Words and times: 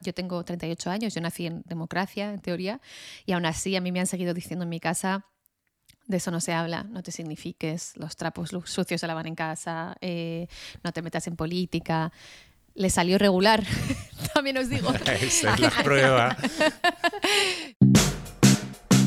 Yo 0.00 0.14
tengo 0.14 0.42
38 0.42 0.90
años, 0.90 1.14
yo 1.14 1.20
nací 1.20 1.46
en 1.46 1.62
democracia, 1.66 2.32
en 2.32 2.40
teoría, 2.40 2.80
y 3.26 3.32
aún 3.32 3.44
así 3.44 3.76
a 3.76 3.80
mí 3.80 3.92
me 3.92 4.00
han 4.00 4.06
seguido 4.06 4.32
diciendo 4.32 4.62
en 4.62 4.70
mi 4.70 4.80
casa, 4.80 5.26
de 6.06 6.16
eso 6.16 6.30
no 6.30 6.40
se 6.40 6.52
habla, 6.52 6.84
no 6.84 7.02
te 7.02 7.12
signifiques, 7.12 7.92
los 7.96 8.16
trapos 8.16 8.50
sucios 8.64 9.00
se 9.00 9.06
lavan 9.06 9.26
en 9.26 9.34
casa, 9.34 9.96
eh, 10.00 10.48
no 10.82 10.92
te 10.92 11.02
metas 11.02 11.26
en 11.26 11.36
política. 11.36 12.12
Le 12.74 12.88
salió 12.88 13.18
regular, 13.18 13.62
también 14.34 14.58
os 14.58 14.68
digo. 14.68 14.92
Esa 15.20 15.54
es 15.54 15.60
la 15.60 15.70
prueba. 15.84 16.36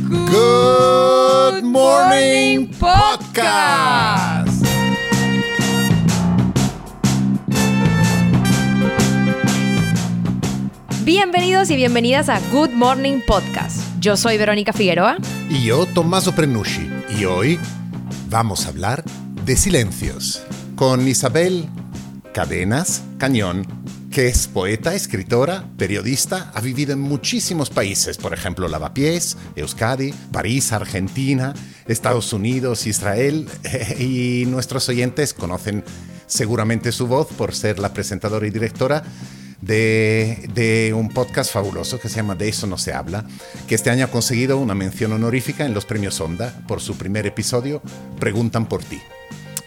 Good 0.09 1.63
Morning 1.63 2.67
Podcast. 2.79 4.42
Bienvenidos 11.23 11.69
y 11.69 11.77
bienvenidas 11.77 12.27
a 12.27 12.41
Good 12.51 12.71
Morning 12.71 13.21
Podcast. 13.25 13.77
Yo 14.02 14.17
soy 14.17 14.38
Verónica 14.38 14.73
Figueroa. 14.73 15.16
Y 15.49 15.63
yo, 15.63 15.85
Tommaso 15.85 16.35
Prenucci. 16.35 16.89
Y 17.17 17.23
hoy 17.23 17.57
vamos 18.29 18.65
a 18.65 18.70
hablar 18.70 19.05
de 19.45 19.55
silencios 19.55 20.43
con 20.75 21.07
Isabel 21.07 21.70
Cadenas 22.34 23.03
Cañón, 23.20 23.65
que 24.12 24.27
es 24.27 24.48
poeta, 24.48 24.95
escritora, 24.95 25.63
periodista, 25.77 26.51
ha 26.53 26.59
vivido 26.59 26.91
en 26.91 26.99
muchísimos 26.99 27.70
países, 27.70 28.17
por 28.17 28.34
ejemplo, 28.34 28.67
Lavapiés, 28.67 29.37
Euskadi, 29.55 30.13
París, 30.34 30.73
Argentina, 30.73 31.53
Estados 31.87 32.34
Unidos, 32.34 32.85
Israel, 32.85 33.48
y 33.98 34.43
nuestros 34.48 34.90
oyentes 34.90 35.34
conocen 35.34 35.85
seguramente 36.27 36.91
su 36.91 37.07
voz 37.07 37.27
por 37.27 37.55
ser 37.55 37.79
la 37.79 37.93
presentadora 37.93 38.45
y 38.45 38.49
directora 38.49 39.03
de, 39.66 40.94
un 40.95 41.09
podcast 41.09 41.52
fabuloso 41.52 41.99
que 41.99 42.09
se 42.09 42.17
llama 42.17 42.35
De 42.35 42.49
eso 42.49 42.67
no 42.67 42.77
se 42.77 42.94
habla, 42.94 43.26
que 43.67 43.76
este 43.76 43.90
año 43.90 44.05
ha 44.05 44.12
conseguido 44.12 44.57
una 44.57 44.76
mención 44.76 45.12
honorífica 45.12 45.65
en 45.65 45.74
los 45.74 45.85
premios 45.85 46.20
Onda 46.20 46.54
por 46.68 46.82
su 46.82 46.98
primer 46.98 47.26
episodio, 47.26 47.82
Preguntan 48.20 48.68
por 48.68 48.84
ti. 48.84 49.02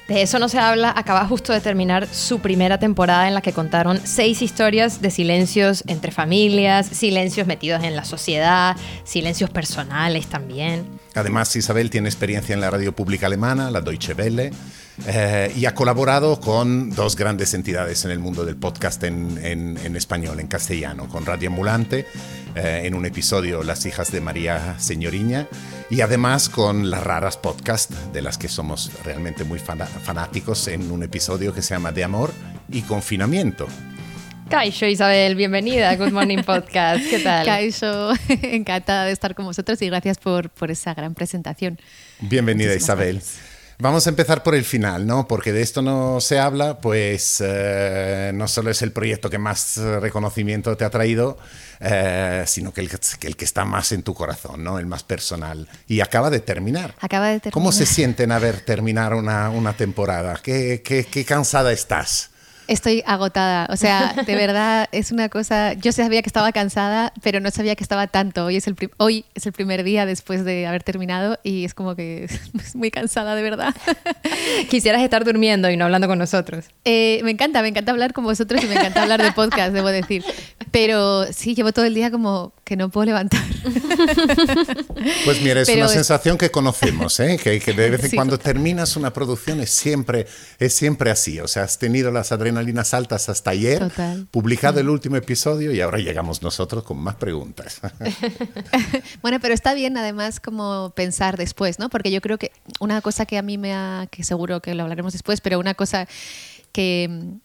De 0.08 0.22
eso 0.22 0.38
no 0.38 0.48
se 0.48 0.60
habla, 0.60 0.94
acaba 0.96 1.26
justo 1.26 1.52
de 1.52 1.60
terminar 1.60 2.06
su 2.06 2.38
primera 2.38 2.78
temporada 2.78 3.26
en 3.26 3.34
la 3.34 3.40
que 3.40 3.52
contaron 3.52 4.00
seis 4.04 4.40
historias 4.40 5.02
de 5.02 5.10
silencios 5.10 5.82
entre 5.88 6.12
familias, 6.12 6.86
silencios 6.86 7.48
metidos 7.48 7.82
en 7.82 7.96
la 7.96 8.04
sociedad, 8.04 8.76
silencios 9.02 9.50
personales 9.50 10.28
también. 10.28 10.86
Además, 11.14 11.54
Isabel 11.56 11.90
tiene 11.90 12.08
experiencia 12.08 12.54
en 12.54 12.60
la 12.60 12.70
radio 12.70 12.94
pública 12.94 13.26
alemana, 13.26 13.70
la 13.72 13.80
Deutsche 13.80 14.14
Welle, 14.14 14.52
eh, 15.06 15.52
y 15.54 15.66
ha 15.66 15.74
colaborado 15.74 16.40
con 16.40 16.90
dos 16.90 17.16
grandes 17.16 17.52
entidades 17.54 18.04
en 18.04 18.10
el 18.10 18.18
mundo 18.18 18.44
del 18.44 18.56
podcast 18.56 19.02
en, 19.04 19.76
español, 19.94 20.40
en 20.40 20.46
castellano, 20.46 21.08
con 21.08 21.26
Radio 21.26 21.50
Ambulante, 21.50 22.06
eh, 22.54 22.82
en 22.84 22.94
un 22.94 23.04
episodio 23.04 23.62
Las 23.62 23.84
hijas 23.84 24.10
de 24.10 24.20
María 24.20 24.78
Señoriña, 24.78 25.48
y 25.90 26.00
además 26.00 26.48
con 26.48 26.90
las 26.90 27.04
raras 27.04 27.36
podcast, 27.36 27.90
de 28.12 28.22
las 28.22 28.38
que 28.38 28.48
somos 28.48 28.90
realmente 29.04 29.44
muy 29.44 29.58
fanáticos, 29.58 30.66
en 30.68 30.90
un 30.90 31.02
episodio 31.02 31.52
que 31.52 31.62
se 31.62 31.74
llama 31.74 31.92
De 31.92 32.02
Amor 32.02 32.32
y 32.70 32.82
Confinamiento. 32.82 33.66
Kaisho 34.48 34.86
Isabel, 34.86 35.34
bienvenida 35.34 35.90
a 35.90 35.96
Good 35.96 36.12
Morning 36.12 36.42
Podcast. 36.44 37.04
¿Qué 37.10 37.18
tal? 37.18 37.44
Kaisho, 37.44 38.12
encantada 38.42 39.04
de 39.04 39.12
estar 39.12 39.34
con 39.34 39.44
vosotros 39.44 39.82
y 39.82 39.86
gracias 39.86 40.18
por, 40.18 40.50
por 40.50 40.70
esa 40.70 40.94
gran 40.94 41.14
presentación. 41.14 41.78
Bienvenida 42.20 42.74
Isabel. 42.74 43.20
Vamos 43.78 44.06
a 44.06 44.10
empezar 44.10 44.42
por 44.42 44.54
el 44.54 44.64
final, 44.64 45.06
¿no? 45.06 45.28
Porque 45.28 45.52
de 45.52 45.60
esto 45.60 45.82
no 45.82 46.18
se 46.20 46.38
habla, 46.38 46.80
pues 46.80 47.42
eh, 47.44 48.32
no 48.34 48.48
solo 48.48 48.70
es 48.70 48.80
el 48.80 48.90
proyecto 48.90 49.28
que 49.28 49.38
más 49.38 49.76
reconocimiento 49.76 50.76
te 50.78 50.84
ha 50.86 50.90
traído, 50.90 51.36
eh, 51.80 52.44
sino 52.46 52.72
que 52.72 52.80
el, 52.80 52.88
que 52.88 53.44
está 53.44 53.66
más 53.66 53.92
en 53.92 54.02
tu 54.02 54.14
corazón, 54.14 54.64
¿no? 54.64 54.78
El 54.78 54.86
más 54.86 55.02
personal. 55.02 55.68
Y 55.86 56.00
acaba 56.00 56.30
de 56.30 56.40
terminar. 56.40 56.94
Acaba 57.00 57.26
de 57.28 57.40
terminar. 57.40 57.52
¿Cómo 57.52 57.70
se 57.70 57.84
sienten 57.84 58.32
a 58.32 58.38
ver 58.38 58.62
terminar 58.62 59.12
una, 59.12 59.50
una 59.50 59.74
temporada? 59.74 60.40
¿Qué, 60.42 60.82
qué, 60.82 61.04
qué 61.04 61.24
cansada 61.26 61.70
estás? 61.72 62.30
Estoy 62.68 63.02
agotada, 63.06 63.68
o 63.70 63.76
sea, 63.76 64.14
de 64.26 64.34
verdad 64.34 64.88
es 64.90 65.12
una 65.12 65.28
cosa, 65.28 65.74
yo 65.74 65.92
sabía 65.92 66.22
que 66.22 66.28
estaba 66.28 66.50
cansada, 66.52 67.12
pero 67.22 67.38
no 67.40 67.50
sabía 67.50 67.76
que 67.76 67.84
estaba 67.84 68.08
tanto. 68.08 68.46
Hoy 68.46 68.56
es 68.56 68.66
el, 68.66 68.76
hoy 68.96 69.24
es 69.34 69.46
el 69.46 69.52
primer 69.52 69.84
día 69.84 70.04
después 70.04 70.44
de 70.44 70.66
haber 70.66 70.82
terminado 70.82 71.38
y 71.42 71.64
es 71.64 71.74
como 71.74 71.94
que 71.94 72.24
es 72.60 72.74
muy 72.74 72.90
cansada, 72.90 73.34
de 73.34 73.42
verdad. 73.42 73.74
Quisieras 74.70 75.02
estar 75.02 75.24
durmiendo 75.24 75.70
y 75.70 75.76
no 75.76 75.84
hablando 75.84 76.08
con 76.08 76.18
nosotros. 76.18 76.66
Eh, 76.84 77.20
me 77.22 77.30
encanta, 77.30 77.62
me 77.62 77.68
encanta 77.68 77.92
hablar 77.92 78.12
con 78.12 78.24
vosotros 78.24 78.62
y 78.64 78.66
me 78.66 78.74
encanta 78.74 79.02
hablar 79.02 79.22
de 79.22 79.32
podcast, 79.32 79.72
debo 79.72 79.88
decir. 79.88 80.24
Pero 80.72 81.32
sí, 81.32 81.54
llevo 81.54 81.72
todo 81.72 81.84
el 81.84 81.94
día 81.94 82.10
como 82.10 82.52
que 82.64 82.76
no 82.76 82.88
puedo 82.90 83.06
levantar. 83.06 83.42
Pues 85.24 85.40
mira, 85.40 85.60
es 85.60 85.68
una 85.68 85.88
sensación 85.88 86.36
que 86.36 86.50
conocemos, 86.50 87.20
¿eh? 87.20 87.38
que, 87.42 87.60
de 87.60 87.90
vez 87.90 88.04
en 88.04 88.10
cuando 88.10 88.38
terminas 88.38 88.96
una 88.96 89.12
producción 89.12 89.60
es 89.60 89.70
siempre, 89.70 90.26
es 90.58 90.74
siempre 90.74 91.10
así. 91.10 91.38
O 91.38 91.46
sea, 91.46 91.62
has 91.62 91.78
tenido 91.78 92.10
las 92.10 92.32
adrenalinas 92.32 92.55
altas 92.94 93.28
hasta 93.28 93.50
ayer, 93.50 93.82
publicado 94.30 94.80
el 94.80 94.88
último 94.88 95.16
episodio 95.16 95.72
y 95.72 95.80
ahora 95.80 95.98
llegamos 95.98 96.42
nosotros 96.42 96.84
con 96.84 96.98
más 96.98 97.16
preguntas. 97.16 97.80
bueno, 99.22 99.38
pero 99.40 99.54
está 99.54 99.74
bien 99.74 99.96
además 99.96 100.40
como 100.40 100.92
pensar 100.94 101.36
después, 101.36 101.78
¿no? 101.78 101.88
Porque 101.88 102.10
yo 102.10 102.20
creo 102.20 102.38
que 102.38 102.52
una 102.80 103.00
cosa 103.00 103.26
que 103.26 103.38
a 103.38 103.42
mí 103.42 103.58
me 103.58 103.74
ha, 103.74 104.08
que 104.10 104.24
seguro 104.24 104.60
que 104.60 104.74
lo 104.74 104.82
hablaremos 104.82 105.12
después, 105.12 105.40
pero 105.40 105.58
una 105.58 105.74
cosa 105.74 106.06
que 106.72 107.38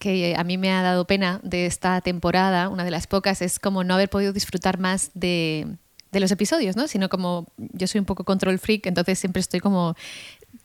que 0.00 0.34
a 0.36 0.44
mí 0.44 0.58
me 0.58 0.72
ha 0.72 0.82
dado 0.82 1.06
pena 1.06 1.40
de 1.44 1.66
esta 1.66 2.00
temporada, 2.00 2.68
una 2.68 2.84
de 2.84 2.90
las 2.90 3.06
pocas, 3.06 3.40
es 3.40 3.58
como 3.58 3.84
no 3.84 3.94
haber 3.94 4.10
podido 4.10 4.32
disfrutar 4.32 4.78
más 4.78 5.10
de, 5.14 5.76
de 6.14 6.20
los 6.20 6.30
episodios, 6.30 6.76
¿no? 6.76 6.88
Sino 6.88 7.08
como 7.08 7.46
yo 7.56 7.86
soy 7.86 7.98
un 7.98 8.04
poco 8.04 8.24
control 8.24 8.58
freak, 8.58 8.86
entonces 8.86 9.18
siempre 9.18 9.40
estoy 9.40 9.60
como 9.60 9.94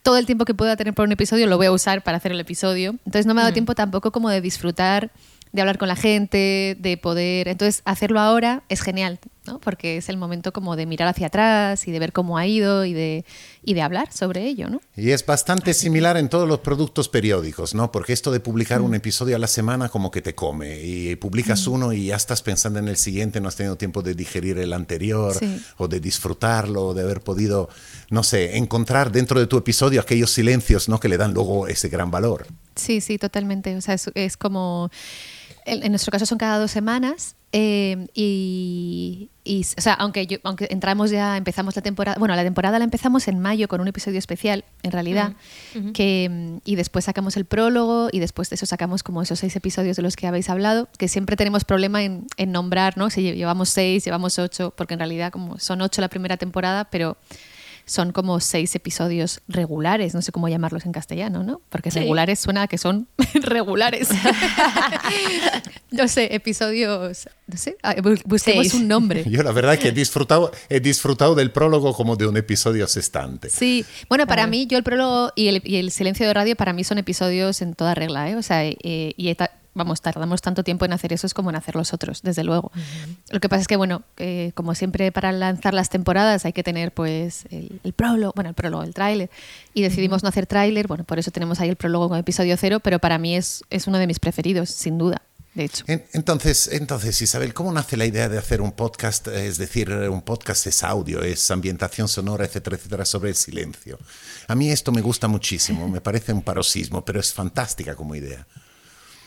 todo 0.04 0.18
el 0.18 0.26
tiempo 0.26 0.46
que 0.46 0.54
pueda 0.54 0.76
tener 0.76 0.94
por 0.94 1.06
un 1.06 1.12
episodio 1.12 1.48
lo 1.48 1.58
voy 1.58 1.68
a 1.68 1.72
usar 1.72 2.04
para 2.04 2.18
hacer 2.18 2.32
el 2.32 2.40
episodio. 2.40 2.92
Entonces 3.06 3.26
no 3.26 3.34
me 3.34 3.42
ha 3.42 3.44
dado 3.44 3.54
tiempo 3.54 3.76
tampoco 3.76 4.12
como 4.12 4.30
de 4.30 4.42
disfrutar 4.42 5.12
de 5.52 5.62
hablar 5.62 5.78
con 5.78 5.88
la 5.88 5.96
gente, 5.96 6.78
de 6.80 6.98
poder. 6.98 7.48
Entonces, 7.48 7.82
hacerlo 7.86 8.20
ahora 8.20 8.64
es 8.70 8.82
genial, 8.82 9.20
¿no? 9.50 9.60
Porque 9.60 9.98
es 9.98 10.10
el 10.10 10.18
momento 10.18 10.54
como 10.54 10.76
de 10.76 10.86
mirar 10.86 11.08
hacia 11.08 11.28
atrás 11.28 11.88
y 11.88 11.92
de 11.92 12.00
ver 12.00 12.14
cómo 12.14 12.38
ha 12.38 12.46
ido 12.46 12.86
y 12.86 12.94
de, 12.94 13.26
y 13.64 13.74
de 13.74 13.82
hablar 13.82 14.14
sobre 14.14 14.46
ello, 14.46 14.70
¿no? 14.70 14.80
Y 14.96 15.10
es 15.10 15.26
bastante 15.26 15.74
similar 15.74 16.18
en 16.18 16.30
todos 16.30 16.48
los 16.48 16.60
productos 16.60 17.10
periódicos, 17.10 17.74
¿no? 17.74 17.92
Porque 17.92 18.14
esto 18.14 18.32
de 18.32 18.40
publicar 18.40 18.82
un 18.82 18.94
episodio 18.94 19.36
a 19.36 19.40
la 19.40 19.48
semana 19.48 19.90
como 19.90 20.12
que 20.12 20.22
te 20.22 20.36
come. 20.36 20.80
Y 20.82 21.16
publicas 21.16 21.68
mm. 21.68 21.72
uno 21.72 21.94
y 21.94 22.08
ya 22.08 22.16
estás 22.16 22.44
pensando 22.44 22.78
en 22.80 22.88
el 22.88 22.98
siguiente, 22.98 23.42
no 23.42 23.48
has 23.48 23.56
tenido 23.56 23.76
tiempo 23.76 24.04
de 24.04 24.14
digerir 24.14 24.60
el 24.60 24.74
anterior 24.74 25.36
o 25.78 25.88
de 25.88 26.00
disfrutarlo, 26.00 26.88
o 26.88 26.94
de 26.94 27.02
haber 27.02 27.22
podido, 27.22 27.70
no 28.12 28.22
sé, 28.24 28.58
encontrar 28.58 29.12
dentro 29.12 29.40
de 29.40 29.48
tu 29.48 29.58
episodio 29.58 30.00
aquellos 30.00 30.32
silencios, 30.32 30.90
¿no? 30.90 31.00
Que 31.00 31.10
le 31.10 31.18
dan 31.18 31.34
luego 31.34 31.68
ese 31.68 31.90
gran 31.90 32.12
valor. 32.12 32.46
Sí, 32.76 33.02
sí, 33.02 33.18
totalmente. 33.18 33.76
O 33.76 33.82
sea, 33.82 33.96
es 34.14 34.38
como 34.38 34.92
en, 35.70 35.92
nuestro 35.92 36.12
caso 36.12 36.26
son 36.26 36.38
cada 36.38 36.60
dos 36.60 36.72
semanas. 36.72 37.36
Eh, 37.52 38.08
y, 38.14 39.30
o 39.78 39.82
sea, 39.82 39.94
aunque, 39.96 40.40
aunque 40.44 40.68
entramos 40.70 41.10
ya, 41.10 41.36
empezamos 41.36 41.76
la 41.76 41.82
temporada, 41.82 42.18
bueno, 42.20 42.36
la 42.36 42.44
temporada 42.44 42.78
la 42.78 42.86
empezamos 42.86 43.28
en 43.28 43.40
mayo 43.40 43.68
con 43.68 43.82
un 43.82 43.88
episodio 43.88 44.20
especial, 44.20 44.64
en 44.84 44.92
realidad, 44.92 45.34
mm, 45.74 45.92
que, 45.92 46.60
y 46.64 46.76
después 46.76 47.06
sacamos 47.06 47.36
el 47.38 47.46
prólogo 47.46 48.10
y 48.12 48.20
después 48.20 48.50
de 48.52 48.56
eso 48.56 48.68
sacamos 48.68 49.02
como 49.02 49.24
esos 49.24 49.40
seis 49.40 49.56
episodios 49.56 49.98
de 49.98 50.04
los 50.04 50.16
que 50.16 50.28
habéis 50.28 50.50
hablado, 50.50 50.88
que 50.98 51.08
siempre 51.08 51.36
tenemos 51.36 51.66
problema 51.66 52.04
en, 52.04 52.28
en 52.38 52.52
nombrar, 52.52 52.98
¿no? 52.98 53.10
Si 53.10 53.22
llevamos 53.22 53.70
seis, 53.70 54.06
llevamos 54.06 54.38
ocho, 54.38 54.74
porque 54.78 54.94
en 54.94 55.00
realidad 55.00 55.32
como 55.32 55.58
son 55.58 55.82
ocho 55.82 56.02
la 56.02 56.10
primera 56.10 56.38
temporada, 56.38 56.86
pero 56.86 57.18
son 57.90 58.12
como 58.12 58.40
seis 58.40 58.76
episodios 58.76 59.42
regulares, 59.48 60.14
no 60.14 60.22
sé 60.22 60.32
cómo 60.32 60.48
llamarlos 60.48 60.86
en 60.86 60.92
castellano, 60.92 61.44
¿no? 61.44 61.60
Porque 61.70 61.90
regulares 61.90 62.40
suena 62.40 62.64
a 62.64 62.68
que 62.68 62.78
son 62.78 63.08
regulares. 63.34 64.10
no 65.92 66.08
sé, 66.08 66.36
episodios, 66.36 67.28
no 67.48 67.58
sé, 67.58 67.78
busquemos 68.26 68.76
un 68.76 68.88
nombre. 68.88 69.26
Yo 69.28 69.42
la 69.42 69.52
verdad 69.52 69.74
es 69.74 69.80
que 69.80 69.88
he 69.88 69.92
disfrutado, 69.92 70.52
he 70.70 70.80
disfrutado 70.80 71.34
del 71.34 71.52
prólogo 71.52 71.94
como 71.94 72.16
de 72.16 72.28
un 72.28 72.38
episodio 72.38 72.86
asestante. 72.86 73.50
Sí, 73.50 73.84
bueno, 74.08 74.28
para 74.28 74.46
mí, 74.46 74.68
yo 74.68 74.78
el 74.78 74.84
prólogo 74.84 75.32
y 75.36 75.48
el, 75.48 75.92
silencio 75.92 76.28
de 76.28 76.34
radio 76.34 76.56
para 76.56 76.74
mí 76.74 76.84
son 76.84 77.00
episodios 77.00 77.64
en 77.64 77.74
toda 77.74 77.96
regla, 77.96 78.30
¿eh? 78.30 78.36
O 78.36 78.44
sea, 78.44 78.64
eh, 78.66 79.14
y 79.18 79.36
vamos, 79.80 80.02
tardamos 80.02 80.42
tanto 80.42 80.64
tiempo 80.64 80.86
en 80.86 80.94
hacer 80.94 81.12
eso 81.14 81.26
es 81.26 81.34
como 81.34 81.50
en 81.50 81.56
hacer 81.56 81.76
los 81.76 81.92
otros, 81.94 82.22
desde 82.22 82.44
luego. 82.44 82.72
Lo 83.32 83.40
que 83.40 83.50
pasa 83.50 83.62
es 83.62 83.68
que, 83.68 83.76
bueno, 83.76 84.04
como 84.54 84.76
siempre 84.76 85.12
para 85.12 85.32
lanzar 85.32 85.74
las 85.74 85.90
temporadas 85.90 86.46
hay 86.46 86.54
que 86.54 86.64
tener 86.64 86.92
pues 86.92 87.46
el, 87.50 87.94
prólogo, 87.94 88.34
bueno, 88.36 88.50
el 88.50 88.56
prólogo, 88.56 88.84
el 88.84 88.94
tráiler, 88.94 89.32
y 89.74 89.82
decidimos 89.82 90.22
no 90.22 90.30
hacer 90.30 90.46
tráiler, 90.46 90.88
bueno, 90.88 91.04
por 91.04 91.18
eso 91.18 91.32
tenemos 91.32 91.60
ahí 91.60 91.70
el 91.70 91.76
prólogo 91.76 92.10
con 92.10 92.20
episodio 92.20 92.56
cero, 92.58 92.80
pero 92.80 93.00
para 93.00 93.18
mí 93.18 93.36
es, 93.36 93.64
es 93.72 93.88
uno 93.88 93.98
de 93.98 94.06
mis 94.06 94.20
preferidos, 94.20 94.70
sin 94.70 95.00
duda. 95.00 95.24
De 95.54 95.66
hecho. 95.66 95.84
Entonces, 95.88 96.70
entonces, 96.72 97.20
Isabel, 97.24 97.56
¿cómo 97.56 97.74
nace 97.74 97.98
la 97.98 98.06
idea 98.06 98.30
de 98.30 98.38
hacer 98.38 98.62
un 98.62 98.72
podcast? 98.72 99.28
Es 99.30 99.58
decir, 99.58 99.92
un 99.92 100.22
podcast 100.22 100.68
es 100.68 100.84
audio, 100.84 101.24
es 101.24 101.50
ambientación 101.50 102.08
sonora, 102.08 102.46
etcétera, 102.46 102.76
etcétera, 102.76 103.04
sobre 103.04 103.30
el 103.30 103.36
silencio. 103.36 103.98
A 104.48 104.54
mí 104.54 104.70
esto 104.70 104.92
me 104.92 105.02
gusta 105.02 105.28
muchísimo, 105.28 105.88
me 105.88 106.02
parece 106.02 106.34
un 106.34 106.44
paroxismo, 106.44 107.04
pero 107.04 107.20
es 107.20 107.34
fantástica 107.34 107.96
como 107.96 108.16
idea. 108.16 108.46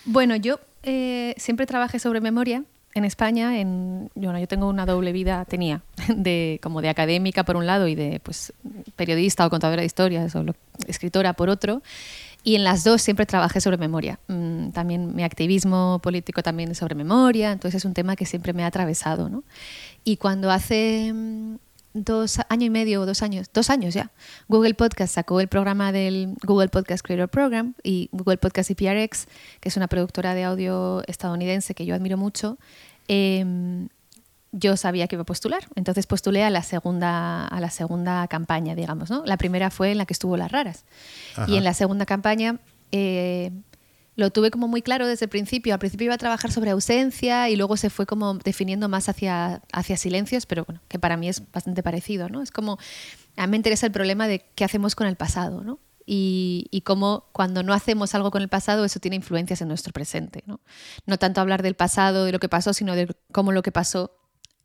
Bueno, 0.05 0.37
yo 0.37 0.61
eh, 0.83 1.35
siempre 1.37 1.67
trabajé 1.67 1.99
sobre 1.99 2.21
memoria 2.21 2.65
en 2.95 3.05
España, 3.05 3.59
en, 3.59 4.11
bueno, 4.15 4.39
yo 4.39 4.47
tengo 4.47 4.69
una 4.69 4.85
doble 4.85 5.13
vida, 5.13 5.45
tenía, 5.47 5.83
de, 6.09 6.61
como 6.63 6.83
de 6.83 6.89
académica 6.89 7.45
por 7.45 7.57
un 7.57 7.67
lado 7.67 7.89
y 7.89 7.95
de 7.95 8.21
pues, 8.23 8.53
periodista 8.97 9.47
o 9.47 9.51
contadora 9.51 9.81
de 9.81 9.87
historias 9.87 10.35
o 10.35 10.45
escritora 10.87 11.33
por 11.33 11.49
otro. 11.49 11.83
Y 12.45 12.57
en 12.57 12.65
las 12.65 12.83
dos 12.83 13.01
siempre 13.01 13.25
trabajé 13.25 13.61
sobre 13.61 13.77
memoria. 13.77 14.19
Mm, 14.27 14.71
también 14.71 15.15
mi 15.15 15.23
activismo 15.23 16.01
político 16.03 16.43
también 16.43 16.73
es 16.73 16.79
sobre 16.79 16.97
memoria, 16.97 17.53
entonces 17.53 17.79
es 17.79 17.85
un 17.85 17.95
tema 17.95 18.17
que 18.17 18.27
siempre 18.27 18.53
me 18.53 18.65
ha 18.65 18.67
atravesado. 18.67 19.29
¿no? 19.29 19.45
Y 20.03 20.17
cuando 20.17 20.51
hace 20.51 21.13
mm, 21.15 21.57
dos 21.95 22.41
años 22.49 22.65
y 22.65 22.71
medio 22.71 23.03
o 23.03 23.07
dos 23.07 23.23
años, 23.23 23.49
dos 23.53 23.71
años 23.71 23.95
ya, 23.95 24.11
Google 24.49 24.75
Podcast 24.75 25.15
sacó 25.15 25.41
el 25.41 25.49
programa 25.49 25.93
del 25.93 26.35
Google 26.43 26.69
Podcast 26.69 27.05
Creator 27.05 27.29
Program 27.29 27.75
y 27.83 28.09
Google 28.13 28.39
Podcast 28.39 28.71
y 28.71 28.75
PRX, 28.75 29.27
que 29.61 29.69
es 29.69 29.77
una 29.77 29.89
productora 29.89 30.35
de 30.35 30.45
audio 30.45 31.03
estadounidense 31.07 31.75
que 31.75 31.85
yo 31.85 31.95
admiro 31.95 32.17
mucho, 32.17 32.59
em, 33.09 33.89
yo 34.53 34.77
sabía 34.77 35.09
que 35.09 35.17
iba 35.17 35.23
a 35.23 35.27
postular. 35.27 35.65
Entonces 35.77 36.07
postulé 36.07 36.45
a 36.45 36.51
la 36.51 36.63
segunda, 36.63 37.47
a 37.47 37.61
la 37.61 37.71
segunda 37.71 38.29
campaña, 38.29 38.75
digamos. 38.75 39.11
¿no? 39.11 39.23
La 39.25 39.39
primera 39.39 39.71
fue 39.71 39.93
en 39.93 39.99
la 39.99 40.05
que 40.05 40.13
estuvo 40.13 40.37
Las 40.37 40.53
Raras. 40.53 40.85
Y 41.49 41.57
en 41.57 41.65
la 41.65 41.73
segunda 41.73 42.05
campaña 42.05 42.59
eh, 42.93 43.51
lo 44.15 44.31
tuve 44.31 44.51
como 44.51 44.69
muy 44.69 44.83
claro 44.83 45.07
desde 45.07 45.27
el 45.27 45.31
principio. 45.31 45.73
Al 45.73 45.79
principio 45.81 46.07
iba 46.07 46.15
a 46.15 46.19
trabajar 46.19 46.53
sobre 46.53 46.71
ausencia 46.71 47.49
y 47.49 47.57
luego 47.57 47.77
se 47.77 47.91
fue 47.91 48.07
como 48.07 48.35
definiendo 48.35 48.89
más 48.89 49.09
hacia, 49.09 49.63
hacia 49.73 49.97
silencios, 49.97 50.47
pero 50.47 50.65
bueno, 50.65 50.81
que 50.89 50.99
para 50.99 51.17
mí 51.17 51.29
es 51.29 51.51
bastante 51.51 51.83
parecido, 51.83 52.29
¿no? 52.29 52.43
Es 52.43 52.51
como, 52.51 52.79
a 53.37 53.47
mí 53.47 53.53
me 53.53 53.57
interesa 53.57 53.87
el 53.87 53.93
problema 53.93 54.29
de 54.29 54.45
qué 54.55 54.65
hacemos 54.65 54.95
con 54.95 55.07
el 55.07 55.17
pasado, 55.17 55.63
¿no? 55.63 55.79
Y, 56.05 56.67
y, 56.73 56.81
cómo 56.81 57.29
cuando 57.31 57.63
no 57.63 57.73
hacemos 57.73 58.13
algo 58.17 58.33
con 58.33 58.43
el 58.43 58.49
pasado 58.49 58.85
eso 58.85 58.99
tiene 58.99 59.15
influencias 59.15 59.63
en 59.63 59.69
nuestro 59.69 59.93
presente. 59.93 60.43
¿no? 60.47 60.61
no 61.07 61.17
tanto 61.17 61.41
hablar 61.41 61.63
del 61.63 61.77
pasado, 61.77 62.25
de 62.25 62.33
lo 62.33 62.41
que 62.41 62.49
pasó, 62.49 62.73
sino 62.73 62.97
de 62.97 63.15
cómo 63.31 63.53
lo 63.53 63.63
que 63.63 63.71
pasó, 63.71 64.11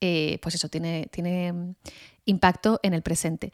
eh, 0.02 0.40
pues 0.42 0.56
eso 0.56 0.68
tiene, 0.68 1.08
tiene 1.12 1.76
impacto 2.26 2.80
en 2.82 2.96
el 2.96 3.04
presente. 3.04 3.54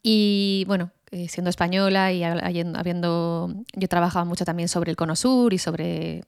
Y 0.00 0.64
bueno, 0.68 0.92
eh, 1.14 1.28
siendo 1.28 1.48
española 1.48 2.10
y 2.10 2.24
habiendo, 2.24 3.54
yo 3.72 3.88
trabajaba 3.88 4.24
mucho 4.24 4.44
también 4.44 4.68
sobre 4.68 4.90
el 4.90 4.96
Cono 4.96 5.14
Sur 5.14 5.54
y 5.54 5.58
sobre, 5.58 6.24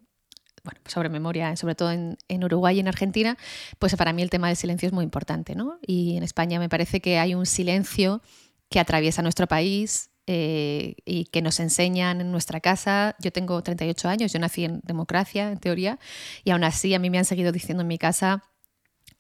bueno, 0.63 0.79
sobre 0.87 1.09
memoria, 1.09 1.57
sobre 1.57 1.75
todo 1.75 1.91
en, 1.91 2.45
Uruguay 2.45 2.77
y 2.77 2.81
en 2.81 2.87
Argentina, 2.87 3.37
pues 3.81 3.97
para 3.97 4.13
mí 4.13 4.23
el 4.23 4.31
tema 4.31 4.47
del 4.47 4.57
silencio 4.57 4.87
es 4.87 4.93
muy 4.93 5.03
importante, 5.03 5.57
¿no? 5.57 5.81
Y 5.85 6.17
en 6.17 6.23
España 6.23 6.61
me 6.61 6.69
parece 6.69 7.01
que 7.01 7.19
hay 7.19 7.35
un 7.35 7.47
silencio 7.47 8.23
que 8.69 8.79
atraviesa 8.79 9.23
nuestro 9.23 9.49
país, 9.49 10.11
eh, 10.29 10.95
y 11.05 11.25
que 11.27 11.43
nos 11.43 11.59
enseñan 11.59 12.21
en 12.21 12.31
nuestra 12.31 12.61
casa. 12.61 13.17
Yo 13.19 13.33
tengo 13.33 13.61
38 13.63 14.09
años, 14.09 14.33
yo 14.33 14.39
nací 14.39 14.65
en 14.65 14.83
democracia, 14.85 15.51
en 15.51 15.59
teoría, 15.59 15.99
y 16.45 16.51
aún 16.51 16.63
así 16.63 16.95
a 16.95 17.01
mí 17.01 17.11
me 17.11 17.19
han 17.19 17.25
seguido 17.25 17.51
diciendo 17.51 17.83
en 17.83 17.89
mi 17.89 17.99
casa 17.99 18.45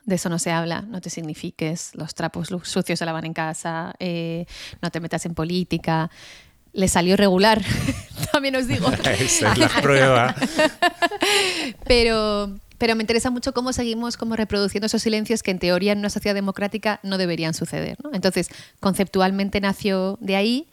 de 0.06 0.14
eso 0.14 0.28
no 0.28 0.38
se 0.38 0.52
habla, 0.52 0.82
no 0.82 1.00
te 1.00 1.10
signifiques, 1.10 1.90
los 1.94 2.14
trapos 2.14 2.48
sucios 2.62 2.98
se 2.98 3.04
lavan 3.04 3.26
en 3.26 3.34
casa, 3.34 3.94
eh, 3.98 4.46
no 4.80 4.90
te 4.90 5.00
metas 5.00 5.26
en 5.26 5.34
política. 5.34 6.10
Le 6.72 6.88
salió 6.88 7.16
regular, 7.16 7.60
también 8.32 8.54
os 8.54 8.68
digo. 8.68 8.88
Esa 9.18 9.52
es 9.52 9.58
la 9.58 9.68
prueba. 9.82 10.34
pero, 11.86 12.54
pero 12.78 12.94
me 12.94 13.02
interesa 13.02 13.30
mucho 13.30 13.52
cómo 13.52 13.72
seguimos 13.72 14.16
como 14.16 14.36
reproduciendo 14.36 14.86
esos 14.86 15.02
silencios 15.02 15.42
que 15.42 15.50
en 15.50 15.58
teoría 15.58 15.92
en 15.92 15.98
una 15.98 16.10
sociedad 16.10 16.34
democrática 16.34 17.00
no 17.02 17.18
deberían 17.18 17.54
suceder. 17.54 17.96
Entonces, 18.12 18.48
conceptualmente 18.78 19.60
nació 19.60 20.18
de 20.20 20.36
ahí 20.36 20.68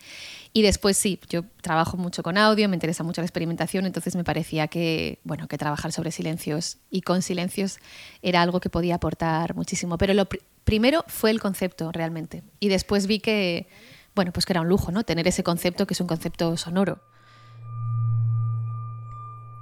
y 0.56 0.62
después 0.62 0.98
sí, 0.98 1.20
yo 1.30 1.44
trabajo 1.62 1.98
mucho 1.98 2.22
con 2.22 2.38
audio, 2.38 2.70
me 2.70 2.76
interesa 2.76 3.04
mucho 3.04 3.22
la 3.22 3.26
experimentación, 3.26 3.88
entonces 3.88 4.16
me 4.16 4.24
parecía 4.24 4.68
que, 4.68 5.20
bueno, 5.24 5.48
que 5.48 5.58
trabajar 5.58 5.92
sobre 5.92 6.12
silencios 6.12 6.78
y 6.92 7.02
con 7.02 7.24
silencios 7.24 7.80
era 8.22 8.44
algo 8.44 8.60
que 8.60 8.70
podía 8.70 8.96
aportar 8.96 9.56
muchísimo. 9.56 9.98
Pero 9.98 10.14
lo 10.14 10.28
primero 10.64 11.04
fue 11.08 11.32
el 11.32 11.40
concepto 11.40 11.92
realmente. 11.92 12.44
Y 12.60 12.70
después 12.70 13.08
vi 13.08 13.20
que, 13.20 13.68
bueno, 14.14 14.32
pues 14.32 14.46
que 14.46 14.54
era 14.54 14.62
un 14.62 14.70
lujo, 14.70 14.92
¿no? 14.92 15.04
Tener 15.04 15.28
ese 15.28 15.44
concepto 15.44 15.88
que 15.88 15.96
es 15.96 16.02
un 16.02 16.08
concepto 16.08 16.56
sonoro. 16.56 17.00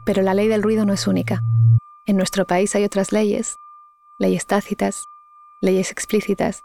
Pero 0.06 0.24
la 0.24 0.34
ley 0.34 0.50
del 0.50 0.62
ruido 0.62 0.84
no 0.84 0.92
es 0.92 1.08
única. 1.08 1.42
En 2.06 2.18
nuestro 2.18 2.46
país 2.46 2.76
hay 2.76 2.84
otras 2.84 3.14
leyes, 3.14 3.56
leyes 4.20 4.46
tácitas, 4.46 5.06
leyes 5.62 5.90
explícitas, 5.90 6.64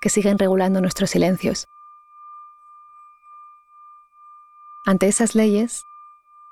que 0.00 0.08
siguen 0.08 0.38
regulando 0.38 0.80
nuestros 0.80 1.10
silencios. 1.10 1.66
Ante 4.84 5.08
esas 5.08 5.34
leyes, 5.34 5.82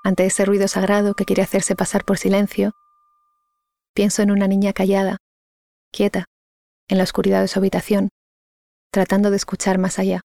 ante 0.04 0.26
ese 0.26 0.44
ruido 0.44 0.69
sagrado 0.69 1.14
que 1.14 1.25
quiere 1.25 1.42
hacerse 1.42 1.75
pasar 1.75 2.04
por 2.04 2.19
silencio, 2.19 2.72
pienso 3.94 4.22
en 4.22 4.30
una 4.30 4.46
niña 4.46 4.72
callada, 4.72 5.16
quieta, 5.92 6.26
en 6.88 6.98
la 6.98 7.04
oscuridad 7.04 7.40
de 7.40 7.48
su 7.48 7.58
habitación, 7.58 8.10
tratando 8.92 9.30
de 9.30 9.36
escuchar 9.36 9.78
más 9.78 9.98
allá 9.98 10.20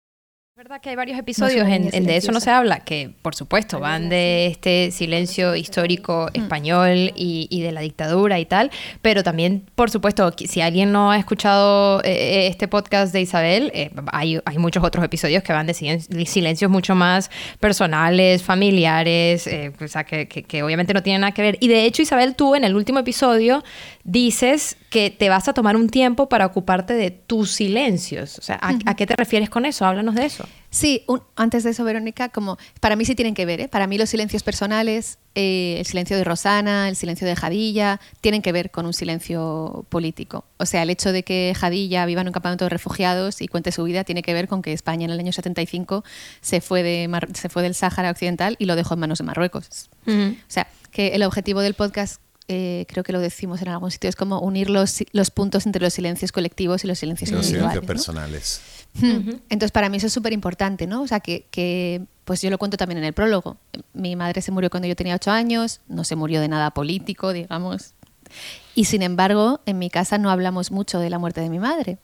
verdad 0.60 0.82
que 0.82 0.90
hay 0.90 0.96
varios 0.96 1.18
episodios 1.18 1.66
en, 1.66 1.88
De 2.04 2.16
eso 2.18 2.32
no 2.32 2.40
se 2.40 2.50
habla, 2.50 2.80
que 2.80 3.10
por 3.22 3.34
supuesto 3.34 3.80
van 3.80 4.10
de 4.10 4.46
este 4.46 4.90
silencio 4.90 5.56
histórico 5.56 6.28
mm. 6.34 6.38
español 6.38 7.12
y, 7.16 7.62
de 7.62 7.72
la 7.72 7.80
dictadura 7.80 8.38
y 8.38 8.44
tal, 8.44 8.70
pero 9.00 9.22
también, 9.22 9.64
por 9.74 9.90
supuesto, 9.90 10.34
si 10.36 10.60
alguien 10.60 10.92
no 10.92 11.12
ha 11.12 11.16
escuchado 11.16 12.02
eh, 12.04 12.10
eh, 12.10 12.46
este 12.48 12.68
podcast 12.68 13.10
de 13.14 13.22
Isabel, 13.22 13.72
eh, 13.74 13.90
hay, 14.12 14.38
hay, 14.44 14.58
muchos 14.58 14.84
otros 14.84 15.02
episodios 15.02 15.42
que 15.42 15.54
van 15.54 15.66
de 15.66 15.72
silencios 16.26 16.70
mucho 16.70 16.94
más 16.94 17.30
personales, 17.58 18.42
familiares, 18.42 19.48
o 19.80 19.88
sea, 19.88 20.04
que, 20.04 20.28
que 20.28 20.62
obviamente 20.62 20.92
no 20.92 21.02
tienen 21.02 21.22
nada 21.22 21.32
que 21.32 21.40
ver. 21.40 21.56
Y 21.60 21.68
de 21.68 21.86
hecho, 21.86 22.02
Isabel, 22.02 22.34
tú 22.34 22.54
en 22.54 22.64
el 22.64 22.76
último 22.76 22.98
episodio 22.98 23.64
dices 24.04 24.76
que 24.90 25.10
te 25.10 25.28
vas 25.28 25.48
a 25.48 25.54
tomar 25.54 25.76
un 25.76 25.88
tiempo 25.88 26.28
para 26.28 26.44
ocuparte 26.44 26.94
de 26.94 27.10
tus 27.10 27.52
silencios. 27.52 28.38
O 28.38 28.42
sea, 28.42 28.58
¿a, 28.60 28.94
qué 28.94 29.06
te 29.06 29.14
refieres 29.16 29.48
con 29.48 29.64
eso? 29.64 29.86
Háblanos 29.86 30.16
de 30.16 30.26
eso. 30.26 30.44
Sí, 30.70 31.04
antes 31.34 31.64
de 31.64 31.70
eso, 31.70 31.82
Verónica, 31.84 32.28
como 32.28 32.56
para 32.80 32.94
mí 32.94 33.04
sí 33.04 33.16
tienen 33.16 33.34
que 33.34 33.44
ver. 33.44 33.60
¿eh? 33.60 33.68
Para 33.68 33.88
mí 33.88 33.98
los 33.98 34.08
silencios 34.08 34.44
personales, 34.44 35.18
eh, 35.34 35.76
el 35.78 35.86
silencio 35.86 36.16
de 36.16 36.22
Rosana, 36.22 36.88
el 36.88 36.94
silencio 36.94 37.26
de 37.26 37.34
Jadilla, 37.34 38.00
tienen 38.20 38.40
que 38.40 38.52
ver 38.52 38.70
con 38.70 38.86
un 38.86 38.92
silencio 38.92 39.84
político. 39.88 40.44
O 40.58 40.66
sea, 40.66 40.84
el 40.84 40.90
hecho 40.90 41.10
de 41.10 41.24
que 41.24 41.54
Jadilla 41.58 42.06
viva 42.06 42.20
en 42.20 42.28
un 42.28 42.32
campamento 42.32 42.66
de 42.66 42.68
refugiados 42.68 43.42
y 43.42 43.48
cuente 43.48 43.72
su 43.72 43.82
vida 43.82 44.04
tiene 44.04 44.22
que 44.22 44.32
ver 44.32 44.46
con 44.46 44.62
que 44.62 44.72
España 44.72 45.06
en 45.06 45.10
el 45.10 45.18
año 45.18 45.32
75 45.32 46.04
se 46.40 46.60
fue, 46.60 46.84
de 46.84 47.10
se 47.34 47.48
fue 47.48 47.62
del 47.62 47.74
Sáhara 47.74 48.10
Occidental 48.10 48.54
y 48.60 48.66
lo 48.66 48.76
dejó 48.76 48.94
en 48.94 49.00
manos 49.00 49.18
de 49.18 49.24
Marruecos. 49.24 49.90
O 50.06 50.34
sea, 50.46 50.68
que 50.92 51.08
el 51.08 51.22
objetivo 51.24 51.60
del 51.60 51.74
podcast 51.74 52.20
eh, 52.48 52.84
creo 52.88 53.04
que 53.04 53.12
lo 53.12 53.20
decimos 53.20 53.62
en 53.62 53.68
algún 53.68 53.90
sitio, 53.90 54.08
es 54.10 54.16
como 54.16 54.40
unir 54.40 54.70
los, 54.70 55.04
los 55.12 55.30
puntos 55.30 55.66
entre 55.66 55.80
los 55.82 55.94
silencios 55.94 56.32
colectivos 56.32 56.84
y 56.84 56.88
los 56.88 56.98
silencios 56.98 57.30
los 57.30 57.46
individuales. 57.46 57.84
personales. 57.84 58.60
Entonces, 59.00 59.70
para 59.70 59.88
mí 59.88 59.98
eso 59.98 60.08
es 60.08 60.12
súper 60.12 60.32
importante, 60.32 60.86
¿no? 60.86 61.02
O 61.02 61.06
sea, 61.06 61.20
que, 61.20 61.46
que, 61.50 62.02
pues 62.24 62.42
yo 62.42 62.50
lo 62.50 62.58
cuento 62.58 62.76
también 62.76 62.98
en 62.98 63.04
el 63.04 63.12
prólogo. 63.12 63.56
Mi 63.92 64.16
madre 64.16 64.42
se 64.42 64.50
murió 64.50 64.68
cuando 64.68 64.88
yo 64.88 64.96
tenía 64.96 65.14
ocho 65.14 65.30
años, 65.30 65.80
no 65.88 66.02
se 66.04 66.16
murió 66.16 66.40
de 66.40 66.48
nada 66.48 66.72
político, 66.72 67.32
digamos. 67.32 67.94
Y 68.74 68.84
sin 68.86 69.02
embargo, 69.02 69.60
en 69.66 69.78
mi 69.78 69.90
casa 69.90 70.18
no 70.18 70.30
hablamos 70.30 70.70
mucho 70.70 70.98
de 70.98 71.10
la 71.10 71.18
muerte 71.18 71.40
de 71.40 71.50
mi 71.50 71.58
madre. 71.58 71.98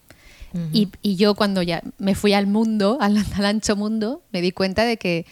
y, 0.73 0.89
y, 1.03 1.17
yo 1.17 1.35
cuando 1.35 1.61
ya 1.63 1.83
me 1.99 2.15
fui 2.15 2.33
al 2.33 2.47
mundo, 2.47 2.99
al, 3.01 3.17
al 3.35 3.45
ancho 3.45 3.77
mundo, 3.77 4.23
me 4.33 4.41
di 4.41 4.53
cuenta 4.53 4.85
de 4.85 4.97
que 4.97 5.27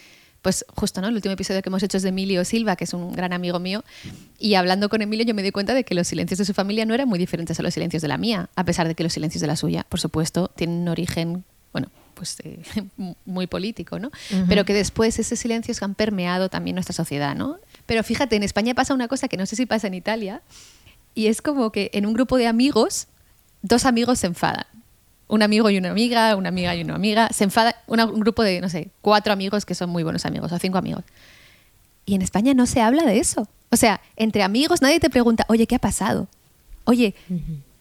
pues 0.44 0.66
justo, 0.76 1.00
¿no? 1.00 1.08
El 1.08 1.14
último 1.14 1.32
episodio 1.32 1.62
que 1.62 1.70
hemos 1.70 1.82
hecho 1.82 1.96
es 1.96 2.02
de 2.02 2.10
Emilio 2.10 2.44
Silva, 2.44 2.76
que 2.76 2.84
es 2.84 2.92
un 2.92 3.12
gran 3.12 3.32
amigo 3.32 3.58
mío, 3.60 3.82
y 4.38 4.56
hablando 4.56 4.90
con 4.90 5.00
Emilio 5.00 5.24
yo 5.24 5.34
me 5.34 5.42
di 5.42 5.50
cuenta 5.52 5.72
de 5.72 5.84
que 5.84 5.94
los 5.94 6.06
silencios 6.06 6.36
de 6.36 6.44
su 6.44 6.52
familia 6.52 6.84
no 6.84 6.92
eran 6.92 7.08
muy 7.08 7.18
diferentes 7.18 7.58
a 7.58 7.62
los 7.62 7.72
silencios 7.72 8.02
de 8.02 8.08
la 8.08 8.18
mía, 8.18 8.50
a 8.54 8.62
pesar 8.62 8.86
de 8.86 8.94
que 8.94 9.02
los 9.02 9.14
silencios 9.14 9.40
de 9.40 9.46
la 9.46 9.56
suya, 9.56 9.86
por 9.88 10.00
supuesto, 10.00 10.48
tienen 10.54 10.82
un 10.82 10.88
origen, 10.88 11.44
bueno, 11.72 11.88
pues 12.12 12.36
eh, 12.44 12.60
muy 13.24 13.46
político, 13.46 13.98
¿no? 13.98 14.10
Pero 14.46 14.66
que 14.66 14.74
después 14.74 15.18
esos 15.18 15.38
silencios 15.38 15.82
han 15.82 15.94
permeado 15.94 16.50
también 16.50 16.74
nuestra 16.74 16.92
sociedad, 16.92 17.34
¿no? 17.34 17.58
Pero 17.86 18.04
fíjate, 18.04 18.36
en 18.36 18.42
España 18.42 18.74
pasa 18.74 18.92
una 18.92 19.08
cosa 19.08 19.28
que 19.28 19.38
no 19.38 19.46
sé 19.46 19.56
si 19.56 19.64
pasa 19.64 19.86
en 19.86 19.94
Italia, 19.94 20.42
y 21.14 21.28
es 21.28 21.40
como 21.40 21.72
que 21.72 21.90
en 21.94 22.04
un 22.04 22.12
grupo 22.12 22.36
de 22.36 22.48
amigos, 22.48 23.06
dos 23.62 23.86
amigos 23.86 24.18
se 24.18 24.26
enfadan 24.26 24.66
un 25.28 25.42
amigo 25.42 25.70
y 25.70 25.78
una 25.78 25.90
amiga, 25.90 26.36
una 26.36 26.48
amiga 26.48 26.74
y 26.74 26.82
una 26.82 26.94
amiga, 26.94 27.28
se 27.32 27.44
enfada 27.44 27.76
un 27.86 28.20
grupo 28.20 28.42
de, 28.42 28.60
no 28.60 28.68
sé, 28.68 28.90
cuatro 29.00 29.32
amigos 29.32 29.64
que 29.64 29.74
son 29.74 29.90
muy 29.90 30.02
buenos 30.02 30.26
amigos 30.26 30.52
o 30.52 30.58
cinco 30.58 30.78
amigos. 30.78 31.04
Y 32.06 32.14
en 32.14 32.22
España 32.22 32.54
no 32.54 32.66
se 32.66 32.80
habla 32.80 33.04
de 33.04 33.18
eso. 33.18 33.48
O 33.70 33.76
sea, 33.76 34.00
entre 34.16 34.42
amigos 34.42 34.82
nadie 34.82 35.00
te 35.00 35.10
pregunta, 35.10 35.44
oye, 35.48 35.66
¿qué 35.66 35.76
ha 35.76 35.80
pasado? 35.80 36.28
Oye, 36.84 37.14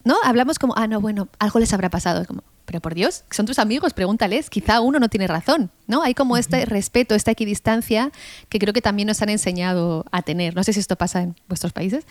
¿no? 0.04 0.16
Hablamos 0.24 0.58
como, 0.58 0.74
ah, 0.76 0.86
no, 0.86 1.00
bueno, 1.00 1.28
algo 1.38 1.58
les 1.58 1.72
habrá 1.72 1.90
pasado. 1.90 2.22
Es 2.22 2.26
como, 2.26 2.42
pero 2.64 2.80
por 2.80 2.94
Dios, 2.94 3.24
son 3.30 3.46
tus 3.46 3.58
amigos, 3.58 3.92
pregúntales, 3.92 4.48
quizá 4.48 4.80
uno 4.80 4.98
no 4.98 5.08
tiene 5.08 5.26
razón, 5.26 5.70
¿no? 5.86 6.02
Hay 6.02 6.14
como 6.14 6.36
este 6.36 6.64
respeto, 6.64 7.14
esta 7.14 7.30
equidistancia 7.30 8.10
que 8.48 8.58
creo 8.58 8.72
que 8.72 8.80
también 8.80 9.06
nos 9.06 9.20
han 9.20 9.28
enseñado 9.28 10.06
a 10.10 10.22
tener. 10.22 10.56
No 10.56 10.64
sé 10.64 10.72
si 10.72 10.80
esto 10.80 10.96
pasa 10.96 11.22
en 11.22 11.36
vuestros 11.46 11.72
países, 11.72 12.04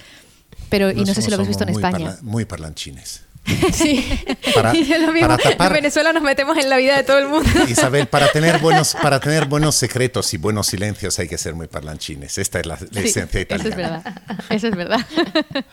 pero 0.69 0.91
y 0.91 1.03
no 1.03 1.13
sé 1.13 1.21
si 1.21 1.29
lo 1.29 1.35
habéis 1.35 1.49
visto 1.49 1.63
en 1.63 1.69
España. 1.69 2.17
muy 2.21 2.45
parlanchines. 2.45 3.23
Sí. 3.73 4.05
Para, 4.55 5.37
tapar, 5.37 5.67
en 5.67 5.73
Venezuela 5.73 6.13
nos 6.13 6.23
metemos 6.23 6.57
en 6.57 6.69
la 6.69 6.77
vida 6.77 6.95
de 6.95 7.03
todo 7.03 7.17
el 7.17 7.27
mundo. 7.27 7.49
Isabel, 7.67 8.07
para 8.07 8.31
tener 8.31 8.59
buenos, 8.61 8.95
para 9.01 9.19
tener 9.19 9.45
buenos 9.45 9.75
secretos 9.75 10.33
y 10.33 10.37
buenos 10.37 10.67
silencios 10.67 11.17
hay 11.19 11.27
que 11.27 11.37
ser 11.37 11.53
muy 11.53 11.67
parlanchines. 11.67 12.37
Esta 12.37 12.59
es 12.59 12.65
la, 12.65 12.75
esencia 12.75 13.41
italiana. 13.41 13.69
Eso 13.69 13.69
es 13.69 13.75
verdad. 13.75 14.21
Eso 14.49 14.67
es 14.67 14.75
verdad. 14.75 15.05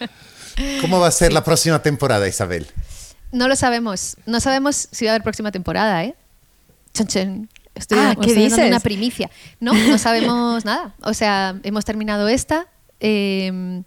¿Cómo 0.81 0.99
va 0.99 1.07
a 1.09 1.11
ser 1.11 1.33
la 1.33 1.45
próxima 1.45 1.81
temporada, 1.81 2.27
Isabel? 2.27 2.67
No 3.33 3.47
lo 3.47 3.55
sabemos. 3.55 4.17
No 4.27 4.41
sabemos 4.41 4.89
si 4.91 5.05
va 5.05 5.13
a 5.13 5.15
haber 5.15 5.23
próxima 5.23 5.53
temporada, 5.53 6.05
¿eh? 6.05 6.15
Chon, 6.93 7.07
chon. 7.07 7.49
Estoy, 7.75 7.99
Ah, 8.01 8.17
¿qué 8.21 8.27
estoy 8.27 8.49
dando 8.49 8.67
una 8.67 8.81
primicia. 8.81 9.31
No, 9.61 9.73
no 9.75 9.97
sabemos 9.97 10.65
nada. 10.65 10.95
O 11.03 11.15
sea, 11.15 11.55
hemos 11.63 11.85
terminado 11.85 12.29
esta 12.29 12.67
eh, 12.99 13.83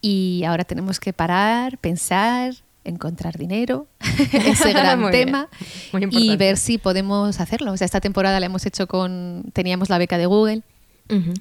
y 0.00 0.44
ahora 0.46 0.64
tenemos 0.64 1.00
que 1.00 1.12
parar, 1.12 1.76
pensar, 1.78 2.54
encontrar 2.86 3.36
dinero, 3.36 3.86
ese 4.32 4.72
gran 4.72 5.00
Muy 5.00 5.10
bien. 5.10 5.26
tema, 5.26 5.48
Muy 5.92 6.08
y 6.10 6.36
ver 6.36 6.56
si 6.56 6.78
podemos 6.78 7.40
hacerlo. 7.40 7.72
O 7.72 7.76
sea, 7.76 7.84
esta 7.84 8.00
temporada 8.00 8.40
la 8.40 8.46
hemos 8.46 8.64
hecho 8.66 8.86
con, 8.86 9.44
teníamos 9.52 9.88
la 9.90 9.98
beca 9.98 10.18
de 10.18 10.26
Google 10.26 10.62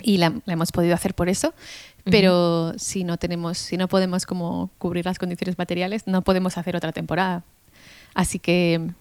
y 0.04 0.18
la, 0.18 0.34
la 0.46 0.54
hemos 0.54 0.72
podido 0.72 0.94
hacer 0.94 1.16
por 1.16 1.30
eso. 1.30 1.54
Pero 2.04 2.74
si 2.78 3.04
no 3.04 3.18
tenemos, 3.18 3.58
si 3.58 3.78
no 3.78 3.88
podemos 3.88 4.28
como 4.28 4.70
cubrir 4.78 5.06
las 5.06 5.18
condiciones 5.18 5.58
materiales, 5.58 6.06
no 6.06 6.22
podemos 6.22 6.56
hacer 6.58 6.76
otra 6.76 6.92
temporada. 6.92 7.44
Así 8.14 8.38
que 8.38 8.92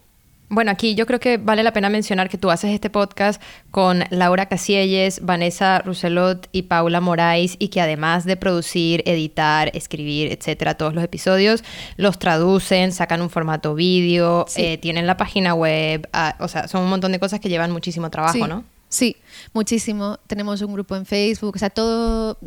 Bueno, 0.50 0.70
aquí 0.70 0.94
yo 0.94 1.06
creo 1.06 1.18
que 1.18 1.38
vale 1.38 1.62
la 1.62 1.72
pena 1.72 1.88
mencionar 1.88 2.28
que 2.28 2.36
tú 2.38 2.50
haces 2.50 2.70
este 2.72 2.90
podcast 2.90 3.40
con 3.70 4.04
Laura 4.10 4.46
Casielles, 4.46 5.24
Vanessa 5.24 5.78
Rousselot 5.80 6.48
y 6.52 6.62
Paula 6.62 7.00
Morais 7.00 7.56
y 7.58 7.68
que 7.68 7.80
además 7.80 8.24
de 8.24 8.36
producir, 8.36 9.02
editar, 9.06 9.70
escribir, 9.74 10.30
etcétera, 10.30 10.74
todos 10.74 10.94
los 10.94 11.02
episodios, 11.02 11.64
los 11.96 12.18
traducen, 12.18 12.92
sacan 12.92 13.22
un 13.22 13.30
formato 13.30 13.74
vídeo, 13.74 14.44
Sí. 14.48 14.62
eh, 14.62 14.78
tienen 14.78 15.06
la 15.06 15.16
página 15.16 15.54
web, 15.54 16.08
ah, 16.12 16.36
o 16.38 16.46
sea, 16.46 16.68
son 16.68 16.82
un 16.82 16.90
montón 16.90 17.10
de 17.12 17.18
cosas 17.18 17.40
que 17.40 17.48
llevan 17.48 17.70
muchísimo 17.72 18.10
trabajo, 18.10 18.34
sí, 18.34 18.42
¿no? 18.46 18.64
Sí, 18.90 19.16
muchísimo. 19.54 20.18
Tenemos 20.28 20.62
un 20.62 20.72
grupo 20.72 20.94
en 20.94 21.04
Facebook, 21.04 21.54
o 21.56 21.58
sea, 21.58 21.70
todo, 21.70 22.38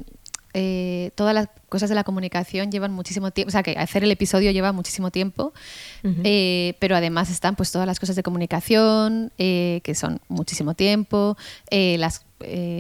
eh, 0.59 1.11
todas 1.13 1.35
las 1.35 1.49
cosas 1.69 1.87
de 1.87 1.93
la 1.93 2.03
comunicación 2.03 2.71
llevan 2.71 2.91
muchísimo 2.91 3.29
tiempo, 3.29 3.49
o 3.49 3.51
sea, 3.51 3.61
que 3.61 3.77
hacer 3.77 4.03
el 4.03 4.09
episodio 4.09 4.49
lleva 4.49 4.71
muchísimo 4.71 5.11
tiempo, 5.11 5.53
eh, 6.03 6.73
pero 6.79 6.95
además 6.95 7.29
están 7.29 7.55
pues 7.55 7.71
todas 7.71 7.85
las 7.85 7.99
cosas 7.99 8.15
de 8.15 8.23
comunicación, 8.23 9.31
eh, 9.37 9.81
que 9.83 9.93
son 9.93 10.19
muchísimo 10.29 10.73
tiempo, 10.73 11.37
las, 11.69 12.25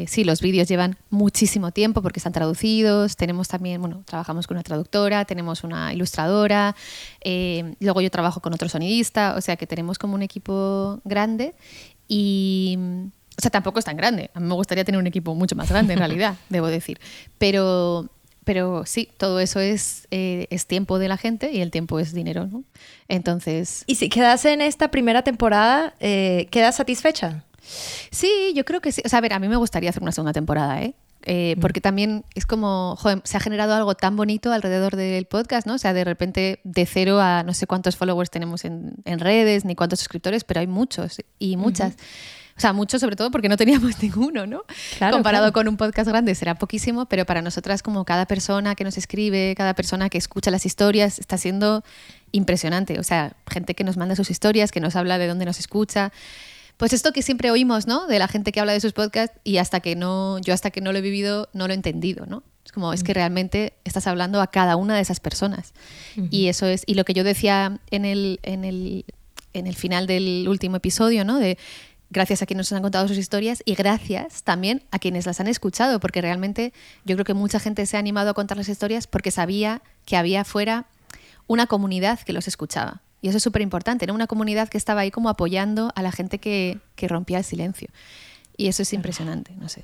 sí, 0.07 0.23
los 0.23 0.41
vídeos 0.41 0.67
llevan 0.67 0.97
muchísimo 1.11 1.69
tiempo 1.71 2.01
porque 2.01 2.19
están 2.19 2.33
traducidos, 2.33 3.15
tenemos 3.15 3.47
también, 3.47 3.79
bueno, 3.79 4.01
trabajamos 4.05 4.47
con 4.47 4.57
una 4.57 4.63
traductora, 4.63 5.25
tenemos 5.25 5.63
una 5.63 5.93
ilustradora, 5.93 6.75
luego 7.79 8.01
yo 8.01 8.09
trabajo 8.09 8.39
con 8.39 8.55
otro 8.55 8.69
sonidista, 8.69 9.35
o 9.37 9.41
sea 9.41 9.55
que 9.55 9.67
tenemos 9.67 9.99
como 9.99 10.15
un 10.15 10.23
equipo 10.23 10.99
grande 11.03 11.53
y... 12.07 12.79
O 13.37 13.41
sea, 13.41 13.51
tampoco 13.51 13.79
es 13.79 13.85
tan 13.85 13.97
grande. 13.97 14.31
A 14.33 14.39
mí 14.39 14.47
me 14.47 14.55
gustaría 14.55 14.83
tener 14.83 14.99
un 14.99 15.07
equipo 15.07 15.35
mucho 15.35 15.55
más 15.55 15.69
grande, 15.69 15.93
en 15.93 15.99
realidad, 15.99 16.35
debo 16.49 16.67
decir. 16.67 16.99
Pero, 17.37 18.09
pero 18.43 18.83
sí, 18.85 19.09
todo 19.17 19.39
eso 19.39 19.59
es, 19.59 20.07
eh, 20.09 20.47
es 20.49 20.65
tiempo 20.65 20.97
de 20.97 21.07
la 21.07 21.17
gente 21.17 21.51
y 21.51 21.61
el 21.61 21.69
tiempo 21.69 21.99
es 21.99 22.13
dinero, 22.13 22.47
¿no? 22.47 22.63
Entonces, 23.07 23.83
Y 23.85 23.95
si 23.95 24.09
quedas 24.09 24.45
en 24.45 24.61
esta 24.61 24.89
primera 24.89 25.21
temporada, 25.23 25.93
eh, 25.99 26.47
¿quedas 26.51 26.75
satisfecha? 26.75 27.43
sí, 28.11 28.53
yo 28.55 28.63
creo 28.63 28.79
que 28.79 28.91
sí. 28.91 29.01
O 29.05 29.09
sea, 29.09 29.19
a 29.19 29.21
ver, 29.21 29.33
a 29.33 29.39
mí 29.39 29.49
me 29.49 29.57
gustaría 29.57 29.89
hacer 29.89 30.01
una 30.01 30.13
segunda 30.13 30.33
temporada, 30.33 30.81
¿eh? 30.81 30.95
Eh, 31.29 31.57
porque 31.59 31.81
también 31.81 32.23
es 32.35 32.45
como, 32.45 32.95
joder, 32.95 33.21
se 33.25 33.35
ha 33.35 33.41
generado 33.41 33.73
algo 33.73 33.95
tan 33.95 34.15
bonito 34.15 34.53
alrededor 34.53 34.95
del 34.95 35.25
podcast, 35.25 35.67
¿no? 35.67 35.73
O 35.73 35.77
sea, 35.77 35.91
de 35.91 36.05
repente 36.05 36.61
de 36.63 36.85
cero 36.85 37.19
a 37.19 37.43
no 37.43 37.53
sé 37.53 37.67
cuántos 37.67 37.97
followers 37.97 38.29
tenemos 38.29 38.63
en, 38.63 38.93
en 39.03 39.19
redes, 39.19 39.65
ni 39.65 39.75
cuántos 39.75 39.99
suscriptores, 39.99 40.45
pero 40.45 40.61
hay 40.61 40.67
muchos 40.67 41.17
y 41.37 41.57
muchas. 41.57 41.95
O 42.57 42.59
sea, 42.59 42.73
muchos 42.73 43.01
sobre 43.01 43.15
todo 43.15 43.29
porque 43.29 43.49
no 43.49 43.57
teníamos 43.57 44.01
ninguno, 44.01 44.47
¿no? 44.47 44.63
Claro, 44.97 45.13
Comparado 45.13 45.43
claro. 45.45 45.53
con 45.53 45.67
un 45.67 45.77
podcast 45.77 46.09
grande 46.09 46.33
será 46.33 46.55
poquísimo, 46.55 47.05
pero 47.05 47.25
para 47.25 47.41
nosotras 47.41 47.83
como 47.83 48.03
cada 48.03 48.25
persona 48.25 48.73
que 48.75 48.83
nos 48.83 48.97
escribe, 48.97 49.53
cada 49.55 49.75
persona 49.75 50.09
que 50.09 50.17
escucha 50.17 50.49
las 50.49 50.65
historias, 50.65 51.19
está 51.19 51.37
siendo 51.37 51.83
impresionante. 52.31 52.99
O 52.99 53.03
sea, 53.03 53.35
gente 53.49 53.75
que 53.75 53.83
nos 53.83 53.97
manda 53.97 54.15
sus 54.15 54.31
historias, 54.31 54.71
que 54.71 54.79
nos 54.79 54.95
habla 54.95 55.17
de 55.19 55.27
dónde 55.27 55.45
nos 55.45 55.59
escucha. 55.59 56.11
Pues 56.77 56.93
esto 56.93 57.11
que 57.11 57.21
siempre 57.21 57.51
oímos, 57.51 57.87
¿no? 57.87 58.07
De 58.07 58.19
la 58.19 58.27
gente 58.27 58.51
que 58.51 58.59
habla 58.59 58.73
de 58.73 58.79
sus 58.79 58.93
podcasts 58.93 59.39
y 59.43 59.57
hasta 59.57 59.79
que 59.79 59.95
no, 59.95 60.39
yo 60.39 60.53
hasta 60.53 60.71
que 60.71 60.81
no 60.81 60.91
lo 60.91 60.99
he 60.99 61.01
vivido, 61.01 61.49
no 61.53 61.67
lo 61.67 61.73
he 61.73 61.75
entendido, 61.75 62.25
¿no? 62.25 62.43
Es 62.65 62.71
como, 62.71 62.91
es 62.91 63.03
que 63.03 63.13
realmente 63.13 63.73
estás 63.85 64.07
hablando 64.07 64.41
a 64.41 64.47
cada 64.47 64.75
una 64.75 64.95
de 64.95 65.01
esas 65.01 65.19
personas. 65.19 65.73
Y 66.29 66.47
eso 66.47 66.65
es, 66.65 66.83
y 66.85 66.95
lo 66.95 67.05
que 67.05 67.13
yo 67.13 67.23
decía 67.23 67.79
en 67.91 68.03
el, 68.03 68.39
en 68.43 68.65
el, 68.65 69.05
en 69.53 69.67
el 69.67 69.75
final 69.75 70.05
del 70.05 70.47
último 70.49 70.75
episodio, 70.75 71.23
¿no? 71.23 71.37
De 71.37 71.57
gracias 72.09 72.41
a 72.41 72.45
quienes 72.45 72.71
nos 72.71 72.77
han 72.77 72.83
contado 72.83 73.07
sus 73.07 73.17
historias 73.17 73.61
y 73.65 73.75
gracias 73.75 74.43
también 74.43 74.83
a 74.91 74.99
quienes 74.99 75.25
las 75.25 75.39
han 75.39 75.47
escuchado, 75.47 75.99
porque 75.99 76.21
realmente 76.21 76.73
yo 77.05 77.15
creo 77.15 77.25
que 77.25 77.33
mucha 77.33 77.59
gente 77.59 77.85
se 77.85 77.97
ha 77.97 77.99
animado 77.99 78.29
a 78.29 78.33
contar 78.33 78.57
las 78.57 78.69
historias 78.69 79.07
porque 79.07 79.31
sabía 79.31 79.81
que 80.05 80.17
había 80.17 80.43
fuera 80.43 80.85
una 81.47 81.67
comunidad 81.67 82.19
que 82.19 82.33
los 82.33 82.47
escuchaba. 82.47 83.01
Y 83.21 83.29
eso 83.29 83.37
es 83.37 83.43
súper 83.43 83.61
importante, 83.61 84.05
¿no? 84.05 84.13
Una 84.13 84.27
comunidad 84.27 84.69
que 84.69 84.77
estaba 84.77 85.01
ahí 85.01 85.11
como 85.11 85.29
apoyando 85.29 85.91
a 85.95 86.01
la 86.01 86.11
gente 86.11 86.37
que, 86.37 86.79
que 86.95 87.07
rompía 87.07 87.39
el 87.39 87.43
silencio. 87.43 87.89
Y 88.55 88.67
eso 88.67 88.83
es 88.83 88.93
impresionante, 88.93 89.53
no 89.57 89.69
sé. 89.69 89.83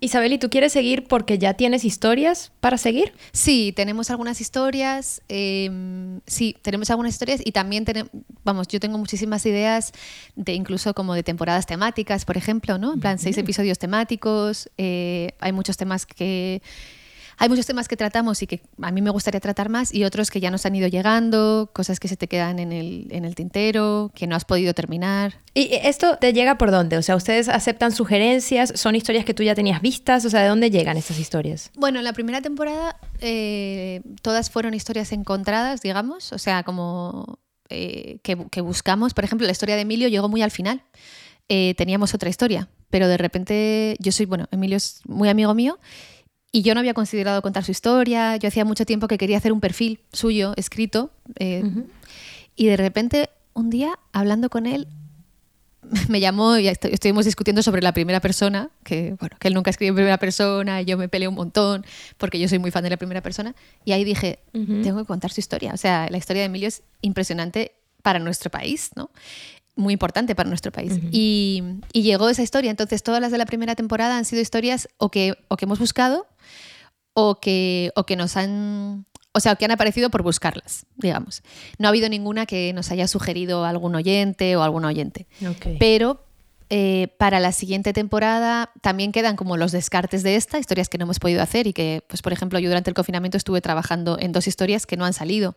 Isabel, 0.00 0.32
¿y 0.32 0.38
tú 0.38 0.48
quieres 0.48 0.72
seguir 0.72 1.04
porque 1.06 1.38
ya 1.38 1.54
tienes 1.54 1.84
historias 1.84 2.52
para 2.60 2.78
seguir? 2.78 3.12
Sí, 3.32 3.72
tenemos 3.76 4.10
algunas 4.10 4.40
historias. 4.40 5.22
eh, 5.28 5.70
sí, 6.26 6.56
tenemos 6.62 6.90
algunas 6.90 7.12
historias 7.12 7.40
y 7.44 7.52
también 7.52 7.84
tenemos, 7.84 8.10
vamos, 8.42 8.66
yo 8.68 8.80
tengo 8.80 8.96
muchísimas 8.96 9.44
ideas 9.44 9.92
de 10.36 10.54
incluso 10.54 10.94
como 10.94 11.14
de 11.14 11.22
temporadas 11.22 11.66
temáticas, 11.66 12.24
por 12.24 12.38
ejemplo, 12.38 12.78
¿no? 12.78 12.94
En 12.94 13.00
plan, 13.00 13.18
seis 13.18 13.36
episodios 13.36 13.78
temáticos. 13.78 14.70
eh, 14.78 15.32
hay 15.38 15.52
muchos 15.52 15.76
temas 15.76 16.06
que 16.06 16.62
hay 17.40 17.48
muchos 17.48 17.64
temas 17.64 17.88
que 17.88 17.96
tratamos 17.96 18.42
y 18.42 18.46
que 18.46 18.60
a 18.82 18.90
mí 18.90 19.00
me 19.00 19.08
gustaría 19.08 19.40
tratar 19.40 19.70
más 19.70 19.94
y 19.94 20.04
otros 20.04 20.30
que 20.30 20.40
ya 20.40 20.50
nos 20.50 20.66
han 20.66 20.76
ido 20.76 20.88
llegando, 20.88 21.70
cosas 21.72 21.98
que 21.98 22.06
se 22.06 22.18
te 22.18 22.28
quedan 22.28 22.58
en 22.58 22.70
el, 22.70 23.06
en 23.10 23.24
el 23.24 23.34
tintero, 23.34 24.12
que 24.14 24.26
no 24.26 24.36
has 24.36 24.44
podido 24.44 24.74
terminar. 24.74 25.40
¿Y 25.54 25.70
esto 25.72 26.18
te 26.18 26.34
llega 26.34 26.58
por 26.58 26.70
dónde? 26.70 26.98
O 26.98 27.02
sea, 27.02 27.16
¿ustedes 27.16 27.48
aceptan 27.48 27.92
sugerencias? 27.92 28.74
¿Son 28.76 28.94
historias 28.94 29.24
que 29.24 29.32
tú 29.32 29.42
ya 29.42 29.54
tenías 29.54 29.80
vistas? 29.80 30.26
O 30.26 30.30
sea, 30.30 30.42
¿de 30.42 30.48
dónde 30.48 30.70
llegan 30.70 30.98
estas 30.98 31.18
historias? 31.18 31.70
Bueno, 31.76 31.98
en 31.98 32.04
la 32.04 32.12
primera 32.12 32.42
temporada 32.42 33.00
eh, 33.20 34.02
todas 34.20 34.50
fueron 34.50 34.74
historias 34.74 35.10
encontradas, 35.12 35.80
digamos, 35.80 36.34
o 36.34 36.38
sea, 36.38 36.62
como 36.62 37.38
eh, 37.70 38.18
que, 38.22 38.36
que 38.50 38.60
buscamos. 38.60 39.14
Por 39.14 39.24
ejemplo, 39.24 39.46
la 39.46 39.52
historia 39.52 39.76
de 39.76 39.82
Emilio 39.82 40.08
llegó 40.08 40.28
muy 40.28 40.42
al 40.42 40.50
final. 40.50 40.82
Eh, 41.48 41.74
teníamos 41.78 42.12
otra 42.12 42.28
historia, 42.28 42.68
pero 42.90 43.08
de 43.08 43.16
repente 43.16 43.96
yo 43.98 44.12
soy, 44.12 44.26
bueno, 44.26 44.46
Emilio 44.50 44.76
es 44.76 45.00
muy 45.06 45.30
amigo 45.30 45.54
mío 45.54 45.80
y 46.52 46.62
yo 46.62 46.74
no 46.74 46.80
había 46.80 46.94
considerado 46.94 47.42
contar 47.42 47.64
su 47.64 47.70
historia. 47.70 48.36
Yo 48.36 48.48
hacía 48.48 48.64
mucho 48.64 48.84
tiempo 48.86 49.06
que 49.08 49.18
quería 49.18 49.36
hacer 49.38 49.52
un 49.52 49.60
perfil 49.60 50.00
suyo 50.12 50.52
escrito 50.56 51.10
eh, 51.38 51.62
y 52.56 52.66
de 52.66 52.76
repente 52.76 53.30
un 53.54 53.70
día 53.70 53.98
hablando 54.12 54.50
con 54.50 54.66
él 54.66 54.88
me 56.08 56.20
llamó 56.20 56.56
y 56.58 56.66
estu- 56.66 56.90
estuvimos 56.92 57.24
discutiendo 57.24 57.62
sobre 57.62 57.82
la 57.82 57.92
primera 57.92 58.20
persona, 58.20 58.70
que 58.84 59.16
bueno, 59.18 59.36
que 59.40 59.48
él 59.48 59.54
nunca 59.54 59.70
escribió 59.70 59.90
en 59.90 59.96
primera 59.96 60.18
persona, 60.18 60.80
y 60.82 60.84
yo 60.84 60.98
me 60.98 61.08
peleé 61.08 61.26
un 61.26 61.34
montón 61.34 61.84
porque 62.18 62.38
yo 62.38 62.48
soy 62.48 62.58
muy 62.58 62.70
fan 62.70 62.84
de 62.84 62.90
la 62.90 62.96
primera 62.96 63.22
persona, 63.22 63.54
y 63.84 63.92
ahí 63.92 64.04
dije, 64.04 64.40
Ujú. 64.52 64.82
tengo 64.82 64.98
que 65.00 65.06
contar 65.06 65.32
su 65.32 65.40
historia. 65.40 65.72
O 65.72 65.76
sea, 65.78 66.08
la 66.10 66.18
historia 66.18 66.42
de 66.42 66.46
Emilio 66.46 66.68
es 66.68 66.82
impresionante 67.00 67.72
para 68.02 68.18
nuestro 68.18 68.50
país, 68.50 68.90
¿no? 68.94 69.10
Muy 69.76 69.92
importante 69.92 70.34
para 70.34 70.48
nuestro 70.48 70.72
país. 70.72 70.98
y, 71.10 71.62
y 71.92 72.02
llegó 72.02 72.28
esa 72.28 72.42
historia. 72.42 72.70
Entonces, 72.70 73.02
todas 73.02 73.20
las 73.20 73.32
de 73.32 73.38
la 73.38 73.46
primera 73.46 73.74
temporada 73.74 74.16
han 74.16 74.24
sido 74.24 74.42
historias 74.42 74.88
o 74.98 75.10
que, 75.10 75.34
o 75.48 75.56
que 75.56 75.64
hemos 75.64 75.78
buscado 75.78 76.26
o 77.14 77.40
que, 77.40 77.92
o 77.96 78.04
que 78.04 78.16
nos 78.16 78.36
han. 78.36 79.06
O 79.32 79.38
sea, 79.38 79.54
que 79.54 79.64
han 79.64 79.70
aparecido 79.70 80.10
por 80.10 80.22
buscarlas, 80.22 80.86
digamos. 80.96 81.42
No 81.78 81.86
ha 81.86 81.90
habido 81.90 82.08
ninguna 82.08 82.46
que 82.46 82.72
nos 82.72 82.90
haya 82.90 83.06
sugerido 83.06 83.64
algún 83.64 83.94
oyente 83.94 84.56
o 84.56 84.62
algún 84.64 84.84
oyente. 84.84 85.28
Pero 85.78 86.24
eh, 86.68 87.08
para 87.16 87.38
la 87.38 87.52
siguiente 87.52 87.92
temporada 87.92 88.72
también 88.80 89.12
quedan 89.12 89.36
como 89.36 89.56
los 89.56 89.70
descartes 89.70 90.24
de 90.24 90.34
esta, 90.34 90.58
historias 90.58 90.88
que 90.88 90.98
no 90.98 91.04
hemos 91.04 91.20
podido 91.20 91.42
hacer 91.42 91.68
y 91.68 91.72
que, 91.72 92.02
pues 92.08 92.22
por 92.22 92.32
ejemplo, 92.32 92.58
yo 92.58 92.68
durante 92.68 92.90
el 92.90 92.94
confinamiento 92.94 93.36
estuve 93.36 93.60
trabajando 93.60 94.18
en 94.18 94.32
dos 94.32 94.48
historias 94.48 94.84
que 94.84 94.96
no 94.96 95.04
han 95.04 95.12
salido 95.12 95.56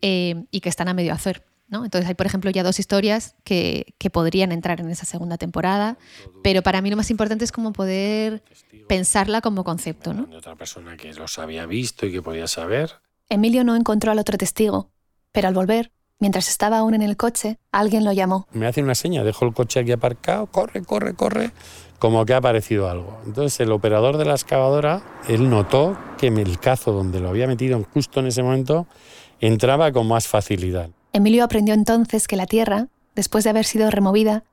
eh, 0.00 0.44
y 0.52 0.60
que 0.60 0.68
están 0.68 0.86
a 0.86 0.94
medio 0.94 1.12
hacer. 1.12 1.42
¿No? 1.68 1.84
Entonces 1.84 2.08
hay, 2.08 2.14
por 2.14 2.26
ejemplo, 2.26 2.50
ya 2.50 2.62
dos 2.62 2.78
historias 2.78 3.34
que, 3.44 3.94
que 3.98 4.10
podrían 4.10 4.52
entrar 4.52 4.80
en 4.80 4.90
esa 4.90 5.04
segunda 5.04 5.38
temporada, 5.38 5.98
pero 6.42 6.62
para 6.62 6.80
mí 6.80 6.90
lo 6.90 6.96
más 6.96 7.10
importante 7.10 7.44
es 7.44 7.52
como 7.52 7.72
poder 7.72 8.42
pensarla 8.88 9.40
como 9.40 9.64
concepto. 9.64 10.14
¿no? 10.14 10.26
de 10.26 10.36
otra 10.36 10.56
persona 10.56 10.96
que 10.96 11.12
los 11.12 11.38
había 11.38 11.66
visto 11.66 12.06
y 12.06 12.12
que 12.12 12.22
podía 12.22 12.46
saber. 12.46 12.92
Emilio 13.28 13.64
no 13.64 13.74
encontró 13.74 14.12
al 14.12 14.18
otro 14.18 14.38
testigo, 14.38 14.90
pero 15.32 15.48
al 15.48 15.54
volver, 15.54 15.90
mientras 16.20 16.48
estaba 16.48 16.78
aún 16.78 16.94
en 16.94 17.02
el 17.02 17.16
coche, 17.16 17.58
alguien 17.72 18.04
lo 18.04 18.12
llamó. 18.12 18.46
Me 18.52 18.66
hace 18.66 18.82
una 18.82 18.94
seña, 18.94 19.24
dejo 19.24 19.44
el 19.44 19.52
coche 19.52 19.80
aquí 19.80 19.92
aparcado, 19.92 20.46
corre, 20.46 20.82
corre, 20.82 21.14
corre, 21.14 21.50
como 21.98 22.24
que 22.24 22.34
ha 22.34 22.38
aparecido 22.38 22.88
algo. 22.88 23.20
Entonces 23.26 23.58
el 23.60 23.72
operador 23.72 24.16
de 24.16 24.24
la 24.24 24.34
excavadora, 24.34 25.02
él 25.28 25.50
notó 25.50 25.98
que 26.18 26.28
el 26.28 26.58
cazo 26.60 26.92
donde 26.92 27.20
lo 27.20 27.30
había 27.30 27.46
metido 27.46 27.82
justo 27.92 28.20
en 28.20 28.26
ese 28.26 28.42
momento 28.42 28.86
entraba 29.40 29.92
con 29.92 30.06
más 30.06 30.28
facilidad. 30.28 30.90
Emilio 31.16 31.44
aprendió 31.44 31.72
entonces 31.72 32.28
que 32.28 32.36
la 32.36 32.44
Tierra, 32.44 32.88
después 33.14 33.42
de 33.42 33.48
haber 33.48 33.64
sido 33.64 33.90
removida, 33.90 34.44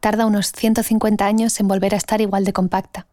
tarda 0.00 0.26
unos 0.26 0.52
150 0.52 1.24
años 1.24 1.58
en 1.60 1.66
volver 1.66 1.94
a 1.94 1.96
estar 1.96 2.20
igual 2.20 2.44
de 2.44 2.52
compacta. 2.52 3.06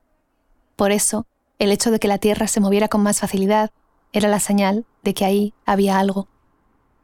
Por 0.76 0.92
eso, 0.92 1.26
el 1.58 1.72
hecho 1.72 1.90
de 1.90 2.00
que 2.00 2.10
la 2.10 2.18
Tierra 2.18 2.48
se 2.48 2.60
moviera 2.60 2.90
con 2.90 3.02
más 3.02 3.22
facilidad 3.22 3.72
era 4.12 4.28
la 4.28 4.42
señal 4.42 4.86
de 5.04 5.14
que 5.14 5.24
ahí 5.24 5.54
había 5.66 6.00
algo. 6.00 6.28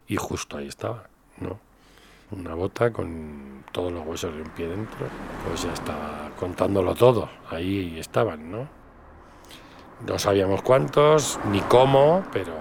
Y 0.06 0.18
justo 0.18 0.58
ahí 0.58 0.68
estaba, 0.68 1.08
¿no? 1.38 1.58
Una 2.32 2.54
bota 2.54 2.92
con 2.92 3.64
todos 3.72 3.94
los 3.94 4.06
huesos 4.06 4.36
de 4.36 4.42
un 4.42 4.50
pie 4.50 4.68
dentro. 4.68 5.08
Pues 5.48 5.64
ya 5.64 5.72
estaba 5.72 6.32
contándolo 6.38 6.96
todo. 6.96 7.30
Ahí 7.50 7.98
estaban, 7.98 8.52
¿no? 8.52 8.68
No 10.06 10.20
sabíamos 10.20 10.64
cuántos 10.64 11.40
ni 11.50 11.62
cómo, 11.62 12.26
pero 12.34 12.52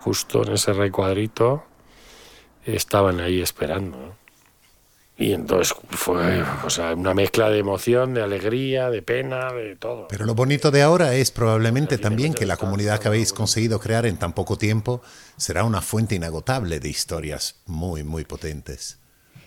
justo 0.00 0.42
en 0.44 0.54
ese 0.54 0.72
recuadrito 0.72 1.64
estaban 2.64 3.20
ahí 3.20 3.40
esperando. 3.40 3.96
¿no? 3.96 4.22
Y 5.18 5.32
entonces 5.32 5.74
fue 5.90 6.42
o 6.64 6.70
sea, 6.70 6.94
una 6.94 7.14
mezcla 7.14 7.50
de 7.50 7.58
emoción, 7.58 8.14
de 8.14 8.22
alegría, 8.22 8.90
de 8.90 9.02
pena, 9.02 9.52
de 9.52 9.76
todo. 9.76 10.08
Pero 10.08 10.24
lo 10.24 10.34
bonito 10.34 10.70
de 10.70 10.82
ahora 10.82 11.14
es 11.14 11.30
probablemente 11.30 11.98
también 11.98 12.34
que 12.34 12.46
la 12.46 12.56
comunidad 12.56 12.98
que 12.98 13.08
habéis 13.08 13.32
conseguido 13.32 13.78
crear 13.78 14.06
en 14.06 14.16
tan 14.16 14.32
poco 14.32 14.56
tiempo 14.56 15.02
será 15.36 15.64
una 15.64 15.80
fuente 15.80 16.14
inagotable 16.14 16.80
de 16.80 16.88
historias 16.88 17.60
muy, 17.66 18.02
muy 18.02 18.24
potentes. 18.24 18.98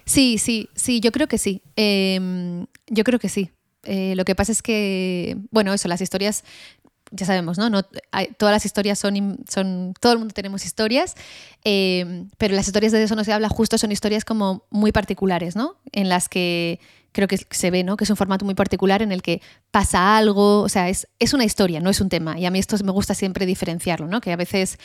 Sí, 0.05 0.37
sí, 0.37 0.69
sí, 0.75 0.99
yo 0.99 1.11
creo 1.11 1.27
que 1.27 1.39
sí. 1.39 1.61
Eh, 1.75 2.65
yo 2.87 3.03
creo 3.03 3.19
que 3.19 3.29
sí. 3.29 3.51
Eh, 3.83 4.13
lo 4.15 4.23
que 4.23 4.35
pasa 4.35 4.51
es 4.51 4.61
que, 4.61 5.37
bueno, 5.51 5.73
eso, 5.73 5.87
las 5.87 6.01
historias 6.01 6.43
ya 7.15 7.25
sabemos, 7.25 7.57
¿no? 7.57 7.69
no 7.69 7.81
hay, 8.11 8.27
todas 8.37 8.53
las 8.53 8.65
historias 8.65 8.99
son, 8.99 9.39
son, 9.49 9.93
todo 9.99 10.13
el 10.13 10.19
mundo 10.19 10.33
tenemos 10.33 10.65
historias, 10.65 11.15
eh, 11.63 12.25
pero 12.37 12.55
las 12.55 12.67
historias 12.67 12.91
de 12.91 13.03
eso 13.03 13.15
no 13.15 13.23
se 13.23 13.33
habla 13.33 13.49
justo, 13.49 13.77
son 13.77 13.91
historias 13.91 14.25
como 14.25 14.65
muy 14.69 14.91
particulares, 14.91 15.55
¿no? 15.55 15.75
En 15.91 16.09
las 16.09 16.29
que 16.29 16.79
creo 17.11 17.27
que 17.27 17.39
se 17.49 17.71
ve, 17.71 17.83
¿no? 17.83 17.97
Que 17.97 18.03
es 18.03 18.09
un 18.09 18.17
formato 18.17 18.43
muy 18.45 18.55
particular 18.55 19.01
en 19.01 19.11
el 19.11 19.21
que 19.21 19.41
pasa 19.71 20.17
algo, 20.17 20.61
o 20.61 20.69
sea, 20.69 20.89
es, 20.89 21.07
es 21.19 21.33
una 21.33 21.45
historia, 21.45 21.79
no 21.79 21.89
es 21.89 22.01
un 22.01 22.09
tema. 22.09 22.37
Y 22.37 22.45
a 22.45 22.51
mí 22.51 22.59
esto 22.59 22.75
me 22.83 22.91
gusta 22.91 23.13
siempre 23.13 23.45
diferenciarlo, 23.45 24.07
¿no? 24.07 24.21
Que 24.21 24.31
a 24.31 24.35
veces... 24.35 24.77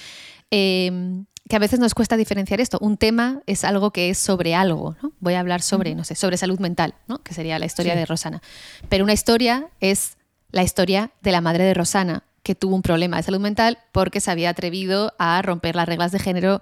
Eh, 0.51 1.23
que 1.51 1.57
a 1.57 1.59
veces 1.59 1.81
nos 1.81 1.95
cuesta 1.95 2.17
diferenciar 2.17 2.61
esto. 2.61 2.79
Un 2.81 2.97
tema 2.97 3.43
es 3.47 3.65
algo 3.65 3.91
que 3.91 4.11
es 4.11 4.19
sobre 4.19 4.55
algo, 4.55 4.97
¿no? 5.03 5.13
Voy 5.19 5.35
a 5.35 5.41
hablar 5.41 5.63
sobre, 5.63 5.97
no 5.97 6.05
sé, 6.05 6.15
sobre 6.15 6.37
salud 6.37 6.61
mental, 6.61 6.95
¿no? 7.09 7.19
Que 7.19 7.35
sería 7.35 7.59
la 7.59 7.67
historia 7.67 7.95
sí. 7.95 7.99
de 7.99 8.07
Rosana. 8.07 8.43
Pero 8.89 9.03
una 9.03 9.13
historia 9.13 9.69
es 9.81 10.17
la 10.52 10.62
historia 10.62 11.11
de 11.23 11.33
la 11.33 11.40
madre 11.40 11.64
de 11.64 11.75
Rosana, 11.75 12.25
que 12.42 12.54
tuvo 12.54 12.75
un 12.75 12.83
problema 12.83 13.16
de 13.16 13.23
salud 13.23 13.40
mental 13.40 13.78
porque 13.92 14.21
se 14.21 14.30
había 14.30 14.50
atrevido 14.50 15.14
a 15.19 15.42
romper 15.42 15.76
las 15.76 15.87
reglas 15.87 16.12
de 16.12 16.19
género. 16.19 16.61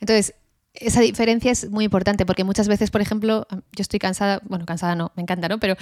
Entonces, 0.00 0.34
esa 0.80 1.00
diferencia 1.00 1.50
es 1.50 1.70
muy 1.70 1.84
importante 1.84 2.26
porque 2.26 2.44
muchas 2.44 2.68
veces, 2.68 2.90
por 2.90 3.00
ejemplo, 3.00 3.46
yo 3.50 3.82
estoy 3.82 3.98
cansada, 3.98 4.40
bueno, 4.44 4.66
cansada 4.66 4.94
no, 4.94 5.12
me 5.16 5.22
encanta, 5.22 5.48
¿no? 5.48 5.58
Pero 5.58 5.74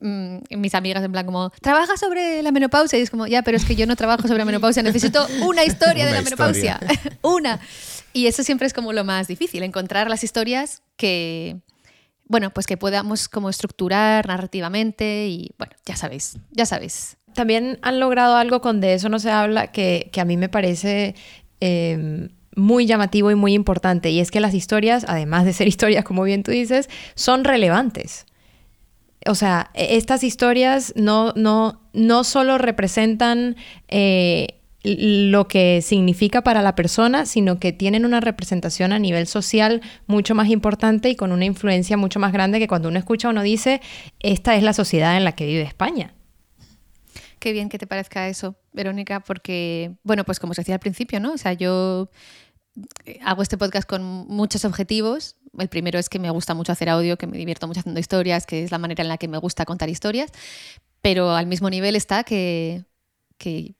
mmm, 0.00 0.38
mis 0.50 0.74
amigas 0.74 1.04
en 1.04 1.12
plan 1.12 1.26
como, 1.26 1.50
trabaja 1.60 1.96
sobre 1.96 2.42
la 2.42 2.52
menopausia 2.52 2.98
y 2.98 3.02
es 3.02 3.10
como, 3.10 3.26
ya, 3.26 3.42
pero 3.42 3.56
es 3.56 3.64
que 3.64 3.76
yo 3.76 3.86
no 3.86 3.96
trabajo 3.96 4.22
sobre 4.22 4.38
la 4.38 4.44
menopausia, 4.44 4.82
necesito 4.82 5.26
una 5.42 5.64
historia 5.64 6.04
una 6.04 6.16
de 6.16 6.22
la 6.22 6.28
historia. 6.28 6.78
menopausia, 6.80 7.18
una. 7.22 7.60
Y 8.12 8.26
eso 8.26 8.42
siempre 8.42 8.66
es 8.66 8.72
como 8.72 8.92
lo 8.92 9.04
más 9.04 9.26
difícil, 9.28 9.62
encontrar 9.62 10.08
las 10.08 10.24
historias 10.24 10.82
que, 10.96 11.56
bueno, 12.26 12.50
pues 12.50 12.66
que 12.66 12.76
podamos 12.76 13.28
como 13.28 13.50
estructurar 13.50 14.26
narrativamente 14.26 15.28
y, 15.28 15.52
bueno, 15.58 15.74
ya 15.84 15.96
sabéis, 15.96 16.38
ya 16.50 16.66
sabéis. 16.66 17.16
También 17.34 17.78
han 17.82 17.98
logrado 17.98 18.36
algo 18.36 18.60
con 18.60 18.80
De 18.80 18.94
eso 18.94 19.08
no 19.08 19.18
se 19.18 19.30
habla 19.30 19.72
que, 19.72 20.10
que 20.12 20.20
a 20.20 20.24
mí 20.24 20.36
me 20.36 20.48
parece... 20.48 21.14
Eh, 21.60 22.28
muy 22.56 22.86
llamativo 22.86 23.30
y 23.30 23.34
muy 23.34 23.52
importante, 23.54 24.10
y 24.10 24.20
es 24.20 24.30
que 24.30 24.40
las 24.40 24.54
historias, 24.54 25.04
además 25.08 25.44
de 25.44 25.52
ser 25.52 25.68
historias, 25.68 26.04
como 26.04 26.22
bien 26.22 26.42
tú 26.42 26.50
dices, 26.50 26.88
son 27.14 27.44
relevantes. 27.44 28.26
O 29.26 29.34
sea, 29.34 29.70
estas 29.74 30.22
historias 30.22 30.92
no, 30.96 31.32
no, 31.34 31.80
no 31.94 32.24
solo 32.24 32.58
representan 32.58 33.56
eh, 33.88 34.60
lo 34.84 35.48
que 35.48 35.80
significa 35.80 36.42
para 36.42 36.60
la 36.60 36.74
persona, 36.74 37.24
sino 37.24 37.58
que 37.58 37.72
tienen 37.72 38.04
una 38.04 38.20
representación 38.20 38.92
a 38.92 38.98
nivel 38.98 39.26
social 39.26 39.80
mucho 40.06 40.34
más 40.34 40.48
importante 40.50 41.08
y 41.08 41.16
con 41.16 41.32
una 41.32 41.46
influencia 41.46 41.96
mucho 41.96 42.20
más 42.20 42.32
grande 42.32 42.58
que 42.58 42.68
cuando 42.68 42.88
uno 42.88 42.98
escucha 42.98 43.30
uno 43.30 43.42
dice, 43.42 43.80
esta 44.20 44.54
es 44.54 44.62
la 44.62 44.74
sociedad 44.74 45.16
en 45.16 45.24
la 45.24 45.32
que 45.32 45.46
vive 45.46 45.62
España. 45.62 46.14
Qué 47.38 47.52
bien 47.52 47.70
que 47.70 47.78
te 47.78 47.86
parezca 47.86 48.28
eso, 48.28 48.56
Verónica, 48.72 49.20
porque, 49.20 49.96
bueno, 50.02 50.24
pues 50.24 50.38
como 50.38 50.50
os 50.52 50.56
decía 50.58 50.74
al 50.74 50.80
principio, 50.80 51.18
¿no? 51.18 51.32
O 51.32 51.38
sea, 51.38 51.54
yo 51.54 52.10
hago 53.22 53.42
este 53.42 53.56
podcast 53.56 53.88
con 53.88 54.02
muchos 54.02 54.64
objetivos. 54.64 55.36
El 55.58 55.68
primero 55.68 55.98
es 55.98 56.08
que 56.08 56.18
me 56.18 56.30
gusta 56.30 56.54
mucho 56.54 56.72
hacer 56.72 56.88
audio, 56.90 57.16
que 57.16 57.26
me 57.26 57.38
divierto 57.38 57.66
mucho 57.66 57.80
haciendo 57.80 58.00
historias, 58.00 58.46
que 58.46 58.64
es 58.64 58.70
la 58.70 58.78
manera 58.78 59.02
en 59.02 59.08
la 59.08 59.18
que 59.18 59.28
me 59.28 59.38
gusta 59.38 59.64
contar 59.64 59.88
historias. 59.88 60.30
Pero 61.00 61.30
al 61.30 61.46
mismo 61.46 61.70
nivel 61.70 61.96
está 61.96 62.24
que, 62.24 62.84
que, 63.38 63.74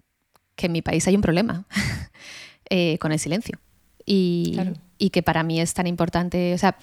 que 0.56 0.66
en 0.66 0.72
mi 0.72 0.82
país 0.82 1.06
hay 1.06 1.16
un 1.16 1.22
problema 1.22 1.64
eh, 2.70 2.98
con 2.98 3.12
el 3.12 3.18
silencio. 3.18 3.58
Y, 4.06 4.52
claro. 4.54 4.74
y 4.98 5.10
que 5.10 5.22
para 5.22 5.42
mí 5.42 5.60
es 5.60 5.74
tan 5.74 5.86
importante, 5.86 6.52
o 6.54 6.58
sea, 6.58 6.76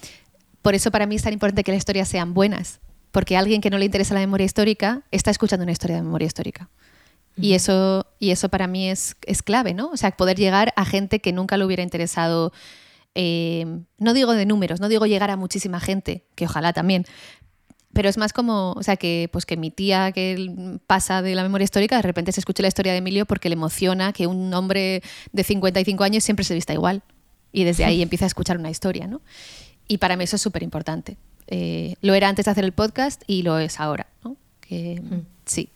por 0.60 0.74
eso 0.74 0.90
para 0.90 1.06
mí 1.06 1.16
es 1.16 1.22
tan 1.22 1.32
importante 1.32 1.64
que 1.64 1.72
las 1.72 1.78
historias 1.78 2.08
sean 2.08 2.34
buenas. 2.34 2.80
Porque 3.10 3.36
alguien 3.36 3.60
que 3.60 3.68
no 3.68 3.78
le 3.78 3.84
interesa 3.84 4.14
la 4.14 4.20
memoria 4.20 4.46
histórica 4.46 5.02
está 5.10 5.30
escuchando 5.30 5.64
una 5.64 5.72
historia 5.72 5.96
de 5.96 6.02
memoria 6.02 6.26
histórica. 6.26 6.70
Y 7.36 7.54
eso, 7.54 8.06
y 8.18 8.30
eso 8.30 8.50
para 8.50 8.66
mí 8.66 8.90
es, 8.90 9.16
es, 9.26 9.42
clave, 9.42 9.72
¿no? 9.72 9.88
O 9.88 9.96
sea, 9.96 10.10
poder 10.10 10.36
llegar 10.36 10.74
a 10.76 10.84
gente 10.84 11.20
que 11.20 11.32
nunca 11.32 11.56
le 11.56 11.64
hubiera 11.64 11.82
interesado, 11.82 12.52
eh, 13.14 13.64
no 13.96 14.12
digo 14.12 14.34
de 14.34 14.44
números, 14.44 14.80
no 14.80 14.88
digo 14.90 15.06
llegar 15.06 15.30
a 15.30 15.36
muchísima 15.36 15.80
gente, 15.80 16.26
que 16.34 16.44
ojalá 16.44 16.74
también, 16.74 17.06
pero 17.92 18.08
es 18.08 18.16
más 18.16 18.32
como, 18.32 18.72
o 18.72 18.82
sea, 18.82 18.96
que, 18.96 19.28
pues 19.32 19.46
que 19.46 19.56
mi 19.56 19.70
tía 19.70 20.12
que 20.12 20.78
pasa 20.86 21.22
de 21.22 21.34
la 21.34 21.42
memoria 21.42 21.64
histórica, 21.64 21.96
de 21.96 22.02
repente 22.02 22.32
se 22.32 22.40
escuche 22.40 22.62
la 22.62 22.68
historia 22.68 22.92
de 22.92 22.98
Emilio 22.98 23.26
porque 23.26 23.48
le 23.48 23.54
emociona 23.54 24.12
que 24.12 24.26
un 24.26 24.52
hombre 24.54 25.02
de 25.32 25.44
55 25.44 26.04
años 26.04 26.24
siempre 26.24 26.44
se 26.44 26.54
vista 26.54 26.72
igual. 26.72 27.02
Y 27.52 27.64
desde 27.64 27.84
ahí 27.84 28.02
empieza 28.02 28.24
a 28.24 28.28
escuchar 28.28 28.58
una 28.58 28.70
historia, 28.70 29.06
¿no? 29.06 29.20
Y 29.88 29.98
para 29.98 30.16
mí 30.16 30.24
eso 30.24 30.36
es 30.36 30.42
súper 30.42 30.62
importante. 30.62 31.16
Eh, 31.48 31.96
lo 32.00 32.14
era 32.14 32.28
antes 32.28 32.46
de 32.46 32.50
hacer 32.50 32.64
el 32.64 32.72
podcast 32.72 33.22
y 33.26 33.42
lo 33.42 33.58
es 33.58 33.78
ahora, 33.78 34.06
¿no? 34.24 34.36
Que, 34.60 35.00
mm. 35.00 35.26
Sí. 35.44 35.68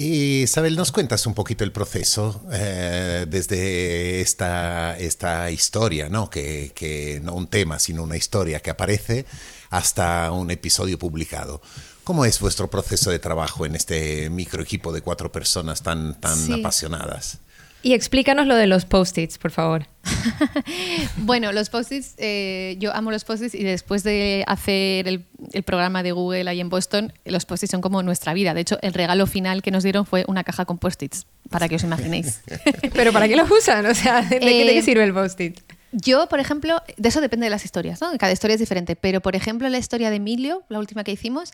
Y 0.00 0.42
Isabel, 0.42 0.76
¿nos 0.76 0.92
cuentas 0.92 1.26
un 1.26 1.34
poquito 1.34 1.64
el 1.64 1.72
proceso 1.72 2.40
eh, 2.52 3.26
desde 3.28 4.20
esta, 4.20 4.96
esta 4.96 5.50
historia, 5.50 6.08
¿no? 6.08 6.30
Que, 6.30 6.70
que, 6.72 7.20
no 7.20 7.34
un 7.34 7.48
tema, 7.48 7.80
sino 7.80 8.04
una 8.04 8.16
historia 8.16 8.60
que 8.60 8.70
aparece 8.70 9.26
hasta 9.70 10.30
un 10.30 10.52
episodio 10.52 11.00
publicado? 11.00 11.60
¿Cómo 12.04 12.24
es 12.24 12.38
vuestro 12.38 12.70
proceso 12.70 13.10
de 13.10 13.18
trabajo 13.18 13.66
en 13.66 13.74
este 13.74 14.30
micro 14.30 14.62
equipo 14.62 14.92
de 14.92 15.02
cuatro 15.02 15.32
personas 15.32 15.82
tan, 15.82 16.14
tan 16.20 16.38
sí. 16.38 16.52
apasionadas? 16.52 17.38
Y 17.82 17.94
explícanos 17.94 18.46
lo 18.46 18.56
de 18.56 18.66
los 18.66 18.84
post-its, 18.84 19.38
por 19.38 19.52
favor. 19.52 19.86
bueno, 21.18 21.52
los 21.52 21.70
post-its, 21.70 22.14
eh, 22.18 22.76
yo 22.80 22.94
amo 22.94 23.12
los 23.12 23.24
post-its 23.24 23.54
y 23.54 23.62
después 23.62 24.02
de 24.02 24.44
hacer 24.48 25.06
el, 25.06 25.24
el, 25.52 25.62
programa 25.62 26.02
de 26.02 26.10
Google 26.10 26.48
ahí 26.50 26.60
en 26.60 26.70
Boston, 26.70 27.12
los 27.24 27.46
post-its 27.46 27.70
son 27.70 27.80
como 27.80 28.02
nuestra 28.02 28.34
vida. 28.34 28.52
De 28.52 28.62
hecho, 28.62 28.78
el 28.82 28.94
regalo 28.94 29.26
final 29.26 29.62
que 29.62 29.70
nos 29.70 29.84
dieron 29.84 30.06
fue 30.06 30.24
una 30.26 30.42
caja 30.42 30.64
con 30.64 30.78
post-its, 30.78 31.26
para 31.50 31.68
que 31.68 31.76
os 31.76 31.84
imaginéis. 31.84 32.42
¿Pero 32.94 33.12
para 33.12 33.28
qué 33.28 33.36
los 33.36 33.48
usan? 33.48 33.86
O 33.86 33.94
sea, 33.94 34.22
¿de, 34.22 34.36
eh, 34.36 34.66
¿de 34.66 34.72
qué 34.74 34.82
sirve 34.82 35.04
el 35.04 35.14
post-it? 35.14 35.60
Yo, 35.92 36.28
por 36.28 36.40
ejemplo, 36.40 36.82
de 36.96 37.08
eso 37.08 37.20
depende 37.20 37.46
de 37.46 37.50
las 37.50 37.64
historias, 37.64 38.00
¿no? 38.00 38.10
Cada 38.18 38.32
historia 38.32 38.54
es 38.54 38.60
diferente, 38.60 38.94
pero 38.96 39.20
por 39.20 39.36
ejemplo, 39.36 39.68
la 39.68 39.78
historia 39.78 40.10
de 40.10 40.16
Emilio, 40.16 40.64
la 40.68 40.78
última 40.78 41.02
que 41.02 41.12
hicimos, 41.12 41.52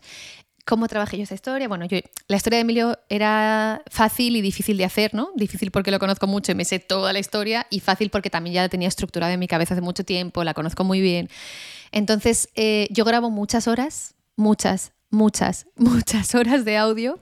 ¿Cómo 0.65 0.87
trabajé 0.87 1.17
yo 1.17 1.23
esa 1.23 1.35
historia? 1.35 1.67
Bueno, 1.67 1.85
yo, 1.85 1.99
la 2.27 2.37
historia 2.37 2.57
de 2.57 2.61
Emilio 2.61 2.97
era 3.07 3.83
fácil 3.87 4.35
y 4.35 4.41
difícil 4.41 4.77
de 4.77 4.85
hacer, 4.85 5.13
¿no? 5.13 5.29
Difícil 5.35 5.71
porque 5.71 5.91
lo 5.91 5.99
conozco 5.99 6.27
mucho 6.27 6.51
y 6.51 6.55
me 6.55 6.65
sé 6.65 6.79
toda 6.79 7.13
la 7.13 7.19
historia 7.19 7.67
y 7.69 7.79
fácil 7.81 8.09
porque 8.09 8.29
también 8.29 8.55
ya 8.55 8.61
la 8.63 8.69
tenía 8.69 8.87
estructurada 8.87 9.33
en 9.33 9.39
mi 9.39 9.47
cabeza 9.47 9.75
hace 9.75 9.81
mucho 9.81 10.03
tiempo, 10.03 10.43
la 10.43 10.53
conozco 10.53 10.83
muy 10.83 11.01
bien. 11.01 11.29
Entonces, 11.91 12.49
eh, 12.55 12.87
yo 12.89 13.05
grabo 13.05 13.29
muchas 13.29 13.67
horas, 13.67 14.15
muchas, 14.35 14.93
muchas, 15.11 15.67
muchas 15.75 16.33
horas 16.33 16.65
de 16.65 16.77
audio 16.77 17.19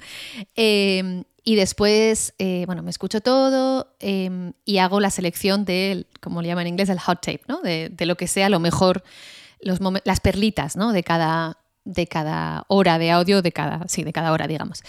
eh, 0.56 1.24
y 1.46 1.56
después, 1.56 2.34
eh, 2.40 2.64
bueno, 2.66 2.84
me 2.84 2.90
escucho 2.90 3.20
todo 3.20 3.96
eh, 4.00 4.54
y 4.64 4.78
hago 4.78 5.02
la 5.02 5.10
selección 5.10 5.66
del, 5.66 6.08
como 6.22 6.42
le 6.42 6.48
llaman 6.48 6.68
en 6.68 6.74
inglés, 6.74 6.90
el 6.90 7.00
hot 7.00 7.22
tape, 7.22 7.42
¿no? 7.48 7.62
De, 7.62 7.92
lo 8.00 8.16
que 8.16 8.28
sea 8.28 8.48
lo 8.50 8.62
mejor, 8.62 9.04
las 9.60 10.20
perlitas, 10.22 10.78
¿no? 10.78 10.94
De 10.94 11.04
cada, 11.04 11.58
de 11.86 12.08
cada 12.08 12.66
hora 12.68 12.98
de 12.98 13.12
audio, 13.12 13.42
de 13.42 13.52
cada, 13.52 13.88
sí, 13.88 14.04
de 14.04 14.14
cada 14.14 14.32
hora, 14.32 14.48
digamos. 14.48 14.84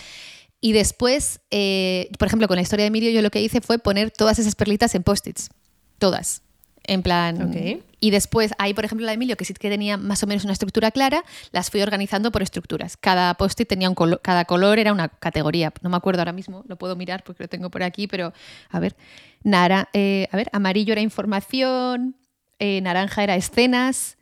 Y 0.61 0.73
después, 0.73 1.41
eh, 1.51 2.09
por 2.19 2.27
ejemplo, 2.27 2.49
con 2.49 2.57
la 2.57 2.63
historia 2.63 2.85
de 2.85 2.89
Emilio, 2.89 3.11
yo 3.11 3.23
lo 3.23 3.31
que 3.31 3.43
hice 3.43 3.61
fue 3.61 3.79
poner 3.79 4.11
todas 4.11 4.39
esas 4.39 4.55
perlitas 4.55 4.95
en 4.95 5.03
post-its. 5.03 5.51
Todas. 5.99 6.43
En 6.87 7.03
plan. 7.03 7.51
Okay. 7.51 7.83
Y 8.01 8.11
después, 8.11 8.53
ahí, 8.59 8.75
por 8.75 8.85
ejemplo, 8.85 9.07
la 9.07 9.13
de 9.13 9.15
Emilio, 9.15 9.37
que 9.37 9.45
sí 9.45 9.55
que 9.55 9.71
tenía 9.71 9.97
más 9.97 10.23
o 10.23 10.27
menos 10.27 10.45
una 10.45 10.53
estructura 10.53 10.91
clara, 10.91 11.25
las 11.53 11.71
fui 11.71 11.81
organizando 11.81 12.31
por 12.31 12.43
estructuras. 12.43 12.97
Cada 12.97 13.35
post-it 13.35 13.69
tenía 13.69 13.89
un 13.89 13.95
color, 13.95 14.21
cada 14.23 14.45
color 14.45 14.79
era 14.79 14.93
una 14.93 15.09
categoría. 15.09 15.73
No 15.83 15.89
me 15.89 15.97
acuerdo 15.97 16.21
ahora 16.21 16.33
mismo, 16.33 16.65
lo 16.67 16.77
puedo 16.77 16.97
mirar 16.97 17.25
porque 17.25 17.45
lo 17.45 17.49
tengo 17.49 17.71
por 17.71 17.83
aquí, 17.83 18.07
pero 18.07 18.33
a 18.71 18.81
ver. 18.81 18.97
Nara, 19.43 19.89
eh, 19.93 20.29
a 20.33 20.37
ver, 20.37 20.49
amarillo 20.53 20.93
era 20.93 21.01
información, 21.01 22.17
eh, 22.59 22.81
naranja 22.81 23.23
era 23.23 23.37
escenas, 23.37 24.17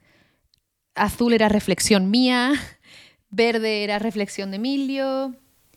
azul 0.94 1.32
era 1.32 1.48
reflexión 1.48 2.10
mía, 2.10 2.52
verde 3.30 3.84
era 3.84 3.98
reflexión 3.98 4.50
de 4.50 4.56
Emilio. 4.56 5.34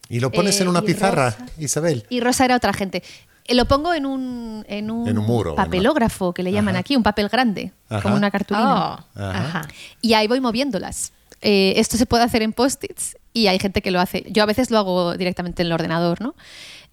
¿Y 0.10 0.20
lo 0.20 0.32
pones 0.32 0.60
eh, 0.60 0.64
en 0.64 0.70
una 0.70 0.82
pizarra, 0.82 1.32
rosa, 1.32 1.46
Isabel? 1.58 2.06
Y 2.10 2.20
rosa 2.20 2.46
era 2.46 2.56
otra 2.56 2.74
gente. 2.74 3.04
Lo 3.48 3.66
pongo 3.66 3.94
en 3.94 4.06
un, 4.06 4.66
en 4.68 4.90
un, 4.90 5.08
En 5.08 5.18
un 5.20 5.26
muro, 5.26 5.52
en 5.52 5.56
papelógrafo, 5.56 6.34
que 6.34 6.42
le 6.42 6.52
llaman 6.52 6.76
Ajá. 6.76 6.80
aquí, 6.80 6.96
un 6.96 7.04
papel 7.04 7.30
grande, 7.30 7.72
Ajá. 7.90 8.02
como 8.02 8.16
una 8.16 8.32
cartulina. 8.32 8.96
Oh, 9.16 9.20
Ajá. 9.20 9.40
ajá. 9.40 9.68
Y 10.02 10.14
ahí 10.14 10.28
voy 10.28 10.40
moviéndolas. 10.40 11.12
Eh, 11.42 11.74
esto 11.78 11.98
se 11.98 12.08
puede 12.08 12.24
hacer 12.24 12.42
en 12.42 12.54
post-its 12.54 13.18
y 13.34 13.48
hay 13.48 13.60
gente 13.60 13.82
que 13.82 13.92
lo 13.92 14.00
hace. 14.00 14.26
Yo 14.30 14.42
a 14.42 14.46
veces 14.48 14.72
lo 14.72 14.80
hago 14.80 15.16
directamente 15.16 15.62
en 15.62 15.68
el 15.68 15.74
ordenador, 15.74 16.22
¿no? 16.22 16.34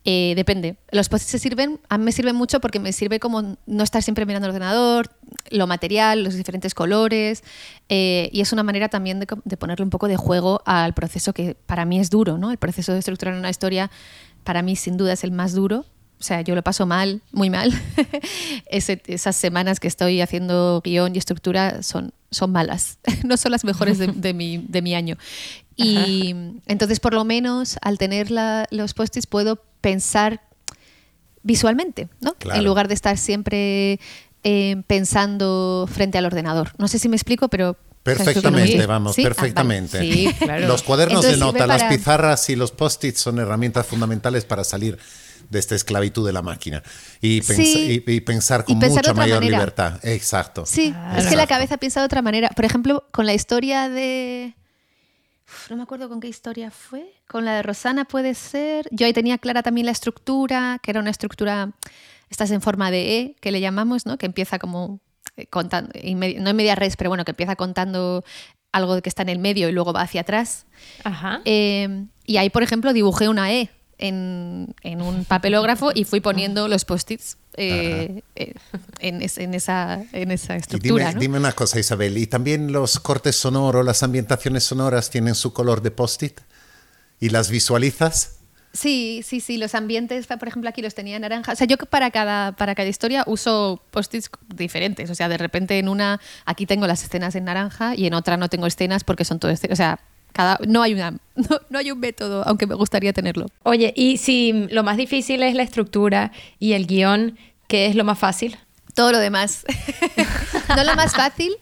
Eh, 0.05 0.33
depende. 0.35 0.77
Los 0.91 1.09
post-its 1.09 1.31
se 1.31 1.39
sirven, 1.39 1.79
a 1.89 1.97
mí 1.97 2.05
me 2.05 2.11
sirven 2.13 2.35
mucho 2.35 2.61
porque 2.61 2.81
me 2.81 2.93
sirve 2.93 3.21
como 3.21 3.57
no 3.67 3.85
estar 3.85 4.03
siempre 4.03 4.27
mirando 4.27 4.47
el 4.49 4.51
ordenador, 4.55 5.11
lo 5.51 5.67
material, 5.69 6.25
los 6.25 6.35
diferentes 6.35 6.75
colores, 6.75 7.45
eh, 7.89 8.29
y 8.33 8.41
es 8.41 8.53
una 8.53 8.65
manera 8.65 8.89
también 8.89 9.21
de, 9.21 9.29
de 9.45 9.57
ponerle 9.57 9.85
un 9.85 9.91
poco 9.91 10.09
de 10.09 10.17
juego 10.17 10.61
al 10.67 10.93
proceso 10.93 11.33
que 11.33 11.55
para 11.67 11.85
mí 11.85 12.01
es 12.01 12.11
duro, 12.11 12.37
¿no? 12.37 12.51
El 12.51 12.59
proceso 12.59 12.93
de 12.93 12.99
estructurar 12.99 13.35
una 13.35 13.49
historia 13.51 13.91
para 14.43 14.63
mí 14.63 14.75
sin 14.75 14.97
duda 14.97 15.13
es 15.13 15.23
el 15.23 15.31
más 15.31 15.53
duro. 15.53 15.85
O 16.19 16.25
sea, 16.25 16.41
yo 16.41 16.55
lo 16.55 16.63
paso 16.63 16.87
mal, 16.87 17.21
muy 17.33 17.51
mal. 17.51 17.73
Ese- 18.67 19.03
esas 19.07 19.35
semanas 19.37 19.81
que 19.81 19.89
estoy 19.89 20.21
haciendo 20.21 20.81
guion 20.85 21.15
y 21.15 21.19
estructura 21.19 21.83
son, 21.83 22.13
son 22.31 22.53
malas. 22.53 22.99
No 23.25 23.37
son 23.37 23.53
las 23.53 23.65
mejores 23.65 23.99
de, 23.99 24.09
de 24.09 24.33
mi, 24.35 24.59
de 24.59 24.83
mi 24.83 24.95
año. 24.95 25.17
Y 25.77 26.35
entonces, 26.67 27.01
por 27.01 27.15
lo 27.15 27.25
menos, 27.25 27.77
al 27.83 27.99
tener 27.99 28.31
la- 28.31 28.67
los 28.71 28.95
post-its, 28.95 29.27
puedo 29.27 29.63
pensar 29.83 30.41
visualmente, 31.43 32.09
¿no? 32.21 32.35
Claro. 32.35 32.59
En 32.59 32.65
lugar 32.65 32.89
de 32.89 32.95
estar 32.95 33.19
siempre 33.19 33.99
eh, 34.45 34.83
pensando 34.87 35.89
frente 35.93 36.19
al 36.19 36.25
ordenador. 36.27 36.71
No 36.79 36.89
sé 36.89 36.99
si 36.99 37.09
me 37.09 37.17
explico, 37.17 37.49
pero... 37.49 37.77
Perfectamente, 38.03 38.85
vamos, 38.87 39.15
¿Sí? 39.15 39.21
Ah, 39.23 39.25
vale. 39.27 39.35
perfectamente. 39.37 40.01
Sí, 40.01 40.29
claro. 40.41 40.67
Los 40.67 40.83
cuadernos 40.83 41.25
Entonces 41.25 41.39
de 41.39 41.45
nota, 41.45 41.67
las 41.69 41.85
pizarras 41.85 42.51
y 42.51 42.57
los 42.57 42.73
post-its 42.73 43.21
son 43.21 43.39
herramientas 43.39 43.87
fundamentales 43.87 44.45
para 44.45 44.65
salir 44.65 44.99
de 45.51 45.59
esta 45.61 45.77
esclavitud 45.77 46.27
de 46.27 46.33
la 46.33 46.43
máquina 46.43 46.83
y, 47.21 47.41
pens- 47.43 47.55
Sí. 47.57 48.03
y- 48.07 48.13
y 48.13 48.21
pensar 48.23 48.65
Y 48.67 48.73
con 48.73 48.81
pensar 48.81 49.03
mucha 49.05 49.15
mayor 49.15 49.37
manera. 49.39 49.59
libertad. 49.59 50.01
Exacto. 50.05 50.65
Sí, 50.67 50.91
Claro. 50.91 51.21
es 51.21 51.27
que 51.29 51.37
la 51.37 51.47
cabeza 51.47 51.77
piensa 51.77 52.01
de 52.01 52.07
otra 52.07 52.23
manera. 52.23 52.49
Por 52.57 52.65
ejemplo, 52.65 53.05
con 53.13 53.25
la 53.27 53.35
historia 53.35 53.89
de... 53.89 54.57
No 55.71 55.77
me 55.77 55.83
acuerdo 55.83 56.09
con 56.09 56.21
qué 56.21 56.29
historia 56.29 56.71
fue. 56.71 57.13
Con 57.29 57.45
la 57.45 57.55
de 57.55 57.63
Rosana 57.63 58.05
puede 58.05 58.35
ser. 58.35 58.89
Yo 58.91 59.07
ahí 59.07 59.13
tenía 59.13 59.39
clara 59.39 59.63
también 59.63 59.87
la 59.87 59.93
estructura, 59.93 60.79
que 60.83 60.91
era 60.91 61.01
una 61.01 61.11
estructura, 61.11 61.73
estás 62.31 62.51
en 62.51 62.61
forma 62.61 62.91
de 62.91 63.19
E, 63.19 63.37
que 63.41 63.53
le 63.53 63.61
llamamos, 63.61 64.07
¿no? 64.07 64.19
Que 64.19 64.27
empieza 64.27 64.59
como 64.59 65.01
eh, 65.37 65.47
contando, 65.47 65.91
no 65.95 66.51
en 66.51 66.57
media 66.57 66.75
res, 66.75 66.97
pero 66.97 67.11
bueno, 67.11 67.25
que 67.25 67.33
empieza 67.33 67.57
contando 67.57 68.25
algo 68.73 69.01
que 69.03 69.09
está 69.09 69.23
en 69.23 69.29
el 69.29 69.39
medio 69.39 69.69
y 69.69 69.73
luego 69.73 69.93
va 69.93 70.03
hacia 70.03 70.23
atrás. 70.23 70.67
Ajá. 71.05 71.43
Eh, 71.45 72.07
y 72.25 72.37
ahí, 72.39 72.51
por 72.51 72.63
ejemplo, 72.63 72.93
dibujé 72.93 73.29
una 73.29 73.53
E 73.53 73.71
en, 74.03 74.75
en 74.83 75.01
un 75.01 75.25
papelógrafo 75.25 75.91
y 75.95 76.05
fui 76.05 76.21
poniendo 76.21 76.69
los 76.69 76.85
post-its 76.85 77.37
eh, 77.57 78.23
eh, 78.37 78.55
en, 78.99 79.23
es- 79.23 79.39
en 79.39 79.55
esa, 79.55 80.03
en 80.13 80.31
esa 80.31 80.55
Y 80.57 80.59
estructura. 80.59 81.05
dime, 81.05 81.15
¿no? 81.15 81.21
dime 81.21 81.39
una 81.39 81.53
cosa, 81.53 81.79
Isabel, 81.79 82.19
¿y 82.19 82.27
también 82.27 82.73
los 82.73 82.99
cortes 83.01 83.37
sonoros, 83.37 83.85
las 83.85 84.03
ambientaciones 84.03 84.65
sonoras 84.65 85.09
tienen 85.11 85.35
su 85.35 85.53
color 85.53 85.83
de 85.83 85.91
post-it? 85.91 86.41
¿Y 87.21 87.29
las 87.31 87.51
visualizas? 87.51 88.39
Sí, 88.75 89.23
sí, 89.23 89.41
sí, 89.41 89.59
los 89.59 89.75
ambientes, 89.75 90.27
por 90.27 90.49
ejemplo, 90.49 90.71
aquí 90.71 90.81
los 90.81 90.95
tenía 90.95 91.19
naranja. 91.19 91.53
O 91.53 91.57
sea, 91.57 91.67
yo 91.67 91.77
para 91.77 92.11
cada, 92.11 92.53
para 92.53 92.75
cada 92.75 92.89
historia 92.89 93.23
uso 93.27 93.83
post-its 93.91 94.31
diferentes. 94.55 95.11
O 95.11 95.15
sea, 95.15 95.29
de 95.29 95.37
repente 95.37 95.79
en 95.79 95.89
una, 95.89 96.21
aquí 96.47 96.65
tengo 96.65 96.87
las 96.87 97.05
escenas 97.05 97.35
en 97.35 97.45
naranja 97.45 97.95
y 97.95 98.07
en 98.07 98.15
otra 98.15 98.39
no 98.39 98.49
tengo 98.49 98.67
escenas 98.67 99.05
porque 99.05 99.27
son 99.27 99.39
todo. 99.39 99.53
O 99.53 99.77
sea, 99.77 100.01
cada, 100.33 100.59
no, 100.67 100.83
hay 100.83 100.95
una, 100.95 101.11
no, 101.35 101.61
no 101.71 101.79
hay 101.79 101.91
un 101.91 102.01
método, 102.01 102.43
aunque 102.47 102.67
me 102.67 102.75
gustaría 102.75 103.13
tenerlo. 103.13 103.47
Oye, 103.63 103.93
y 103.97 104.17
si 104.17 104.53
lo 104.71 104.83
más 104.83 104.97
difícil 104.97 105.43
es 105.43 105.55
la 105.55 105.63
estructura 105.63 106.33
y 106.59 106.73
el 106.73 106.87
guion, 106.87 107.39
¿qué 107.69 107.87
es 107.87 107.95
lo 107.95 108.05
más 108.05 108.19
fácil? 108.19 108.59
Todo 108.95 109.13
lo 109.13 109.19
demás. 109.19 109.65
no 110.77 110.85
lo 110.85 110.95
más 110.95 111.15
fácil. 111.15 111.53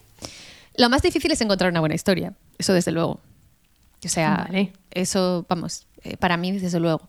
Lo 0.77 0.89
más 0.89 1.03
difícil 1.03 1.31
es 1.31 1.41
encontrar 1.41 1.71
una 1.71 1.81
buena 1.81 1.95
historia. 1.95 2.35
Eso 2.59 2.73
desde 2.73 2.91
luego. 2.93 3.21
O 4.05 4.09
sea, 4.09 4.47
Vale. 4.49 4.73
eso, 4.91 5.45
vamos, 5.49 5.87
eh, 6.03 6.17
para 6.17 6.37
mí 6.37 6.53
desde 6.53 6.81
luego. 6.81 7.09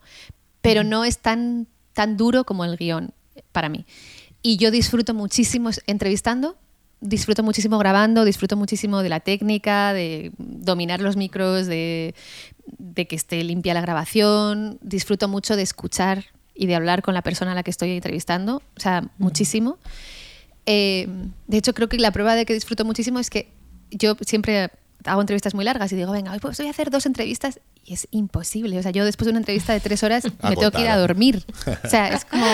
Pero 0.61 0.83
no 0.83 1.05
es 1.05 1.19
tan, 1.19 1.67
tan 1.93 2.17
duro 2.17 2.43
como 2.43 2.65
el 2.65 2.77
guion 2.77 3.13
eh, 3.35 3.43
para 3.51 3.69
mí. 3.69 3.85
Y 4.41 4.57
yo 4.57 4.71
disfruto 4.71 5.13
muchísimo 5.13 5.69
entrevistando, 5.87 6.57
disfruto 7.01 7.43
muchísimo 7.43 7.77
grabando, 7.77 8.23
disfruto 8.23 8.55
muchísimo 8.55 9.01
de 9.01 9.09
la 9.09 9.19
técnica, 9.19 9.93
de 9.93 10.31
dominar 10.37 11.01
los 11.01 11.17
micros, 11.17 11.65
de, 11.65 12.15
de 12.77 13.07
que 13.07 13.15
esté 13.15 13.43
limpia 13.43 13.73
la 13.73 13.81
grabación. 13.81 14.79
Disfruto 14.81 15.27
mucho 15.27 15.55
de 15.55 15.63
escuchar 15.63 16.25
y 16.53 16.67
de 16.67 16.75
hablar 16.75 17.01
con 17.01 17.13
la 17.13 17.23
persona 17.23 17.51
a 17.51 17.55
la 17.55 17.63
que 17.63 17.71
estoy 17.71 17.91
entrevistando. 17.91 18.61
O 18.77 18.79
sea, 18.79 19.09
muchísimo. 19.17 19.77
Eh, 20.65 21.07
de 21.47 21.57
hecho, 21.57 21.73
creo 21.73 21.89
que 21.89 21.97
la 21.97 22.11
prueba 22.11 22.35
de 22.35 22.45
que 22.45 22.53
disfruto 22.53 22.85
muchísimo 22.85 23.19
es 23.19 23.29
que 23.29 23.51
yo 23.89 24.15
siempre 24.21 24.69
hago 25.05 25.21
entrevistas 25.21 25.53
muy 25.53 25.65
largas 25.65 25.91
y 25.91 25.95
digo, 25.95 26.11
venga, 26.11 26.31
hoy 26.31 26.39
pues 26.39 26.57
voy 26.57 26.67
a 26.67 26.69
hacer 26.71 26.89
dos 26.91 27.05
entrevistas 27.05 27.59
y 27.83 27.93
es 27.93 28.07
imposible. 28.11 28.77
O 28.79 28.81
sea, 28.83 28.91
yo 28.91 29.03
después 29.05 29.25
de 29.25 29.31
una 29.31 29.39
entrevista 29.39 29.73
de 29.73 29.79
tres 29.79 30.03
horas 30.03 30.23
me 30.43 30.55
tengo 30.55 30.71
que 30.71 30.81
ir 30.81 30.87
a 30.89 30.97
dormir. 30.97 31.43
O 31.83 31.89
sea, 31.89 32.09
es 32.09 32.25
como 32.25 32.45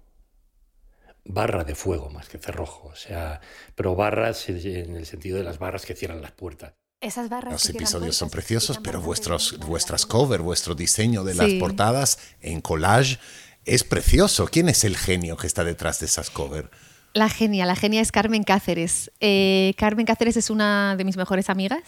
Barra 1.24 1.64
de 1.64 1.74
fuego 1.74 2.08
más 2.10 2.28
que 2.28 2.38
cerrojo. 2.38 2.88
O 2.88 2.94
sea, 2.96 3.40
pero 3.74 3.94
barras 3.94 4.48
en 4.48 4.96
el 4.96 5.06
sentido 5.06 5.36
de 5.36 5.44
las 5.44 5.58
barras 5.58 5.84
que 5.84 5.94
cierran 5.94 6.22
las 6.22 6.32
puertas. 6.32 6.72
Esas 7.00 7.28
barras 7.28 7.52
Los 7.52 7.68
episodios 7.68 8.16
son 8.16 8.28
preciosos, 8.30 8.80
pero 8.82 9.00
vuestros, 9.00 9.56
vuestras 9.66 10.02
relación. 10.02 10.20
cover, 10.26 10.40
vuestro 10.42 10.74
diseño 10.74 11.22
de 11.22 11.34
las 11.34 11.46
Sí. 11.46 11.60
portadas 11.60 12.18
en 12.40 12.60
collage 12.60 13.18
es 13.64 13.84
precioso. 13.84 14.48
¿Quién 14.48 14.68
es 14.68 14.82
el 14.84 14.96
genio 14.96 15.36
que 15.36 15.46
está 15.46 15.62
detrás 15.62 16.00
de 16.00 16.06
esas 16.06 16.30
cover? 16.30 16.70
La 17.14 17.28
genia, 17.28 17.66
la 17.66 17.76
genia 17.76 18.00
es 18.00 18.10
Carmen 18.10 18.42
Cáceres. 18.42 19.12
Eh, 19.20 19.74
Carmen 19.76 20.06
Cáceres 20.06 20.36
es 20.36 20.50
una 20.50 20.96
de 20.96 21.04
mis 21.04 21.16
mejores 21.16 21.50
amigas 21.50 21.82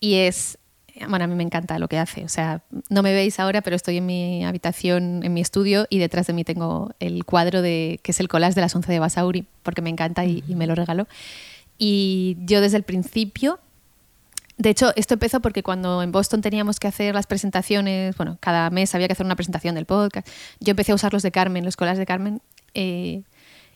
y 0.00 0.14
es, 0.16 0.58
bueno, 1.08 1.24
a 1.24 1.28
mí 1.28 1.34
me 1.34 1.42
encanta 1.42 1.78
lo 1.78 1.88
que 1.88 1.98
hace. 1.98 2.24
O 2.24 2.28
sea, 2.28 2.62
no 2.88 3.02
me 3.02 3.12
veis 3.12 3.38
ahora, 3.40 3.62
pero 3.62 3.76
estoy 3.76 3.98
en 3.98 4.06
mi 4.06 4.44
habitación, 4.44 5.22
en 5.22 5.34
mi 5.34 5.40
estudio 5.40 5.86
y 5.90 5.98
detrás 5.98 6.26
de 6.26 6.32
mí 6.32 6.44
tengo 6.44 6.92
el 7.00 7.24
cuadro 7.24 7.62
de 7.62 8.00
que 8.02 8.12
es 8.12 8.20
el 8.20 8.28
collage 8.28 8.54
de 8.54 8.60
las 8.60 8.74
11 8.74 8.90
de 8.90 8.98
Basauri, 8.98 9.46
porque 9.62 9.82
me 9.82 9.90
encanta 9.90 10.24
y, 10.24 10.42
y 10.48 10.54
me 10.54 10.66
lo 10.66 10.74
regaló. 10.74 11.06
Y 11.78 12.36
yo 12.40 12.60
desde 12.60 12.76
el 12.76 12.82
principio, 12.82 13.58
de 14.56 14.70
hecho, 14.70 14.92
esto 14.96 15.14
empezó 15.14 15.40
porque 15.40 15.62
cuando 15.62 16.02
en 16.02 16.12
Boston 16.12 16.40
teníamos 16.40 16.78
que 16.78 16.86
hacer 16.86 17.14
las 17.14 17.26
presentaciones, 17.26 18.16
bueno, 18.16 18.38
cada 18.40 18.70
mes 18.70 18.94
había 18.94 19.08
que 19.08 19.14
hacer 19.14 19.26
una 19.26 19.36
presentación 19.36 19.74
del 19.74 19.86
podcast, 19.86 20.28
yo 20.60 20.70
empecé 20.70 20.92
a 20.92 20.94
usar 20.94 21.12
los 21.12 21.22
de 21.22 21.32
Carmen, 21.32 21.64
los 21.64 21.76
collages 21.76 21.98
de 21.98 22.06
Carmen, 22.06 22.40
eh, 22.74 23.22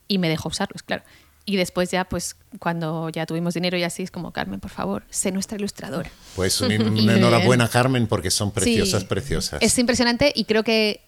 y 0.08 0.18
me 0.18 0.28
dejó 0.28 0.48
usarlos, 0.48 0.82
claro. 0.82 1.02
Y 1.48 1.56
después 1.56 1.90
ya, 1.92 2.04
pues, 2.08 2.34
cuando 2.58 3.08
ya 3.08 3.24
tuvimos 3.24 3.54
dinero 3.54 3.78
y 3.78 3.84
así, 3.84 4.02
es 4.02 4.10
como, 4.10 4.32
Carmen, 4.32 4.58
por 4.58 4.70
favor, 4.72 5.04
sé 5.10 5.30
nuestra 5.30 5.56
ilustradora. 5.56 6.10
Pues 6.34 6.60
un- 6.60 6.72
enhorabuena, 6.72 7.68
Carmen, 7.68 8.08
porque 8.08 8.30
son 8.32 8.50
preciosas, 8.50 9.02
Sí. 9.02 9.06
preciosas. 9.08 9.62
Es 9.62 9.78
impresionante 9.78 10.32
y 10.34 10.44
creo 10.44 10.64
que 10.64 11.02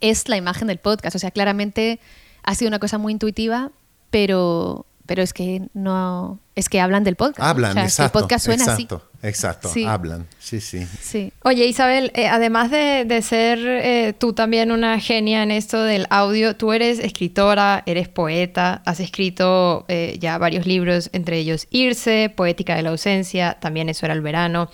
es 0.00 0.28
la 0.28 0.36
imagen 0.36 0.68
del 0.68 0.78
podcast. 0.78 1.16
O 1.16 1.18
sea, 1.18 1.30
claramente 1.30 2.00
ha 2.42 2.54
sido 2.54 2.68
una 2.68 2.78
cosa 2.78 2.98
muy 2.98 3.12
intuitiva, 3.14 3.72
pero, 4.10 4.84
pero 5.06 5.22
es 5.22 5.32
que 5.32 5.68
no 5.72 6.38
es 6.54 6.68
que 6.68 6.80
hablan 6.80 7.02
del 7.04 7.16
podcast. 7.16 7.38
¿no? 7.40 7.46
Hablan, 7.46 7.70
O 7.70 7.74
sea, 7.74 7.84
es 7.84 7.96
que 7.96 8.02
exacto. 8.02 8.18
el 8.18 8.22
podcast 8.24 8.44
suena 8.44 8.64
exacto, 8.64 8.96
así. 8.96 9.04
Exacto, 9.22 9.68
Sí. 9.68 9.84
hablan. 9.84 10.26
Sí, 10.38 10.60
sí. 10.60 10.86
Sí. 11.00 11.32
Oye, 11.42 11.66
Isabel, 11.66 12.12
eh, 12.14 12.28
además 12.28 12.70
de, 12.70 13.04
de 13.04 13.20
ser 13.22 13.58
eh, 13.60 14.14
tú 14.16 14.32
también 14.32 14.70
una 14.70 15.00
genia 15.00 15.42
en 15.42 15.50
esto 15.50 15.82
del 15.82 16.06
audio, 16.10 16.54
tú 16.54 16.72
eres 16.72 17.00
escritora, 17.00 17.82
eres 17.86 18.08
poeta, 18.08 18.82
has 18.86 19.00
escrito 19.00 19.84
eh, 19.88 20.16
ya 20.20 20.38
varios 20.38 20.66
libros, 20.66 21.10
entre 21.12 21.38
ellos 21.38 21.66
Irse, 21.70 22.32
Poética 22.34 22.76
de 22.76 22.82
la 22.82 22.90
ausencia, 22.90 23.58
también 23.60 23.88
Eso 23.88 24.06
era 24.06 24.14
el 24.14 24.20
verano. 24.20 24.70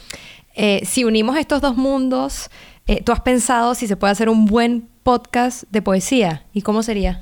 Si 0.85 1.03
unimos 1.05 1.37
estos 1.37 1.61
dos 1.61 1.77
mundos, 1.77 2.49
¿tú 3.05 3.11
has 3.11 3.21
pensado 3.21 3.75
si 3.75 3.89
se 3.89 3.97
puede 3.97 4.13
hacer 4.13 4.29
un 4.29 4.45
buen 4.45 4.89
podcast 5.03 5.65
de 5.71 5.83
poesía? 5.83 6.45
¿Y 6.53 6.63
cómo 6.63 6.85
sería? 6.85 7.21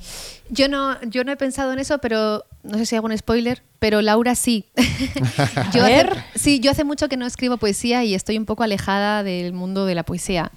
Yo 0.55 0.69
no, 0.69 1.01
yo 1.03 1.25
no 1.25 1.33
he 1.33 1.37
pensado 1.37 1.73
en 1.73 1.79
eso, 1.79 1.99
pero 1.99 2.45
no 2.63 2.77
sé 2.77 2.85
si 2.85 2.95
hago 2.95 3.07
un 3.07 3.17
spoiler, 3.17 3.63
pero 3.79 4.03
Laura 4.03 4.35
sí. 4.35 4.67
yo 5.75 5.83
hace- 5.83 6.11
sí, 6.35 6.61
yo 6.61 6.71
hace 6.71 6.85
mucho 6.85 7.09
que 7.09 7.17
no 7.17 7.25
escribo 7.27 7.57
poesía 7.57 8.05
y 8.05 8.15
estoy 8.15 8.37
un 8.37 8.45
poco 8.45 8.63
alejada 8.63 9.23
del 9.23 9.55
mundo 9.55 9.87
de 9.87 9.95
la 9.95 10.03
poesía. 10.03 10.53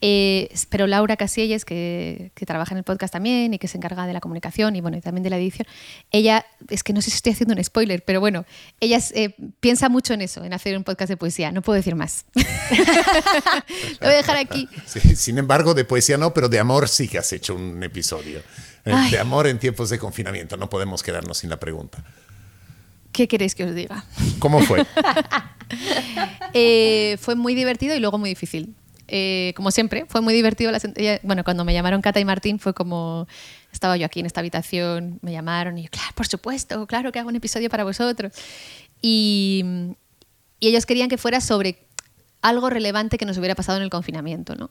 Eh, 0.00 0.48
pero 0.70 0.86
Laura 0.86 1.16
Casillas, 1.16 1.64
que, 1.64 2.30
que 2.34 2.46
trabaja 2.46 2.72
en 2.72 2.78
el 2.78 2.84
podcast 2.84 3.12
también 3.12 3.52
y 3.54 3.58
que 3.58 3.66
se 3.66 3.76
encarga 3.76 4.06
de 4.06 4.12
la 4.12 4.20
comunicación 4.20 4.76
y 4.76 4.80
bueno, 4.80 4.96
y 4.96 5.00
también 5.00 5.24
de 5.24 5.30
la 5.30 5.38
edición, 5.38 5.66
ella, 6.12 6.46
es 6.68 6.84
que 6.84 6.92
no 6.92 7.02
sé 7.02 7.10
si 7.10 7.16
estoy 7.16 7.32
haciendo 7.32 7.54
un 7.54 7.62
spoiler, 7.64 8.04
pero 8.04 8.20
bueno, 8.20 8.44
ella 8.80 8.98
eh, 9.14 9.34
piensa 9.60 9.88
mucho 9.88 10.14
en 10.14 10.22
eso, 10.22 10.44
en 10.44 10.52
hacer 10.52 10.76
un 10.76 10.84
podcast 10.84 11.08
de 11.08 11.16
poesía. 11.16 11.50
No 11.52 11.62
puedo 11.62 11.76
decir 11.76 11.94
más. 11.94 12.24
Lo 12.34 14.06
voy 14.06 14.14
a 14.14 14.16
dejar 14.16 14.36
aquí. 14.36 14.68
Sí, 14.86 15.00
Sin 15.16 15.38
embargo, 15.38 15.74
de 15.74 15.84
poesía 15.84 16.16
no, 16.16 16.32
pero 16.32 16.48
de 16.48 16.58
amor 16.58 16.88
sí 16.88 17.08
que 17.08 17.18
has 17.18 17.32
hecho 17.32 17.54
un 17.54 17.82
episodio. 17.82 18.38
Eh, 18.84 18.92
Ay. 18.94 19.10
De 19.10 19.18
amor 19.18 19.46
en 19.46 19.58
tiempos 19.58 19.90
de 19.90 19.98
confinamiento. 19.98 20.56
No 20.56 20.70
podemos 20.70 21.02
quedarnos 21.02 21.38
sin 21.38 21.50
la 21.50 21.58
pregunta. 21.58 22.02
¿Qué 23.12 23.28
queréis 23.28 23.54
que 23.54 23.64
os 23.64 23.74
diga? 23.74 24.04
¿Cómo 24.38 24.60
fue? 24.60 24.86
Eh, 26.54 27.18
fue 27.20 27.34
muy 27.34 27.54
divertido 27.54 27.94
y 27.94 28.00
luego 28.00 28.16
muy 28.16 28.30
difícil. 28.30 28.74
Eh, 29.08 29.52
como 29.56 29.70
siempre, 29.70 30.04
fue 30.06 30.20
muy 30.20 30.34
divertido. 30.34 30.70
ella- 30.96 31.20
bueno, 31.22 31.42
cuando 31.44 31.64
me 31.64 31.72
llamaron 31.72 32.02
Cata 32.02 32.20
y 32.20 32.24
Martín 32.24 32.58
fue 32.58 32.74
como, 32.74 33.26
estaba 33.72 33.96
yo 33.96 34.06
aquí 34.06 34.20
en 34.20 34.26
esta 34.26 34.40
habitación, 34.40 35.18
me 35.22 35.32
llamaron 35.32 35.78
y 35.78 35.84
yo, 35.84 35.90
claro, 35.90 36.10
por 36.14 36.26
supuesto, 36.26 36.86
claro 36.86 37.10
que 37.10 37.18
hago 37.18 37.28
un 37.28 37.36
episodio 37.36 37.68
para 37.70 37.84
vosotros. 37.84 38.32
Y, 39.00 39.64
y 40.60 40.68
ellos 40.68 40.86
querían 40.86 41.08
que 41.08 41.18
fuera 41.18 41.40
sobre 41.40 41.86
algo 42.42 42.70
relevante 42.70 43.18
que 43.18 43.24
nos 43.24 43.36
hubiera 43.38 43.54
pasado 43.54 43.78
en 43.78 43.84
el 43.84 43.90
confinamiento, 43.90 44.54
¿no? 44.54 44.70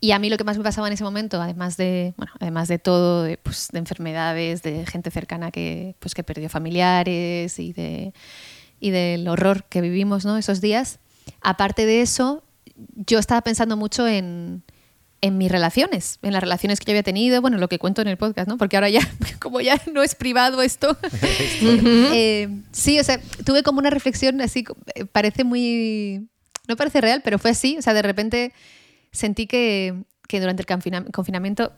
Y 0.00 0.12
a 0.12 0.18
mí 0.18 0.30
lo 0.30 0.36
que 0.36 0.44
más 0.44 0.56
me 0.56 0.64
pasaba 0.64 0.86
en 0.86 0.92
ese 0.92 1.04
momento, 1.04 1.40
además 1.42 1.76
de, 1.76 2.14
bueno, 2.16 2.32
además 2.40 2.68
de 2.68 2.78
todo, 2.78 3.24
de, 3.24 3.36
pues, 3.36 3.68
de 3.72 3.78
enfermedades, 3.78 4.62
de 4.62 4.86
gente 4.86 5.10
cercana 5.10 5.50
que, 5.50 5.94
pues, 5.98 6.14
que 6.14 6.22
perdió 6.22 6.48
familiares 6.48 7.58
y, 7.58 7.72
de, 7.72 8.12
y 8.78 8.90
del 8.90 9.26
horror 9.28 9.64
que 9.64 9.80
vivimos 9.80 10.24
¿no? 10.24 10.36
esos 10.38 10.60
días, 10.60 11.00
aparte 11.42 11.84
de 11.84 12.00
eso, 12.00 12.42
yo 12.94 13.18
estaba 13.18 13.40
pensando 13.42 13.76
mucho 13.76 14.06
en, 14.06 14.62
en 15.20 15.38
mis 15.38 15.50
relaciones, 15.50 16.18
en 16.22 16.32
las 16.32 16.42
relaciones 16.42 16.80
que 16.80 16.86
yo 16.86 16.92
había 16.92 17.02
tenido, 17.02 17.40
bueno, 17.40 17.58
lo 17.58 17.68
que 17.68 17.78
cuento 17.78 18.02
en 18.02 18.08
el 18.08 18.16
podcast, 18.16 18.48
¿no? 18.48 18.56
Porque 18.56 18.76
ahora 18.76 18.88
ya, 18.88 19.00
como 19.40 19.60
ya 19.60 19.80
no 19.92 20.02
es 20.02 20.14
privado 20.14 20.62
esto, 20.62 20.96
eh, 21.62 22.48
sí, 22.72 22.98
o 22.98 23.04
sea, 23.04 23.20
tuve 23.44 23.62
como 23.62 23.78
una 23.78 23.90
reflexión 23.90 24.40
así, 24.40 24.64
eh, 24.94 25.04
parece 25.04 25.44
muy, 25.44 26.28
no 26.68 26.76
parece 26.76 27.00
real, 27.00 27.20
pero 27.24 27.38
fue 27.38 27.50
así, 27.50 27.76
o 27.78 27.82
sea, 27.82 27.94
de 27.94 28.02
repente 28.02 28.52
sentí 29.12 29.46
que, 29.46 30.02
que 30.28 30.40
durante 30.40 30.62
el 30.62 30.66
confina- 30.66 31.10
confinamiento 31.12 31.72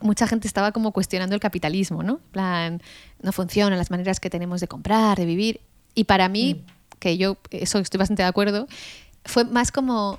mucha 0.00 0.26
gente 0.26 0.46
estaba 0.46 0.72
como 0.72 0.92
cuestionando 0.92 1.34
el 1.34 1.40
capitalismo, 1.40 2.02
¿no? 2.02 2.14
En 2.14 2.30
plan, 2.32 2.82
no 3.22 3.32
funcionan 3.32 3.78
las 3.78 3.90
maneras 3.90 4.20
que 4.20 4.28
tenemos 4.28 4.60
de 4.60 4.68
comprar, 4.68 5.16
de 5.16 5.24
vivir. 5.24 5.60
Y 5.94 6.04
para 6.04 6.28
mí, 6.28 6.64
que 6.98 7.16
yo, 7.16 7.38
eso 7.50 7.78
estoy 7.78 7.98
bastante 7.98 8.22
de 8.22 8.28
acuerdo, 8.28 8.66
fue 9.24 9.44
más 9.44 9.70
como 9.70 10.18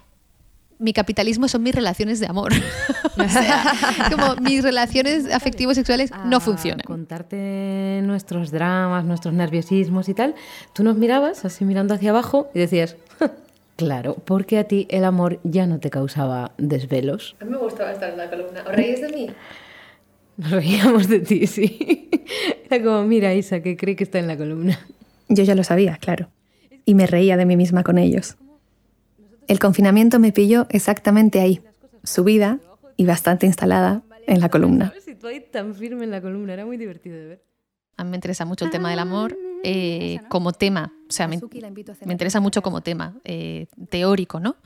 mi 0.80 0.94
capitalismo 0.94 1.48
son 1.48 1.64
mis 1.64 1.74
relaciones 1.74 2.20
de 2.20 2.28
amor. 2.28 2.52
o 3.18 3.30
sea, 3.30 3.64
como 4.12 4.36
mis 4.42 4.64
relaciones 4.64 5.32
afectivos 5.32 5.76
sexuales 5.76 6.12
no 6.26 6.38
a 6.38 6.40
funcionan. 6.40 6.86
Contarte 6.86 8.02
nuestros 8.04 8.52
dramas, 8.52 9.06
nuestros 9.06 9.34
nerviosismos 9.34 10.10
y 10.10 10.14
tal. 10.14 10.36
Tú 10.74 10.84
nos 10.84 10.98
mirabas 10.98 11.46
así 11.46 11.66
mirando 11.66 11.94
hacia 11.94 12.12
abajo 12.12 12.50
y 12.54 12.60
decías, 12.60 12.98
claro, 13.76 14.16
porque 14.26 14.58
a 14.58 14.66
ti 14.66 14.88
el 14.90 15.06
amor 15.06 15.40
ya 15.44 15.68
no 15.68 15.80
te 15.80 15.90
causaba 15.90 16.52
desvelos. 16.58 17.36
A 17.40 17.46
mí 17.46 17.52
me 17.52 17.58
gustaba 17.58 17.92
estar 17.92 18.10
en 18.10 18.18
la 18.18 18.30
columna. 18.30 18.64
¿Os 18.68 18.76
reís 18.76 19.02
de 19.02 19.10
mí? 19.10 19.30
Nos 20.38 20.52
reíamos 20.52 21.08
de 21.08 21.20
ti, 21.20 21.48
sí. 21.48 22.10
Era 22.70 22.84
como, 22.84 23.04
mira, 23.04 23.34
Isa, 23.34 23.62
que 23.62 23.78
cree 23.78 23.96
que 23.96 24.04
está 24.04 24.20
en 24.20 24.28
la 24.28 24.38
columna. 24.38 24.80
Yo 25.30 25.44
ya 25.44 25.56
lo 25.56 25.64
sabía, 25.64 25.98
claro. 25.98 26.30
Y 26.86 26.94
me 26.94 27.08
reía 27.08 27.38
de 27.38 27.46
mí 27.46 27.56
misma 27.56 27.84
con 27.84 27.98
ellos. 27.98 28.38
El 29.48 29.60
confinamiento 29.60 30.20
me 30.20 30.32
pilló 30.32 30.68
exactamente 30.70 31.40
ahí, 31.40 31.62
subida 32.04 32.60
y 32.98 33.06
bastante 33.06 33.46
instalada 33.46 34.04
en 34.28 34.40
la 34.40 34.50
columna. 34.50 34.94
Tan 35.52 35.74
firme 35.74 36.04
en 36.04 36.12
la 36.12 36.22
columna, 36.22 36.54
era 36.54 36.66
muy 36.66 36.78
divertido 36.78 37.18
de 37.18 37.26
ver. 37.26 37.44
A 37.98 38.04
mí 38.04 38.10
me 38.10 38.18
interesa 38.18 38.46
mucho 38.46 38.66
el 38.66 38.72
tema 38.72 38.90
del 38.90 39.00
amor 39.00 39.38
eh, 39.64 40.20
como 40.30 40.52
tema. 40.52 40.94
O 41.08 41.12
sea, 41.12 41.28
me, 41.28 41.40
me 42.06 42.12
interesa 42.12 42.40
mucho 42.40 42.62
como 42.62 42.82
tema 42.82 43.16
eh, 43.24 43.68
teórico, 43.90 44.40
¿no? 44.40 44.58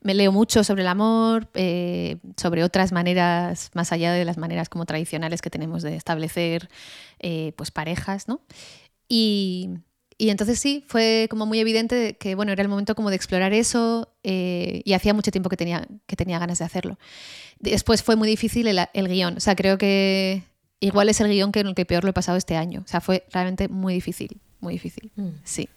Me 0.00 0.14
leo 0.14 0.32
mucho 0.32 0.64
sobre 0.64 0.82
el 0.82 0.88
amor, 0.88 1.48
eh, 1.54 2.16
sobre 2.36 2.64
otras 2.64 2.92
maneras, 2.92 3.70
más 3.74 3.92
allá 3.92 4.12
de 4.12 4.24
las 4.24 4.38
maneras 4.38 4.68
como 4.68 4.86
tradicionales 4.86 5.42
que 5.42 5.50
tenemos 5.50 5.82
de 5.82 5.94
establecer 5.96 6.68
eh, 7.18 7.52
pues 7.56 7.70
parejas, 7.70 8.28
¿no? 8.28 8.40
Y, 9.08 9.70
y 10.22 10.28
entonces 10.30 10.58
sí, 10.60 10.84
fue 10.86 11.26
como 11.30 11.46
muy 11.46 11.58
evidente 11.60 12.16
que 12.18 12.34
bueno, 12.34 12.52
era 12.52 12.60
el 12.62 12.68
momento 12.68 12.94
como 12.94 13.08
de 13.10 13.16
explorar 13.16 13.52
eso 13.54 14.12
eh, 14.22 14.82
y 14.84 14.92
hacía 14.92 15.14
mucho 15.14 15.30
tiempo 15.30 15.48
que 15.48 15.56
tenía, 15.56 15.86
que 16.06 16.14
tenía 16.16 16.38
ganas 16.38 16.58
de 16.58 16.66
hacerlo. 16.66 16.98
Después 17.58 18.02
fue 18.02 18.16
muy 18.16 18.28
difícil 18.28 18.66
el, 18.68 18.78
el 18.92 19.08
guion. 19.08 19.36
O 19.38 19.40
sea, 19.40 19.56
creo 19.56 19.78
que 19.78 20.42
igual 20.80 21.08
es 21.08 21.20
el 21.20 21.28
guion 21.28 21.52
que 21.52 21.60
en 21.60 21.68
el 21.68 21.74
que 21.74 21.86
peor 21.86 22.04
lo 22.04 22.10
he 22.10 22.12
pasado 22.12 22.36
este 22.36 22.56
año. 22.56 22.82
O 22.84 22.88
sea, 22.88 23.00
fue 23.00 23.24
realmente 23.32 23.68
muy 23.68 23.94
difícil, 23.94 24.40
muy 24.60 24.74
difícil. 24.74 25.10
Sí. 25.44 25.68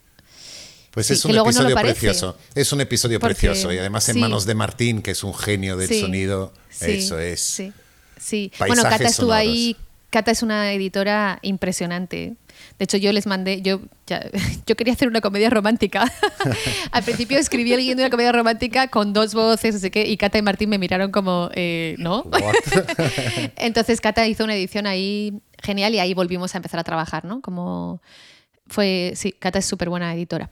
Pues 0.91 1.08
Sí, 1.08 1.13
es 1.13 1.25
un 1.25 1.36
episodio 1.38 1.75
precioso. 1.75 2.38
Es 2.53 2.71
un 2.73 2.82
episodio 2.82 3.19
Porque- 3.19 3.34
precioso 3.36 3.71
y 3.73 3.77
además 3.77 4.08
en 4.10 4.15
sí. 4.15 4.19
manos 4.21 4.45
de 4.45 4.56
Martín, 4.56 5.01
que 5.01 5.12
es 5.12 5.23
un 5.23 5.34
genio 5.34 5.75
del 5.77 5.88
Sí, 5.88 6.01
sonido. 6.01 6.53
sí, 6.69 6.91
Eso 6.91 7.17
es. 7.17 7.39
Sí, 7.41 7.73
sí. 8.19 8.51
Paisajes 8.58 8.67
Bueno, 8.84 8.84
Cata 8.84 9.10
estuvo 9.10 9.27
sonoros. 9.29 9.36
ahí. 9.41 9.75
Cata 10.12 10.32
es 10.32 10.43
una 10.43 10.71
editora 10.73 11.39
impresionante. 11.41 12.36
De 12.80 12.86
hecho, 12.86 12.97
yo 12.97 13.12
les 13.13 13.26
mandé, 13.28 13.62
yo, 13.62 13.82
ya- 14.08 14.26
yo 14.65 14.76
quería 14.76 14.93
hacer 14.93 15.08
una 15.08 15.21
comedia 15.21 15.49
romántica. 15.49 16.12
Al 16.91 17.04
principio 17.04 17.38
escribí 17.38 17.71
el 17.73 17.80
guion 17.82 17.97
de 17.97 18.04
una 18.04 18.10
comedia 18.10 18.32
romántica 18.32 18.88
con 18.88 19.13
dos 19.13 19.34
voces, 19.34 19.76
así 19.76 19.89
que, 19.91 20.08
y 20.08 20.17
Cata 20.17 20.38
y 20.38 20.41
Martín 20.41 20.69
me 20.69 20.78
miraron 20.78 21.12
como, 21.12 21.49
eh, 21.54 21.95
¿no? 21.99 22.23
Entonces 23.58 24.02
Cata 24.02 24.28
hizo 24.28 24.43
una 24.43 24.56
edición 24.56 24.88
ahí 24.88 25.41
genial 25.62 25.93
y 25.95 25.99
ahí 25.99 26.13
volvimos 26.13 26.54
a 26.56 26.58
empezar 26.58 26.80
a 26.80 26.84
trabajar, 26.84 27.26
¿no? 27.26 27.41
Como 27.41 28.02
fue, 28.67 29.13
sí, 29.15 29.32
Cata 29.34 29.60
es 29.60 29.65
súper 29.65 29.89
buena 29.89 30.13
editora. 30.13 30.49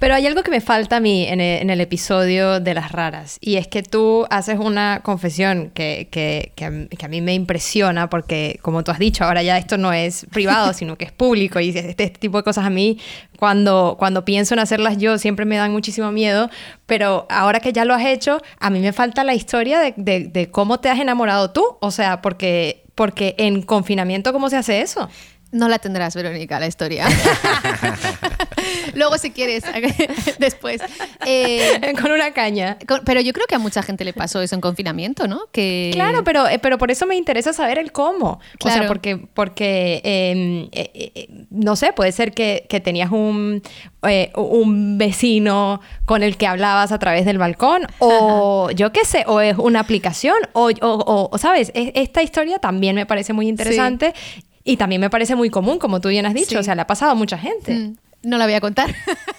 Pero 0.00 0.14
hay 0.14 0.26
algo 0.26 0.42
que 0.42 0.50
me 0.50 0.62
falta 0.62 0.96
a 0.96 1.00
mí 1.00 1.26
en 1.26 1.42
el, 1.42 1.60
en 1.60 1.68
el 1.68 1.78
episodio 1.82 2.58
de 2.58 2.72
las 2.72 2.90
raras 2.90 3.36
y 3.38 3.56
es 3.56 3.68
que 3.68 3.82
tú 3.82 4.26
haces 4.30 4.58
una 4.58 5.02
confesión 5.02 5.70
que, 5.74 6.08
que, 6.10 6.52
que, 6.56 6.64
a, 6.64 6.70
que 6.88 7.04
a 7.04 7.08
mí 7.08 7.20
me 7.20 7.34
impresiona 7.34 8.08
porque, 8.08 8.58
como 8.62 8.82
tú 8.82 8.92
has 8.92 8.98
dicho, 8.98 9.24
ahora 9.24 9.42
ya 9.42 9.58
esto 9.58 9.76
no 9.76 9.92
es 9.92 10.26
privado, 10.32 10.72
sino 10.74 10.96
que 10.96 11.04
es 11.04 11.12
público 11.12 11.60
y 11.60 11.68
este, 11.68 11.90
este 11.90 12.08
tipo 12.08 12.38
de 12.38 12.42
cosas 12.44 12.64
a 12.64 12.70
mí, 12.70 12.98
cuando, 13.38 13.96
cuando 13.98 14.24
pienso 14.24 14.54
en 14.54 14.60
hacerlas 14.60 14.96
yo, 14.96 15.18
siempre 15.18 15.44
me 15.44 15.56
dan 15.56 15.70
muchísimo 15.70 16.10
miedo, 16.12 16.48
pero 16.86 17.26
ahora 17.28 17.60
que 17.60 17.74
ya 17.74 17.84
lo 17.84 17.92
has 17.92 18.06
hecho, 18.06 18.40
a 18.58 18.70
mí 18.70 18.80
me 18.80 18.94
falta 18.94 19.22
la 19.22 19.34
historia 19.34 19.80
de, 19.80 19.92
de, 19.98 20.28
de 20.28 20.50
cómo 20.50 20.80
te 20.80 20.88
has 20.88 20.98
enamorado 20.98 21.50
tú, 21.50 21.76
o 21.78 21.90
sea, 21.90 22.22
porque, 22.22 22.84
porque 22.94 23.34
en 23.36 23.60
confinamiento, 23.60 24.32
¿cómo 24.32 24.48
se 24.48 24.56
hace 24.56 24.80
eso? 24.80 25.10
No 25.52 25.68
la 25.68 25.78
tendrás, 25.80 26.14
Verónica, 26.14 26.60
la 26.60 26.66
historia. 26.68 27.06
Luego, 28.94 29.18
si 29.18 29.30
quieres, 29.30 29.64
después. 30.38 30.80
Eh, 31.26 31.92
Con 32.00 32.12
una 32.12 32.32
caña. 32.32 32.76
con- 32.86 33.00
pero 33.04 33.20
yo 33.20 33.32
creo 33.32 33.46
que 33.46 33.54
a 33.54 33.58
mucha 33.58 33.82
gente 33.82 34.04
le 34.04 34.12
pasó 34.12 34.40
eso 34.40 34.54
en 34.54 34.60
confinamiento, 34.60 35.26
¿no? 35.26 35.40
Que 35.52 35.90
Claro, 35.92 36.24
pero, 36.24 36.46
eh, 36.48 36.58
pero 36.58 36.78
por 36.78 36.90
eso 36.90 37.06
me 37.06 37.16
interesa 37.16 37.52
saber 37.52 37.78
el 37.78 37.92
cómo. 37.92 38.40
O 38.64 38.70
sea, 38.70 38.86
porque, 38.86 39.16
porque 39.16 40.00
eh, 40.04 40.68
eh, 40.72 40.90
eh, 41.14 41.28
no 41.50 41.76
sé, 41.76 41.92
puede 41.92 42.12
ser 42.12 42.32
que, 42.32 42.66
que 42.68 42.80
tenías 42.80 43.10
un, 43.10 43.62
eh, 44.06 44.30
un 44.36 44.98
vecino 44.98 45.80
con 46.04 46.22
el 46.22 46.36
que 46.36 46.46
hablabas 46.46 46.92
a 46.92 46.98
través 46.98 47.24
del 47.24 47.38
balcón, 47.38 47.86
o 47.98 48.70
yo 48.70 48.92
qué 48.92 49.04
sé, 49.04 49.24
o 49.26 49.40
es 49.40 49.56
una 49.58 49.80
aplicación, 49.80 50.36
o, 50.52 50.70
o- 50.80 51.38
¿sabes? 51.38 51.70
Es- 51.74 51.92
Esta 51.94 52.22
historia 52.22 52.58
también 52.58 52.94
me 52.96 53.06
parece 53.06 53.32
muy 53.32 53.48
interesante 53.48 54.14
y 54.64 54.76
también 54.76 55.00
me 55.00 55.10
parece 55.10 55.34
muy 55.36 55.50
común, 55.50 55.78
como 55.78 56.00
tú 56.00 56.08
bien 56.08 56.26
has 56.26 56.34
dicho. 56.34 56.50
Sí. 56.50 56.56
O 56.56 56.62
sea, 56.62 56.74
le 56.74 56.82
ha 56.82 56.86
pasado 56.86 57.12
a 57.12 57.14
mucha 57.14 57.38
gente. 57.38 57.72
Mm, 57.74 57.96
No 58.22 58.36
la 58.38 58.44
voy 58.44 58.54
a 58.54 58.60
contar. 58.60 58.94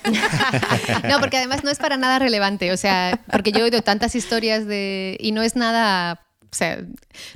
no, 1.10 1.20
porque 1.20 1.38
además 1.38 1.64
no 1.64 1.70
es 1.70 1.78
para 1.78 1.98
nada 1.98 2.18
relevante. 2.20 2.72
O 2.72 2.78
sea, 2.78 3.20
porque 3.32 3.52
yo 3.52 3.60
he 3.60 3.64
oído 3.64 3.82
tantas 3.82 4.16
historias 4.16 4.66
de. 4.66 5.18
Y 5.20 5.32
no 5.32 5.42
es 5.44 5.56
nada. 5.56 6.22
O 6.52 6.56
sea, 6.56 6.80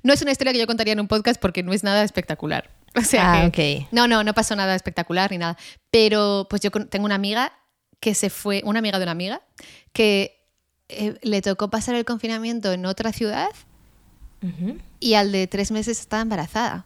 no 0.04 0.12
es 0.14 0.22
una 0.22 0.32
historia 0.32 0.52
que 0.54 0.60
yo 0.60 0.68
contaría 0.68 0.94
en 0.94 1.00
un 1.00 1.08
podcast 1.08 1.40
porque 1.40 1.64
no 1.64 1.72
es 1.74 1.84
nada 1.84 2.04
espectacular. 2.04 2.70
O 2.96 3.02
sea, 3.02 3.44
Ah, 3.44 3.52
que- 3.52 3.84
ok. 3.84 3.88
no, 3.92 4.08
no, 4.08 4.24
no 4.24 4.34
pasó 4.34 4.56
nada 4.56 4.74
espectacular 4.76 5.30
ni 5.32 5.38
nada. 5.38 5.58
Pero 5.92 6.48
pues 6.50 6.62
yo 6.62 6.72
tengo 6.72 7.06
una 7.06 7.16
amiga 7.16 7.54
que 8.00 8.14
se 8.16 8.30
fue, 8.30 8.62
una 8.66 8.80
amiga 8.80 8.98
de 9.00 9.04
una 9.04 9.12
amiga, 9.12 9.42
que 9.94 10.38
eh, 10.90 11.16
le 11.22 11.42
tocó 11.42 11.70
pasar 11.70 11.96
el 11.96 12.06
confinamiento 12.06 12.72
en 12.74 12.86
otra 12.86 13.12
ciudad 13.14 13.50
y 15.00 15.16
al 15.16 15.32
de 15.32 15.48
tres 15.48 15.72
meses 15.72 16.00
estaba 16.00 16.22
embarazada. 16.22 16.86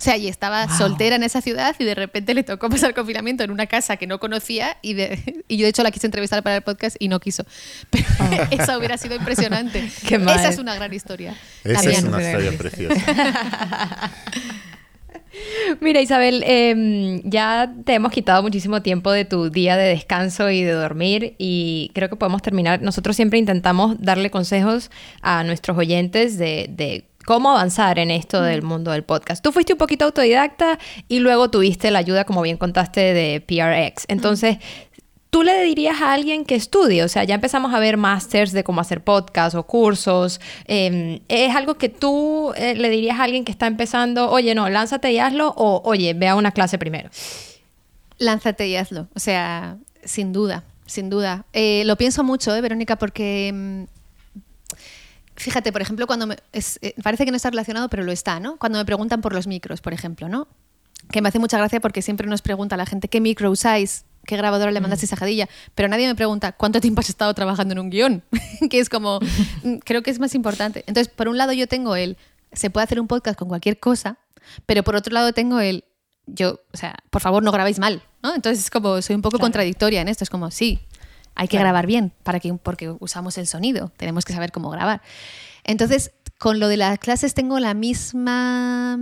O 0.00 0.02
sea, 0.02 0.16
y 0.16 0.28
estaba 0.28 0.66
soltera 0.78 1.16
en 1.16 1.22
esa 1.24 1.42
ciudad 1.42 1.76
y 1.78 1.84
de 1.84 1.94
repente 1.94 2.32
le 2.32 2.42
tocó 2.42 2.70
pasar 2.70 2.88
el 2.88 2.94
confinamiento 2.94 3.44
en 3.44 3.50
una 3.50 3.66
casa 3.66 3.98
que 3.98 4.06
no 4.06 4.18
conocía 4.18 4.78
y, 4.80 4.94
de, 4.94 5.42
y 5.46 5.58
yo 5.58 5.64
de 5.64 5.68
hecho 5.68 5.82
la 5.82 5.90
quise 5.90 6.06
entrevistar 6.06 6.42
para 6.42 6.56
el 6.56 6.62
podcast 6.62 6.96
y 6.98 7.08
no 7.08 7.20
quiso. 7.20 7.44
Pero 7.90 8.06
eso 8.50 8.78
hubiera 8.78 8.96
sido 8.96 9.14
impresionante. 9.14 9.80
Esa 10.08 10.48
es 10.48 10.56
una 10.56 10.74
gran 10.74 10.94
historia. 10.94 11.36
Esa 11.64 11.90
es 11.90 12.02
una 12.02 12.22
historia 12.22 12.56
preciosa. 12.56 14.10
Mira, 15.80 16.00
Isabel, 16.00 16.44
em, 16.46 17.20
ya 17.24 17.70
te 17.84 17.92
hemos 17.92 18.10
quitado 18.10 18.42
muchísimo 18.42 18.80
tiempo 18.80 19.12
de 19.12 19.26
tu 19.26 19.50
día 19.50 19.76
de 19.76 19.86
descanso 19.86 20.48
y 20.48 20.62
de 20.62 20.72
dormir 20.72 21.34
y 21.36 21.90
creo 21.94 22.08
que 22.08 22.16
podemos 22.16 22.40
terminar. 22.40 22.80
Nosotros 22.80 23.16
siempre 23.16 23.38
intentamos 23.38 24.00
darle 24.00 24.30
consejos 24.30 24.90
a 25.20 25.44
nuestros 25.44 25.76
oyentes 25.76 26.38
de, 26.38 26.70
de 26.70 27.04
cómo 27.30 27.52
avanzar 27.52 28.00
en 28.00 28.10
esto 28.10 28.42
del 28.42 28.62
mundo 28.62 28.90
del 28.90 29.04
podcast. 29.04 29.40
Tú 29.40 29.52
fuiste 29.52 29.74
un 29.74 29.78
poquito 29.78 30.04
autodidacta 30.04 30.80
y 31.06 31.20
luego 31.20 31.48
tuviste 31.48 31.92
la 31.92 32.00
ayuda, 32.00 32.24
como 32.24 32.42
bien 32.42 32.56
contaste, 32.56 33.14
de 33.14 33.40
PRX. 33.40 34.06
Entonces, 34.08 34.58
¿Tú 35.30 35.44
le 35.44 35.62
dirías 35.62 36.00
a 36.02 36.12
alguien 36.12 36.44
que 36.44 36.56
estudie? 36.56 37.04
O 37.04 37.08
sea, 37.08 37.22
ya 37.22 37.36
empezamos 37.36 37.72
a 37.72 37.78
ver 37.78 37.96
másters 37.96 38.50
de 38.50 38.64
cómo 38.64 38.80
hacer 38.80 39.04
podcast 39.04 39.54
o 39.54 39.62
cursos. 39.62 40.40
Em, 40.64 41.20
¿Es 41.28 41.54
algo 41.54 41.74
que 41.76 41.88
tú 41.88 42.52
eh, 42.56 42.74
le 42.74 42.90
dirías 42.90 43.20
a 43.20 43.22
alguien 43.22 43.44
que 43.44 43.52
está 43.52 43.68
empezando, 43.68 44.28
oye, 44.28 44.56
no, 44.56 44.68
lánzate 44.68 45.12
y 45.12 45.20
hazlo 45.20 45.54
o, 45.56 45.82
oye, 45.84 46.14
vea 46.14 46.34
una 46.34 46.50
clase 46.50 46.78
primero? 46.78 47.10
Lánzate 48.18 48.66
y 48.66 48.74
hazlo. 48.74 49.06
O 49.14 49.20
sea, 49.20 49.76
sin 50.04 50.32
duda, 50.32 50.64
sin 50.86 51.10
duda. 51.10 51.44
Eh, 51.52 51.84
lo 51.86 51.94
pienso 51.94 52.24
mucho, 52.24 52.52
¿eh, 52.56 52.60
Verónica? 52.60 52.96
Porque 52.96 53.46
em, 53.46 53.86
fíjate, 55.40 55.72
por 55.72 55.82
ejemplo, 55.82 56.06
cuando 56.06 56.26
me, 56.26 56.36
eh, 56.52 56.94
parece 57.02 57.24
que 57.24 57.30
no 57.30 57.36
está 57.36 57.50
relacionado, 57.50 57.88
pero 57.88 58.04
lo 58.04 58.12
está, 58.12 58.40
¿no? 58.40 58.56
Cuando 58.58 58.78
me 58.78 58.84
preguntan 58.84 59.20
por 59.20 59.34
los 59.34 59.46
micros, 59.46 59.80
por 59.80 59.92
ejemplo, 59.92 60.28
¿no? 60.28 60.48
Que 61.10 61.22
me 61.22 61.28
hace 61.28 61.38
mucha 61.38 61.58
gracia 61.58 61.80
porque 61.80 62.02
siempre 62.02 62.26
nos 62.26 62.42
pregunta 62.42 62.76
la 62.76 62.86
gente 62.86 63.08
qué 63.08 63.20
micro 63.20 63.50
usáis, 63.50 64.04
qué 64.26 64.36
grabadora 64.36 64.70
le 64.70 64.80
mandaste 64.80 65.06
esa 65.06 65.16
jadilla, 65.16 65.48
pero 65.74 65.88
nadie 65.88 66.06
me 66.06 66.14
pregunta 66.14 66.52
cuánto 66.52 66.80
tiempo 66.80 67.00
has 67.00 67.08
estado 67.08 67.32
trabajando 67.34 67.72
en 67.72 67.78
un 67.78 67.90
guion, 67.90 68.22
que 68.70 68.78
es 68.78 68.88
como, 68.88 69.18
mm, 69.62 69.76
creo 69.84 70.02
que 70.02 70.10
es 70.10 70.18
más 70.18 70.34
importante. 70.34 70.84
Entonces, 70.86 71.12
por 71.12 71.28
un 71.28 71.38
lado 71.38 71.52
yo 71.52 71.66
tengo 71.66 71.96
el, 71.96 72.16
se 72.52 72.70
puede 72.70 72.84
hacer 72.84 73.00
un 73.00 73.08
podcast 73.08 73.38
con 73.38 73.48
cualquier 73.48 73.80
cosa, 73.80 74.18
pero 74.66 74.82
por 74.82 74.94
otro 74.94 75.12
lado 75.12 75.32
tengo 75.32 75.60
el, 75.60 75.84
yo, 76.26 76.60
o 76.72 76.76
sea, 76.76 76.96
por 77.10 77.22
favor 77.22 77.42
no 77.42 77.50
grabéis 77.50 77.78
mal, 77.78 78.02
¿no? 78.22 78.34
Entonces 78.34 78.64
es 78.64 78.70
como, 78.70 79.00
soy 79.00 79.16
un 79.16 79.22
poco 79.22 79.38
contradictoria 79.38 80.02
en 80.02 80.08
esto, 80.08 80.24
es 80.24 80.30
como, 80.30 80.50
sí, 80.50 80.80
hay 81.34 81.48
que 81.48 81.58
grabar 81.58 81.86
bien 81.86 82.12
para 82.22 82.40
que, 82.40 82.52
porque 82.54 82.94
usamos 83.00 83.38
el 83.38 83.46
sonido, 83.46 83.92
tenemos 83.96 84.24
que 84.24 84.32
saber 84.32 84.52
cómo 84.52 84.70
grabar. 84.70 85.02
Entonces, 85.64 86.12
con 86.38 86.58
lo 86.58 86.68
de 86.68 86.76
las 86.76 86.98
clases 86.98 87.34
tengo 87.34 87.58
la 87.60 87.74
misma, 87.74 88.98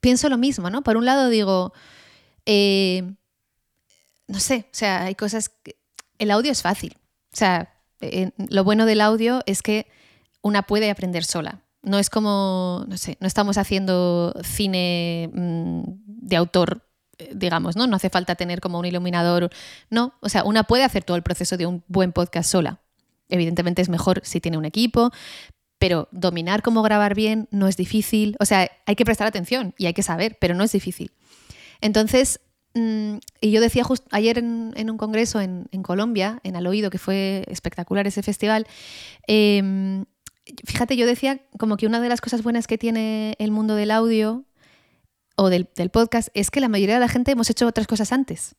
pienso 0.00 0.28
lo 0.28 0.38
mismo, 0.38 0.70
¿no? 0.70 0.82
Por 0.82 0.96
un 0.96 1.04
lado 1.04 1.28
digo, 1.28 1.72
eh, 2.46 3.14
no 4.28 4.40
sé, 4.40 4.66
o 4.70 4.74
sea, 4.74 5.04
hay 5.04 5.14
cosas 5.14 5.48
que, 5.48 5.76
el 6.18 6.30
audio 6.30 6.52
es 6.52 6.62
fácil, 6.62 6.96
o 7.32 7.36
sea, 7.36 7.72
lo 8.36 8.64
bueno 8.64 8.86
del 8.86 9.00
audio 9.00 9.42
es 9.46 9.62
que 9.62 9.86
una 10.42 10.62
puede 10.62 10.90
aprender 10.90 11.24
sola. 11.24 11.62
No 11.82 11.98
es 11.98 12.10
como, 12.10 12.84
no 12.86 12.96
sé, 12.96 13.16
no 13.20 13.26
estamos 13.26 13.58
haciendo 13.58 14.34
cine 14.44 15.30
mm, 15.32 15.82
de 16.06 16.36
autor 16.36 16.86
digamos, 17.32 17.76
¿no? 17.76 17.86
No 17.86 17.96
hace 17.96 18.10
falta 18.10 18.34
tener 18.34 18.60
como 18.60 18.78
un 18.78 18.84
iluminador. 18.84 19.50
No, 19.90 20.14
o 20.20 20.28
sea, 20.28 20.44
una 20.44 20.64
puede 20.64 20.84
hacer 20.84 21.04
todo 21.04 21.16
el 21.16 21.22
proceso 21.22 21.56
de 21.56 21.66
un 21.66 21.82
buen 21.88 22.12
podcast 22.12 22.50
sola. 22.50 22.80
Evidentemente 23.28 23.82
es 23.82 23.88
mejor 23.88 24.20
si 24.24 24.40
tiene 24.40 24.58
un 24.58 24.64
equipo, 24.64 25.10
pero 25.78 26.08
dominar 26.12 26.62
cómo 26.62 26.82
grabar 26.82 27.14
bien 27.14 27.48
no 27.50 27.66
es 27.66 27.76
difícil. 27.76 28.36
O 28.38 28.44
sea, 28.44 28.70
hay 28.86 28.94
que 28.94 29.04
prestar 29.04 29.26
atención 29.26 29.74
y 29.78 29.86
hay 29.86 29.94
que 29.94 30.02
saber, 30.02 30.36
pero 30.40 30.54
no 30.54 30.64
es 30.64 30.72
difícil. 30.72 31.10
Entonces, 31.80 32.40
mm, 32.74 33.16
y 33.40 33.50
yo 33.50 33.60
decía 33.60 33.84
ayer 34.10 34.38
en, 34.38 34.90
un 34.90 34.96
congreso 34.96 35.40
en, 35.40 35.66
Colombia, 35.82 36.40
en 36.44 36.56
Al 36.56 36.66
Oído, 36.66 36.90
que 36.90 36.98
fue 36.98 37.44
espectacular 37.48 38.06
ese 38.06 38.22
festival, 38.22 38.66
em, 39.26 40.04
fíjate, 40.64 40.96
yo 40.96 41.06
decía 41.06 41.40
como 41.58 41.76
que 41.76 41.86
una 41.86 42.00
de 42.00 42.08
las 42.08 42.20
cosas 42.20 42.42
buenas 42.42 42.66
que 42.66 42.78
tiene 42.78 43.34
el 43.38 43.50
mundo 43.50 43.74
del 43.74 43.90
audio 43.90 44.44
o 45.36 45.48
del, 45.48 45.66
podcast 45.90 46.28
es 46.34 46.50
que 46.50 46.60
la 46.60 46.68
mayoría 46.68 46.94
de 46.94 47.00
la 47.00 47.08
gente 47.08 47.32
hemos 47.32 47.50
hecho 47.50 47.66
otras 47.66 47.86
cosas 47.86 48.12
antes. 48.12 48.54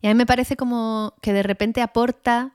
Y 0.00 0.06
a 0.06 0.10
mí 0.10 0.14
me 0.14 0.26
parece 0.26 0.56
como 0.56 1.14
que 1.22 1.32
de 1.32 1.42
repente 1.42 1.82
aporta 1.82 2.54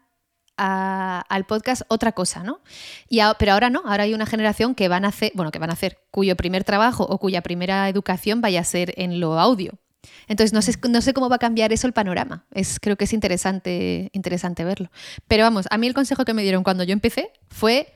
al 0.58 1.46
podcast 1.46 1.84
otra 1.88 2.12
cosa, 2.12 2.44
¿no? 2.44 2.60
Y 3.08 3.22
pero 3.38 3.54
ahora 3.54 3.70
no, 3.70 3.82
ahora 3.86 4.04
hay 4.04 4.14
una 4.14 4.26
generación 4.26 4.76
que 4.76 4.90
van 4.90 5.06
a 5.06 5.08
hacer, 5.08 5.32
bueno, 5.34 5.52
que 5.52 5.60
van 5.60 5.70
a 5.70 5.74
hacer, 5.74 6.00
cuyo 6.12 6.36
primer 6.36 6.66
trabajo 6.66 7.06
o 7.06 7.18
cuya 7.18 7.42
primera 7.42 7.88
educación 7.88 8.42
vaya 8.42 8.60
a 8.60 8.66
ser 8.66 8.94
en 8.98 9.22
lo 9.22 9.40
audio. 9.40 9.80
Entonces 10.28 10.54
no 10.54 10.62
sé, 10.62 10.74
no 10.90 11.02
sé 11.02 11.14
cómo 11.14 11.30
va 11.30 11.38
a 11.38 11.40
cambiar 11.40 11.72
eso 11.72 11.88
el 11.88 11.94
panorama. 11.94 12.46
Es, 12.52 12.80
creo 12.80 12.98
que 12.98 13.06
es 13.06 13.14
interesante, 13.14 14.10
interesante 14.14 14.66
verlo. 14.66 14.92
Pero 15.28 15.44
vamos, 15.44 15.66
a 15.72 15.78
mí 15.78 15.88
el 15.88 15.94
consejo 15.94 16.26
que 16.26 16.34
me 16.34 16.44
dieron 16.44 16.64
cuando 16.64 16.84
yo 16.84 16.94
empecé 16.94 17.32
fue 17.50 17.94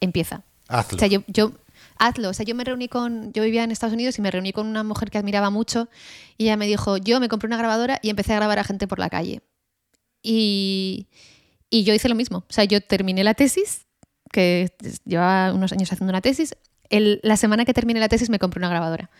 empieza. 0.00 0.44
Hazlo. 0.68 0.96
O 0.96 0.98
sea, 0.98 1.08
yo, 1.08 1.22
yo 1.26 1.52
hazlo. 1.98 2.30
O 2.30 2.32
sea, 2.34 2.44
yo 2.44 2.54
me 2.54 2.64
reuní 2.64 2.88
con, 2.88 3.32
yo 3.32 3.42
vivía 3.42 3.64
en 3.64 3.70
Estados 3.70 3.94
Unidos 3.94 4.18
y 4.18 4.22
me 4.22 4.30
reuní 4.30 4.52
con 4.52 4.66
una 4.66 4.82
mujer 4.82 5.10
que 5.10 5.18
admiraba 5.18 5.50
mucho 5.50 5.88
y 6.36 6.44
ella 6.44 6.56
me 6.56 6.66
dijo, 6.66 6.96
yo 6.96 7.20
me 7.20 7.28
compré 7.28 7.46
una 7.46 7.56
grabadora 7.56 7.98
y 8.02 8.10
empecé 8.10 8.32
a 8.32 8.36
grabar 8.36 8.58
a 8.58 8.64
gente 8.64 8.86
por 8.86 8.98
la 8.98 9.10
calle. 9.10 9.42
Y, 10.22 11.08
y 11.70 11.84
yo 11.84 11.94
hice 11.94 12.08
lo 12.08 12.14
mismo. 12.14 12.38
O 12.38 12.52
sea, 12.52 12.64
yo 12.64 12.80
terminé 12.80 13.24
la 13.24 13.34
tesis, 13.34 13.86
que 14.32 14.72
llevaba 15.04 15.52
unos 15.52 15.72
años 15.72 15.92
haciendo 15.92 16.10
una 16.10 16.20
tesis. 16.20 16.56
El, 16.90 17.20
la 17.22 17.36
semana 17.36 17.64
que 17.64 17.72
terminé 17.72 18.00
la 18.00 18.08
tesis 18.08 18.30
me 18.30 18.38
compré 18.38 18.58
una 18.58 18.68
grabadora. 18.68 19.10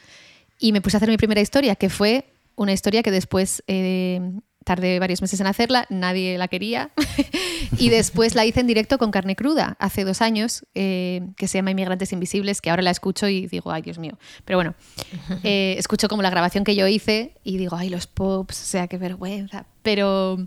Y 0.58 0.72
me 0.72 0.80
puse 0.80 0.96
a 0.96 0.98
hacer 0.98 1.08
mi 1.08 1.16
primera 1.16 1.40
historia, 1.40 1.76
que 1.76 1.88
fue 1.88 2.26
una 2.56 2.72
historia 2.72 3.02
que 3.02 3.10
después 3.10 3.62
eh, 3.66 4.20
tardé 4.64 4.98
varios 4.98 5.22
meses 5.22 5.38
en 5.40 5.46
hacerla, 5.46 5.86
nadie 5.90 6.36
la 6.38 6.48
quería. 6.48 6.90
y 7.78 7.90
después 7.90 8.34
la 8.34 8.44
hice 8.44 8.60
en 8.60 8.66
directo 8.66 8.98
con 8.98 9.10
carne 9.10 9.36
cruda 9.36 9.76
hace 9.78 10.04
dos 10.04 10.22
años, 10.22 10.64
eh, 10.74 11.22
que 11.36 11.46
se 11.46 11.58
llama 11.58 11.70
Inmigrantes 11.70 12.12
Invisibles, 12.12 12.60
que 12.60 12.70
ahora 12.70 12.82
la 12.82 12.90
escucho 12.90 13.28
y 13.28 13.46
digo, 13.46 13.70
ay 13.70 13.82
Dios 13.82 13.98
mío. 13.98 14.18
Pero 14.44 14.58
bueno, 14.58 14.74
eh, 15.44 15.76
escucho 15.78 16.08
como 16.08 16.22
la 16.22 16.30
grabación 16.30 16.64
que 16.64 16.74
yo 16.74 16.88
hice 16.88 17.34
y 17.44 17.58
digo, 17.58 17.76
ay, 17.76 17.90
los 17.90 18.06
pops, 18.06 18.60
o 18.60 18.64
sea, 18.64 18.88
qué 18.88 18.96
vergüenza. 18.96 19.66
Pero, 19.82 20.46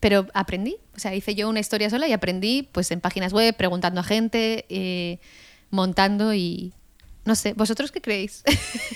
pero 0.00 0.26
aprendí, 0.32 0.76
o 0.96 0.98
sea, 0.98 1.14
hice 1.14 1.34
yo 1.34 1.48
una 1.48 1.60
historia 1.60 1.90
sola 1.90 2.08
y 2.08 2.12
aprendí 2.12 2.68
pues 2.72 2.90
en 2.90 3.00
páginas 3.00 3.32
web, 3.32 3.54
preguntando 3.56 4.00
a 4.00 4.04
gente, 4.04 4.64
eh, 4.70 5.18
montando 5.70 6.32
y, 6.32 6.72
no 7.26 7.34
sé, 7.34 7.52
¿vosotros 7.52 7.92
qué 7.92 8.00
creéis? 8.00 8.42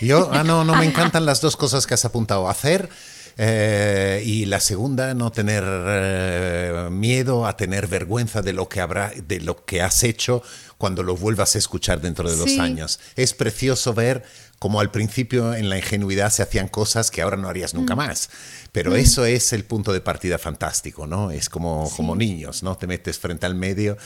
Yo, 0.01 0.31
ah, 0.33 0.43
no, 0.43 0.65
no 0.65 0.75
me 0.75 0.85
encantan 0.87 1.27
las 1.27 1.43
dos 1.43 1.57
cosas 1.57 1.87
que 1.87 1.93
has 1.93 2.05
apuntado. 2.07 2.49
Hacer 2.49 2.89
eh, 3.37 4.23
y 4.25 4.45
la 4.47 4.61
segunda, 4.61 5.15
no 5.15 5.33
tener 5.33 5.65
eh, 5.67 6.89
miedo 6.91 7.47
a 7.47 7.57
tener 7.57 7.87
vergüenza 7.89 8.43
de 8.43 8.53
lo 8.53 8.69
que 8.69 8.81
habrá, 8.81 9.11
de 9.11 9.41
lo 9.41 9.65
que 9.65 9.83
has 9.83 10.05
hecho 10.05 10.43
cuando 10.79 11.03
lo 11.03 11.17
vuelvas 11.17 11.55
a 11.55 11.59
escuchar 11.59 12.01
dentro 12.01 12.31
de 12.31 12.37
dos 12.37 12.59
años. 12.59 13.01
Es 13.17 13.33
precioso 13.33 13.95
ver 13.95 14.25
cómo 14.59 14.81
al 14.81 14.91
principio 14.91 15.55
en 15.55 15.69
la 15.69 15.77
ingenuidad 15.79 16.31
se 16.31 16.43
hacían 16.43 16.69
cosas 16.69 17.11
que 17.11 17.23
ahora 17.23 17.37
no 17.37 17.49
harías 17.49 17.75
nunca 17.75 17.95
mm. 17.95 17.99
más. 17.99 18.31
Pero 18.73 18.93
mm. 18.93 18.97
eso 18.97 19.25
es 19.25 19.53
el 19.53 19.65
punto 19.65 19.93
de 19.93 20.01
partida 20.01 20.39
fantástico, 20.39 21.07
¿no? 21.07 21.31
Es 21.31 21.49
como, 21.49 21.91
como 21.97 22.15
niños, 22.15 22.63
¿no? 22.63 22.77
Te 22.77 22.87
metes 22.87 23.19
frente 23.19 23.47
al 23.47 23.55
medio. 23.55 23.97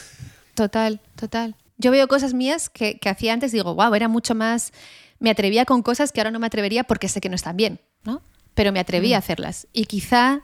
Total, 0.54 1.00
total. 1.16 1.56
Yo 1.76 1.90
veo 1.90 2.08
cosas 2.08 2.34
mías 2.34 2.68
que, 2.70 2.98
que 2.98 3.08
hacía 3.08 3.32
antes, 3.32 3.52
digo, 3.52 3.74
wow, 3.74 3.94
era 3.94 4.08
mucho 4.08 4.34
más. 4.34 4.72
Me 5.20 5.30
atrevía 5.30 5.64
con 5.64 5.82
cosas 5.82 6.12
que 6.12 6.20
ahora 6.20 6.30
no 6.30 6.38
me 6.38 6.46
atrevería 6.46 6.84
porque 6.84 7.08
sé 7.08 7.20
que 7.20 7.28
no 7.28 7.36
están 7.36 7.56
bien, 7.56 7.80
¿no? 8.04 8.22
Pero 8.58 8.72
me 8.72 8.80
atreví 8.80 9.14
a 9.14 9.18
mm. 9.18 9.20
hacerlas. 9.20 9.68
Y 9.72 9.84
quizá, 9.84 10.42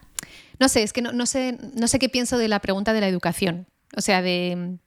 no 0.61 0.69
sé, 0.69 0.85
es 0.85 0.93
que 0.93 1.03
no, 1.03 1.27
sé, 1.27 1.59
no 1.75 1.89
sé 1.89 1.99
qué 1.99 2.09
pienso 2.09 2.39
de 2.39 2.47
la 2.47 2.61
pregunta 2.61 2.93
de 2.93 3.01
la 3.01 3.09
educación. 3.09 3.67
O 3.97 4.01
sea, 4.01 4.23
de... 4.23 4.79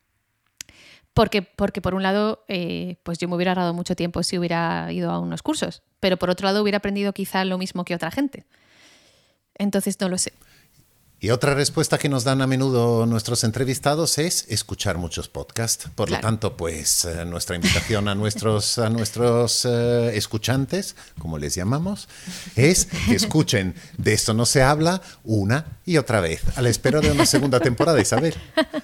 Porque, 1.13 1.41
porque 1.41 1.81
por 1.81 1.93
un 1.93 2.03
lado, 2.03 2.45
eh, 2.47 2.95
pues 3.03 3.17
yo 3.17 3.27
me 3.27 3.35
hubiera 3.35 3.51
ahorrado 3.51 3.73
mucho 3.73 3.97
tiempo 3.97 4.23
si 4.23 4.37
hubiera 4.37 4.89
ido 4.93 5.11
a 5.11 5.19
unos 5.19 5.41
cursos, 5.43 5.83
pero 5.99 6.15
por 6.15 6.29
otro 6.29 6.45
lado 6.45 6.61
hubiera 6.61 6.77
aprendido 6.77 7.11
quizá 7.11 7.43
lo 7.43 7.57
mismo 7.57 7.83
que 7.83 7.95
otra 7.95 8.11
gente. 8.11 8.45
Entonces 9.55 9.99
no 9.99 10.07
lo 10.07 10.17
sé. 10.17 10.31
Y 11.19 11.31
otra 11.31 11.55
respuesta 11.55 11.97
que 11.97 12.09
nos 12.09 12.23
dan 12.23 12.41
a 12.43 12.47
menudo 12.47 13.07
nuestros 13.07 13.43
entrevistados 13.43 14.19
es 14.19 14.45
escuchar 14.49 14.99
muchos 14.99 15.27
podcasts. 15.27 15.89
Por 15.95 16.11
lo 16.11 16.19
tanto, 16.19 16.55
pues 16.55 17.05
eh, 17.05 17.25
nuestra 17.25 17.55
invitación 17.55 18.07
a 18.07 18.13
nuestros, 18.13 18.77
a 18.77 18.89
nuestros 18.91 19.65
eh, 19.65 20.15
escuchantes, 20.15 20.95
como 21.17 21.39
les 21.39 21.55
llamamos, 21.55 22.07
es 22.55 22.85
que 22.85 23.15
escuchen 23.15 23.73
De 23.97 24.13
esto 24.13 24.35
no 24.35 24.45
se 24.45 24.61
habla 24.61 25.01
una 25.23 25.79
y 25.85 25.97
otra 25.97 26.21
vez, 26.21 26.41
a 26.55 26.61
la 26.61 26.69
espera 26.69 27.01
de 27.01 27.11
una 27.11 27.25
segunda 27.25 27.59
temporada, 27.59 27.99
Isabel. 27.99 28.35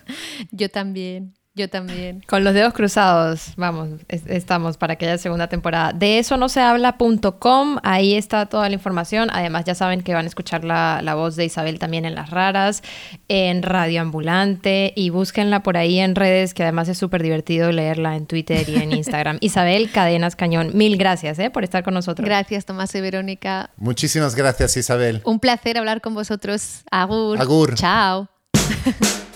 Yo 0.52 0.70
también. 0.70 1.36
Yo 1.56 1.70
también. 1.70 2.24
Con 2.28 2.44
los 2.44 2.56
dedos 2.56 2.74
cruzados, 2.74 3.54
vamos, 3.58 3.90
es- 4.08 4.24
estamos 4.26 4.78
para 4.78 4.96
que 4.96 5.06
haya 5.06 5.20
segunda 5.20 5.50
temporada. 5.50 5.94
De 5.94 6.18
eso 6.18 6.36
no 6.36 6.50
se 6.50 6.60
habla.com, 6.62 7.78
ahí 7.84 8.16
está 8.16 8.48
toda 8.48 8.68
la 8.70 8.74
información. 8.74 9.30
Además, 9.32 9.64
ya 9.66 9.76
saben 9.76 10.02
que 10.02 10.16
van 10.16 10.26
a 10.26 10.28
escuchar 10.30 10.64
la, 10.64 11.02
la 11.04 11.14
voz 11.14 11.36
de 11.36 11.46
Isabel 11.46 11.78
también 11.78 12.06
en 12.06 12.16
Las 12.16 12.32
Raras, 12.32 12.82
en 13.28 13.62
Radio 13.62 14.02
Ambulante, 14.02 14.94
y 14.96 15.12
búsquenla 15.12 15.62
por 15.62 15.78
ahí 15.78 16.00
en 16.00 16.16
redes, 16.16 16.56
que 16.56 16.64
además 16.64 16.90
es 16.90 16.98
súper 16.98 17.22
divertido 17.22 17.72
leerla 17.72 18.16
en 18.16 18.26
Twitter 18.26 18.68
y 18.68 18.78
en 18.78 18.92
Instagram. 18.98 19.38
Isabel 19.40 19.92
Cadenas 19.92 20.36
Cañón, 20.36 20.72
mil 20.74 20.98
gracias 20.98 21.38
eh, 21.38 21.52
por 21.52 21.64
estar 21.64 21.84
con 21.84 21.94
nosotros. 21.94 22.26
Gracias, 22.26 22.66
Tomás 22.66 22.96
y 22.96 23.02
Verónica. 23.02 23.70
Muchísimas 23.78 24.34
gracias, 24.34 24.76
Isabel. 24.76 25.22
Un 25.24 25.40
placer 25.40 25.78
hablar 25.78 26.02
con 26.02 26.16
vosotros. 26.16 26.82
Agur. 26.90 27.40
Agur. 27.40 27.76
Chao. 27.76 28.28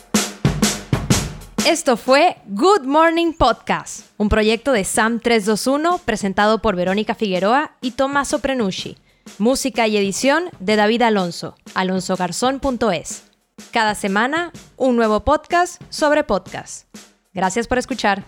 Esto 1.68 1.98
fue 1.98 2.38
Good 2.48 2.86
Morning 2.86 3.34
Podcast, 3.34 4.06
un 4.16 4.30
proyecto 4.30 4.72
de 4.72 4.86
Sam 4.86 5.20
321 5.20 5.98
presentado 5.98 6.62
por 6.62 6.78
Verónica 6.78 7.14
Figueroa 7.14 7.74
y 7.82 7.92
Tommaso 7.92 8.40
Prenucci. 8.40 8.96
Música 9.38 9.86
y 9.86 9.98
edición 9.98 10.46
de 10.62 10.78
David 10.78 11.02
Alonso, 11.02 11.58
alonsogarzón.es. 11.74 13.24
Cada 13.72 13.96
semana, 13.96 14.54
un 14.78 14.96
nuevo 14.96 15.26
podcast 15.26 15.82
sobre 15.90 16.24
podcast. 16.24 16.88
Gracias 17.34 17.68
por 17.68 17.80
escuchar. 17.80 18.24